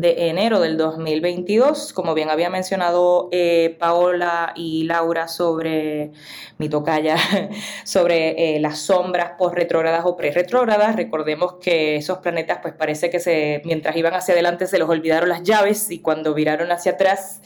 enero 0.03 0.61
del 0.61 0.77
2022. 0.77 1.93
Como 1.93 2.15
bien 2.15 2.31
había 2.31 2.51
mencionado 2.51 3.29
eh, 3.33 3.77
Paola 3.79 4.53
y 4.55 4.85
Laura 4.85 5.29
sobre 5.29 6.13
mi 6.59 6.69
tocaya, 6.69 7.17
sobre 7.85 8.57
eh, 8.57 8.61
las 8.61 8.79
sombras 8.81 9.33
post-retrógradas 9.39 10.05
o 10.05 10.17
pre-retrógradas, 10.17 10.97
recordemos 10.97 11.55
que 11.61 11.97
esos 11.97 12.19
planetas 12.19 12.59
pues 12.63 12.75
parece 12.75 13.11
que 13.11 13.21
se, 13.21 13.63
mientras 13.65 13.97
iban 13.97 14.15
hacia 14.15 14.35
adelante 14.35 14.67
se 14.67 14.79
los 14.79 14.89
olvidaron 14.89 15.29
las 15.29 15.43
llaves 15.43 15.91
y 15.91 16.01
cuando 16.01 16.35
viraron 16.35 16.71
hacia 16.73 16.93
atrás 16.93 17.41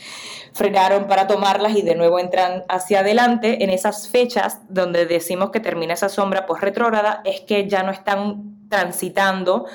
frenaron 0.53 1.07
para 1.07 1.27
tomarlas 1.27 1.77
y 1.77 1.83
de 1.83 1.95
nuevo 1.95 2.19
entran 2.19 2.65
hacia 2.69 3.01
adelante. 3.01 3.63
En 3.63 3.71
esas 3.71 4.09
fechas 4.09 4.61
donde 4.69 5.07
decimos 5.07 5.51
que 5.51 5.61
termina 5.61 5.95
esa 5.95 6.09
sombra 6.09 6.47
post-retrógrada 6.47 7.23
es 7.25 7.41
que 7.43 7.69
ya 7.69 7.83
no 7.83 7.93
están 7.93 8.60
transitando 8.71 9.67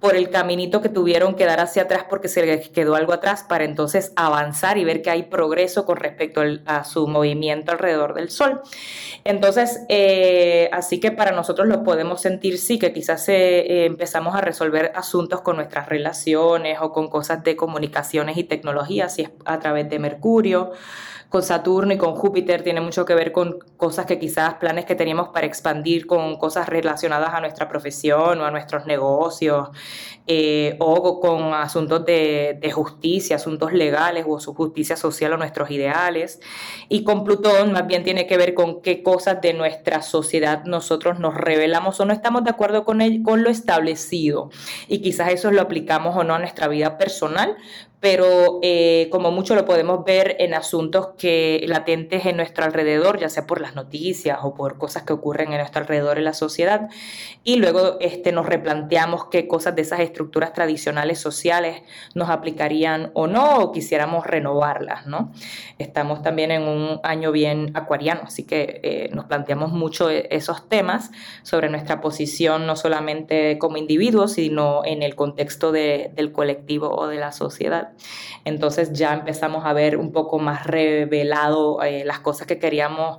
por 0.00 0.16
el 0.16 0.30
caminito 0.30 0.80
que 0.80 0.88
tuvieron 0.88 1.34
que 1.34 1.44
dar 1.44 1.60
hacia 1.60 1.82
atrás 1.82 2.04
porque 2.08 2.28
se 2.28 2.44
les 2.44 2.68
quedó 2.68 2.94
algo 2.94 3.12
atrás 3.12 3.42
para 3.42 3.64
entonces 3.64 4.12
avanzar 4.16 4.78
y 4.78 4.84
ver 4.84 5.02
que 5.02 5.10
hay 5.10 5.24
progreso 5.24 5.86
con 5.86 5.96
respecto 5.96 6.42
a 6.66 6.84
su 6.84 7.06
movimiento 7.06 7.72
alrededor 7.72 8.14
del 8.14 8.30
Sol. 8.30 8.60
Entonces, 9.24 9.80
eh, 9.88 10.68
así 10.72 11.00
que 11.00 11.10
para 11.10 11.32
nosotros 11.32 11.66
lo 11.68 11.82
podemos 11.82 12.20
sentir, 12.20 12.58
sí, 12.58 12.78
que 12.78 12.92
quizás 12.92 13.28
eh, 13.28 13.86
empezamos 13.86 14.34
a 14.34 14.40
resolver 14.40 14.92
asuntos 14.94 15.40
con 15.40 15.56
nuestras 15.56 15.88
relaciones 15.88 16.78
o 16.80 16.92
con 16.92 17.08
cosas 17.08 17.42
de 17.42 17.56
comunicaciones 17.56 18.36
y 18.36 18.44
tecnología, 18.44 19.08
si 19.08 19.22
es 19.22 19.30
a 19.46 19.58
través 19.58 19.88
de 19.88 19.98
Mercurio 19.98 20.72
con 21.34 21.42
Saturno 21.42 21.92
y 21.92 21.98
con 21.98 22.14
Júpiter 22.14 22.62
tiene 22.62 22.80
mucho 22.80 23.04
que 23.04 23.12
ver 23.12 23.32
con 23.32 23.58
cosas 23.76 24.06
que 24.06 24.20
quizás 24.20 24.54
planes 24.54 24.84
que 24.84 24.94
teníamos 24.94 25.30
para 25.30 25.48
expandir 25.48 26.06
con 26.06 26.36
cosas 26.36 26.68
relacionadas 26.68 27.34
a 27.34 27.40
nuestra 27.40 27.68
profesión 27.68 28.40
o 28.40 28.44
a 28.44 28.52
nuestros 28.52 28.86
negocios 28.86 29.70
eh, 30.28 30.76
o 30.78 31.18
con 31.18 31.52
asuntos 31.52 32.04
de, 32.06 32.70
justicia, 32.72 33.34
asuntos 33.34 33.72
legales 33.72 34.24
o 34.28 34.38
su 34.38 34.54
justicia 34.54 34.96
social 34.96 35.32
o 35.32 35.36
nuestros 35.36 35.72
ideales. 35.72 36.38
Y 36.88 37.02
con 37.02 37.24
Plutón 37.24 37.72
más 37.72 37.88
bien 37.88 38.04
tiene 38.04 38.28
que 38.28 38.36
ver 38.36 38.54
con 38.54 38.80
qué 38.80 39.02
cosas 39.02 39.40
de 39.40 39.54
nuestra 39.54 40.02
sociedad 40.02 40.62
nosotros 40.66 41.18
nos 41.18 41.34
revelamos 41.34 41.98
o 41.98 42.04
no 42.04 42.12
estamos 42.12 42.44
de 42.44 42.50
acuerdo 42.50 42.84
con, 42.84 43.00
con 43.24 43.42
lo 43.42 43.50
establecido. 43.50 44.50
Y 44.86 45.00
quizás 45.00 45.32
eso 45.32 45.50
lo 45.50 45.62
aplicamos 45.62 46.16
o 46.16 46.22
no 46.22 46.36
a 46.36 46.38
nuestra 46.38 46.68
vida 46.68 46.96
personal, 46.96 47.56
pero 48.04 48.58
eh, 48.60 49.08
como 49.10 49.30
mucho 49.30 49.54
lo 49.54 49.64
podemos 49.64 50.04
ver 50.04 50.36
en 50.38 50.52
asuntos 50.52 51.12
que 51.16 51.64
latentes 51.66 52.26
en 52.26 52.36
nuestro 52.36 52.66
alrededor, 52.66 53.18
ya 53.18 53.30
sea 53.30 53.46
por 53.46 53.62
las 53.62 53.74
noticias 53.74 54.40
o 54.42 54.52
por 54.52 54.76
cosas 54.76 55.04
que 55.04 55.14
ocurren 55.14 55.52
en 55.52 55.56
nuestro 55.60 55.80
alrededor 55.80 56.18
en 56.18 56.24
la 56.24 56.34
sociedad, 56.34 56.90
y 57.44 57.56
luego 57.56 57.96
este, 58.00 58.30
nos 58.30 58.44
replanteamos 58.44 59.28
qué 59.30 59.48
cosas 59.48 59.74
de 59.74 59.80
esas 59.80 60.00
estructuras 60.00 60.52
tradicionales 60.52 61.18
sociales 61.18 61.80
nos 62.14 62.28
aplicarían 62.28 63.10
o 63.14 63.26
no, 63.26 63.60
o 63.60 63.72
quisiéramos 63.72 64.26
renovarlas, 64.26 65.06
¿no? 65.06 65.32
Estamos 65.78 66.20
también 66.20 66.50
en 66.50 66.64
un 66.64 67.00
año 67.04 67.32
bien 67.32 67.70
acuariano, 67.72 68.20
así 68.24 68.42
que 68.44 68.80
eh, 68.82 69.08
nos 69.14 69.24
planteamos 69.24 69.72
mucho 69.72 70.10
e, 70.10 70.28
esos 70.30 70.68
temas 70.68 71.10
sobre 71.42 71.70
nuestra 71.70 72.02
posición, 72.02 72.66
no 72.66 72.76
solamente 72.76 73.56
como 73.56 73.78
individuos, 73.78 74.32
sino 74.32 74.84
en 74.84 75.02
el 75.02 75.14
contexto 75.14 75.72
del 75.72 76.32
colectivo 76.32 76.94
o 76.94 77.06
de 77.06 77.16
la 77.16 77.32
sociedad. 77.32 77.93
Entonces 78.44 78.92
ya 78.92 79.12
empezamos 79.14 79.64
a 79.64 79.72
ver 79.72 79.96
un 79.96 80.12
poco 80.12 80.38
más 80.38 80.66
revelado 80.66 81.82
eh, 81.82 82.04
las 82.04 82.20
cosas 82.20 82.46
que 82.46 82.58
queríamos 82.58 83.18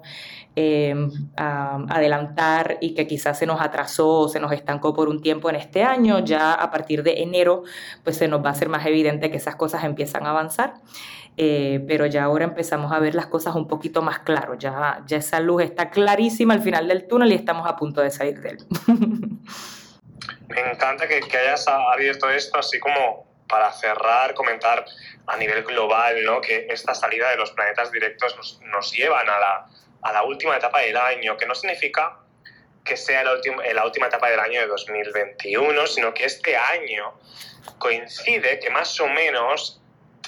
Em, 0.57 1.11
adelantar 1.36 2.78
y 2.80 2.93
que 2.93 3.05
quizás 3.05 3.38
se 3.38 3.45
nos 3.45 3.59
atrasó 3.59 4.07
o 4.07 4.30
se 4.30 4.39
nos 4.39 4.53
estancó 4.53 4.93
por 4.93 5.09
un 5.09 5.21
tiempo 5.21 5.49
en 5.49 5.57
este 5.57 5.84
año, 5.84 6.23
ya 6.23 6.53
a 6.53 6.71
partir 6.71 7.03
de 7.03 7.23
enero 7.23 7.63
pues 8.05 8.15
se 8.15 8.30
nos 8.30 8.41
va 8.41 8.49
a 8.49 8.51
hacer 8.53 8.69
más 8.69 8.86
evidente 8.86 9.30
que 9.30 9.36
esas 9.36 9.57
cosas 9.57 9.84
empiezan 9.84 10.26
a 10.26 10.30
avanzar. 10.30 10.76
Eh, 11.36 11.84
pero 11.89 12.05
ya 12.05 12.23
ahora 12.23 12.45
empezamos 12.45 12.93
a 12.93 12.99
ver 12.99 13.15
las 13.15 13.26
cosas 13.26 13.53
un 13.53 13.67
poquito 13.67 14.01
más 14.01 14.19
claro, 14.19 14.57
ya, 14.57 15.03
ya 15.05 15.17
esa 15.17 15.41
luz 15.41 15.61
está 15.63 15.89
clarísima 15.89 16.53
al 16.53 16.61
final 16.61 16.88
del 16.88 17.05
túnel 17.05 17.34
y 17.34 17.36
estamos 17.36 17.67
a 17.67 17.76
punto 17.76 17.99
de 17.99 18.09
salir 18.09 18.39
de 18.39 18.51
él. 18.51 18.57
Me 20.47 20.71
encanta 20.71 21.05
que 21.05 21.38
hayas 21.38 21.67
abierto 21.67 22.30
esto 22.30 22.57
así 22.57 22.80
como 22.80 23.26
para 23.56 23.72
cerrar, 23.72 24.34
comentar 24.34 24.84
a 25.28 25.38
nivel 25.38 25.64
global, 25.64 26.26
¿no? 26.26 26.41
que 26.41 26.68
esta 26.70 26.93
salida 26.93 27.30
de 27.30 27.38
los 27.38 27.51
planetas 27.51 27.89
directos 27.89 28.60
nos, 28.66 28.91
llevan 28.91 29.30
a 29.30 29.39
la, 29.39 29.66
a 30.01 30.12
la 30.12 30.24
última 30.24 30.58
etapa 30.58 30.82
del 30.82 30.97
año, 30.97 31.38
que 31.38 31.45
no 31.45 31.56
significa 31.56 32.18
que 32.84 32.97
sea 32.97 33.24
la, 33.24 33.32
la 33.74 33.86
última 33.86 34.08
etapa 34.08 34.30
del 34.30 34.41
año 34.41 34.60
de 34.60 34.68
2021, 34.68 35.88
sino 35.88 36.14
que 36.14 36.26
este 36.26 36.58
año 36.58 37.18
coincide 37.78 38.60
que 38.60 38.70
más 38.72 38.99
o 38.99 39.08
menos 39.08 39.82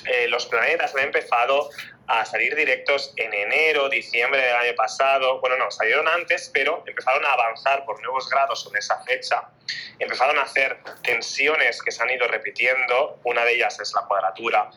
eh, 0.06 0.30
los 0.30 0.46
planetas 0.46 0.96
han 0.96 1.04
empezado 1.04 1.70
a 2.08 2.26
salir 2.26 2.55
directos 2.55 3.14
en 3.18 3.34
enero, 3.34 3.89
diciembre 3.89 4.41
del 4.41 4.55
año 4.55 4.76
pasado. 4.76 5.39
Bueno, 5.41 5.58
no, 5.58 5.70
salieron 5.70 6.08
antes, 6.08 6.49
pero 6.53 6.84
empezaron 6.88 7.26
a 7.26 7.34
avanzar 7.34 7.84
por 7.86 8.01
nuevos 8.01 8.30
grados 8.30 8.68
en 8.70 8.78
esa 8.78 9.03
fecha. 9.03 9.49
Empezaron 9.99 10.38
a 10.39 10.43
hacer 10.43 10.78
tensiones 11.03 11.82
que 11.82 11.91
se 11.91 12.01
han 12.01 12.10
ido 12.10 12.28
repitiendo. 12.28 13.20
Una 13.26 13.43
de 13.43 13.55
ellas 13.55 13.80
es 13.80 13.93
la 13.93 14.03
cuadratura 14.03 14.70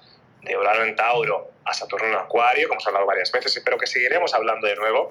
de 0.42 0.56
Urano 0.56 0.82
en 0.84 0.96
Tauro 0.96 1.50
a 1.64 1.72
Saturno 1.72 2.08
en 2.08 2.14
Acuario, 2.14 2.66
como 2.66 2.78
hemos 2.78 2.86
hablado 2.86 3.06
varias 3.06 3.30
veces, 3.30 3.60
pero 3.64 3.78
que 3.78 3.86
seguiremos 3.86 4.34
hablando 4.34 4.66
de 4.66 4.74
nuevo, 4.74 5.10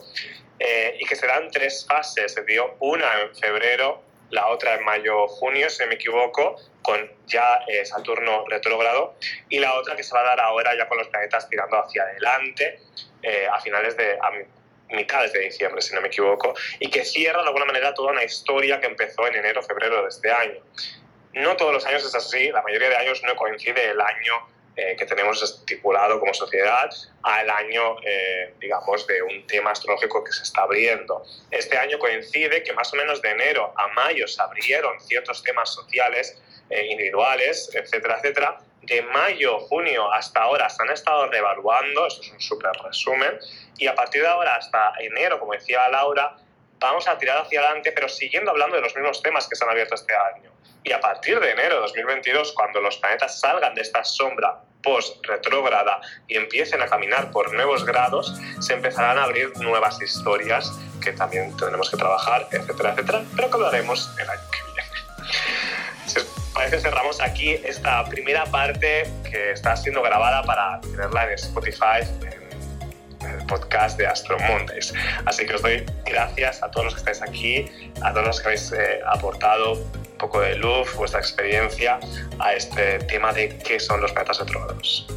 eh, 0.60 0.98
y 1.00 1.06
que 1.06 1.16
serán 1.16 1.50
tres 1.52 1.86
fases. 1.88 2.34
Se 2.34 2.44
dio 2.44 2.76
una 2.80 3.22
en 3.22 3.36
febrero, 3.36 4.02
la 4.30 4.48
otra 4.48 4.76
en 4.76 4.84
mayo-junio, 4.84 5.70
si 5.70 5.84
no 5.84 5.88
me 5.88 5.96
equivoco, 5.96 6.58
con 6.82 7.12
ya 7.28 7.60
eh, 7.68 7.86
Saturno 7.86 8.46
retrógrado, 8.48 9.16
y 9.50 9.60
la 9.60 9.74
otra 9.76 9.96
que 9.96 10.04
se 10.04 10.14
va 10.14 10.22
a 10.22 10.24
dar 10.24 10.40
ahora 10.40 10.76
ya 10.76 10.88
con 10.88 10.98
los 10.98 11.08
planetas 11.08 11.50
tirando 11.50 11.78
hacia 11.78 12.04
adelante 12.04 12.80
eh, 13.22 13.48
a 13.52 13.60
finales 13.60 13.96
de... 13.98 14.14
A 14.14 14.32
mitades 14.92 15.32
de 15.34 15.42
diciembre, 15.42 15.84
si 15.84 15.94
no 15.94 16.02
me 16.02 16.08
equivoco, 16.08 16.56
y 16.80 16.90
que 16.90 17.06
cierra 17.06 17.44
de 17.44 17.48
alguna 17.48 17.66
manera 17.66 17.94
toda 17.94 18.12
una 18.12 18.24
historia 18.24 18.80
que 18.80 18.88
empezó 18.88 19.28
en 19.28 19.36
enero, 19.36 19.62
febrero 19.62 20.02
de 20.02 20.10
este 20.10 20.32
año. 20.32 20.60
No 21.34 21.56
todos 21.56 21.74
los 21.74 21.86
años 21.86 22.04
es 22.04 22.16
así, 22.16 22.50
la 22.50 22.64
mayoría 22.64 22.90
de 22.90 22.96
años 22.96 23.22
no 23.24 23.36
coincide 23.36 23.92
el 23.92 24.02
año 24.02 24.48
eh, 24.76 24.96
que 24.98 25.06
tenemos 25.06 25.44
estipulado 25.44 26.20
como 26.20 26.34
sociedad 26.34 26.90
al 27.24 27.50
año, 27.50 27.98
eh, 28.02 28.54
digamos, 28.60 29.06
de 29.08 29.22
un 29.22 29.46
tema 29.46 29.72
astrológico 29.72 30.24
que 30.24 30.32
se 30.32 30.44
está 30.44 30.62
abriendo. 30.62 31.24
Este 31.52 31.78
año 31.78 32.00
coincide 32.00 32.64
que 32.64 32.72
más 32.72 32.94
o 32.94 32.96
menos 32.96 33.22
de 33.22 33.30
enero 33.30 33.74
a 33.76 33.90
mayo 33.90 34.26
se 34.26 34.42
abrieron 34.42 34.98
ciertos 35.02 35.44
temas 35.44 35.74
sociales 35.74 36.42
eh, 36.70 36.88
individuales, 36.90 37.70
etcétera, 37.74 38.18
etcétera. 38.18 38.58
De 38.82 39.02
mayo, 39.02 39.60
junio 39.60 40.12
hasta 40.12 40.42
ahora 40.42 40.70
se 40.70 40.82
han 40.82 40.90
estado 40.90 41.28
revaluando, 41.28 42.08
esto 42.08 42.22
es 42.22 42.32
un 42.32 42.40
súper 42.40 42.72
resumen, 42.84 43.38
y 43.78 43.88
a 43.88 43.96
partir 43.96 44.22
de 44.22 44.28
ahora 44.28 44.56
hasta 44.56 44.94
enero, 45.00 45.40
como 45.40 45.54
decía 45.54 45.88
Laura, 45.90 46.36
vamos 46.80 47.08
a 47.08 47.18
tirar 47.18 47.40
hacia 47.40 47.60
adelante, 47.60 47.92
pero 47.92 48.08
siguiendo 48.08 48.52
hablando 48.52 48.78
de 48.78 48.82
los 48.82 48.96
mismos 48.96 49.22
temas 49.22 49.48
que 49.48 49.56
se 49.56 49.64
han 49.64 49.70
abierto 49.70 49.96
este 49.96 50.14
año. 50.16 50.52
Y 50.84 50.92
a 50.94 51.00
partir 51.00 51.40
de 51.40 51.52
enero 51.52 51.76
de 51.76 51.82
2022, 51.82 52.54
cuando 52.54 52.80
los 52.80 52.98
planetas 52.98 53.40
salgan 53.40 53.76
de 53.76 53.82
esta 53.82 54.04
sombra 54.04 54.62
post-retrógrada 54.82 56.00
y 56.28 56.38
empiecen 56.38 56.82
a 56.82 56.88
caminar 56.88 57.32
por 57.32 57.54
nuevos 57.54 57.86
grados, 57.86 58.34
se 58.60 58.74
empezarán 58.74 59.18
a 59.18 59.24
abrir 59.24 59.52
nuevas 59.58 60.02
historias 60.02 60.72
que 61.04 61.12
también 61.12 61.56
tendremos 61.58 61.90
que 61.90 61.98
trabajar, 61.98 62.48
etcétera, 62.52 62.92
etcétera, 62.92 63.24
pero 63.36 63.52
que 63.52 63.58
lo 63.58 63.68
haremos 63.68 64.10
el 64.18 64.30
año 64.30 64.42
que 64.52 64.58
viene. 64.58 64.69
Parece, 66.60 66.82
cerramos 66.82 67.22
aquí 67.22 67.52
esta 67.64 68.04
primera 68.04 68.44
parte 68.44 69.10
que 69.24 69.52
está 69.52 69.78
siendo 69.78 70.02
grabada 70.02 70.44
para 70.44 70.82
tenerla 70.82 71.24
en 71.24 71.32
Spotify, 71.36 72.04
en 73.22 73.30
el 73.30 73.46
podcast 73.46 73.98
de 73.98 74.06
Astro 74.06 74.38
Mondays. 74.40 74.94
Así 75.24 75.46
que 75.46 75.54
os 75.54 75.62
doy 75.62 75.86
gracias 76.04 76.62
a 76.62 76.70
todos 76.70 76.88
los 76.88 76.96
que 76.96 77.00
estáis 77.00 77.22
aquí, 77.22 77.66
a 78.02 78.12
todos 78.12 78.28
los 78.28 78.42
que 78.42 78.48
habéis 78.48 78.74
eh, 78.74 79.00
aportado 79.08 79.82
poco 80.18 80.42
de 80.42 80.58
luz, 80.58 80.94
vuestra 80.96 81.22
experiencia 81.22 81.98
a 82.40 82.54
este 82.54 83.00
tema 83.06 83.32
de 83.32 83.58
qué 83.60 83.80
son 83.80 84.02
los 84.02 84.12
planetas 84.12 84.40
retrógrados. 84.40 85.08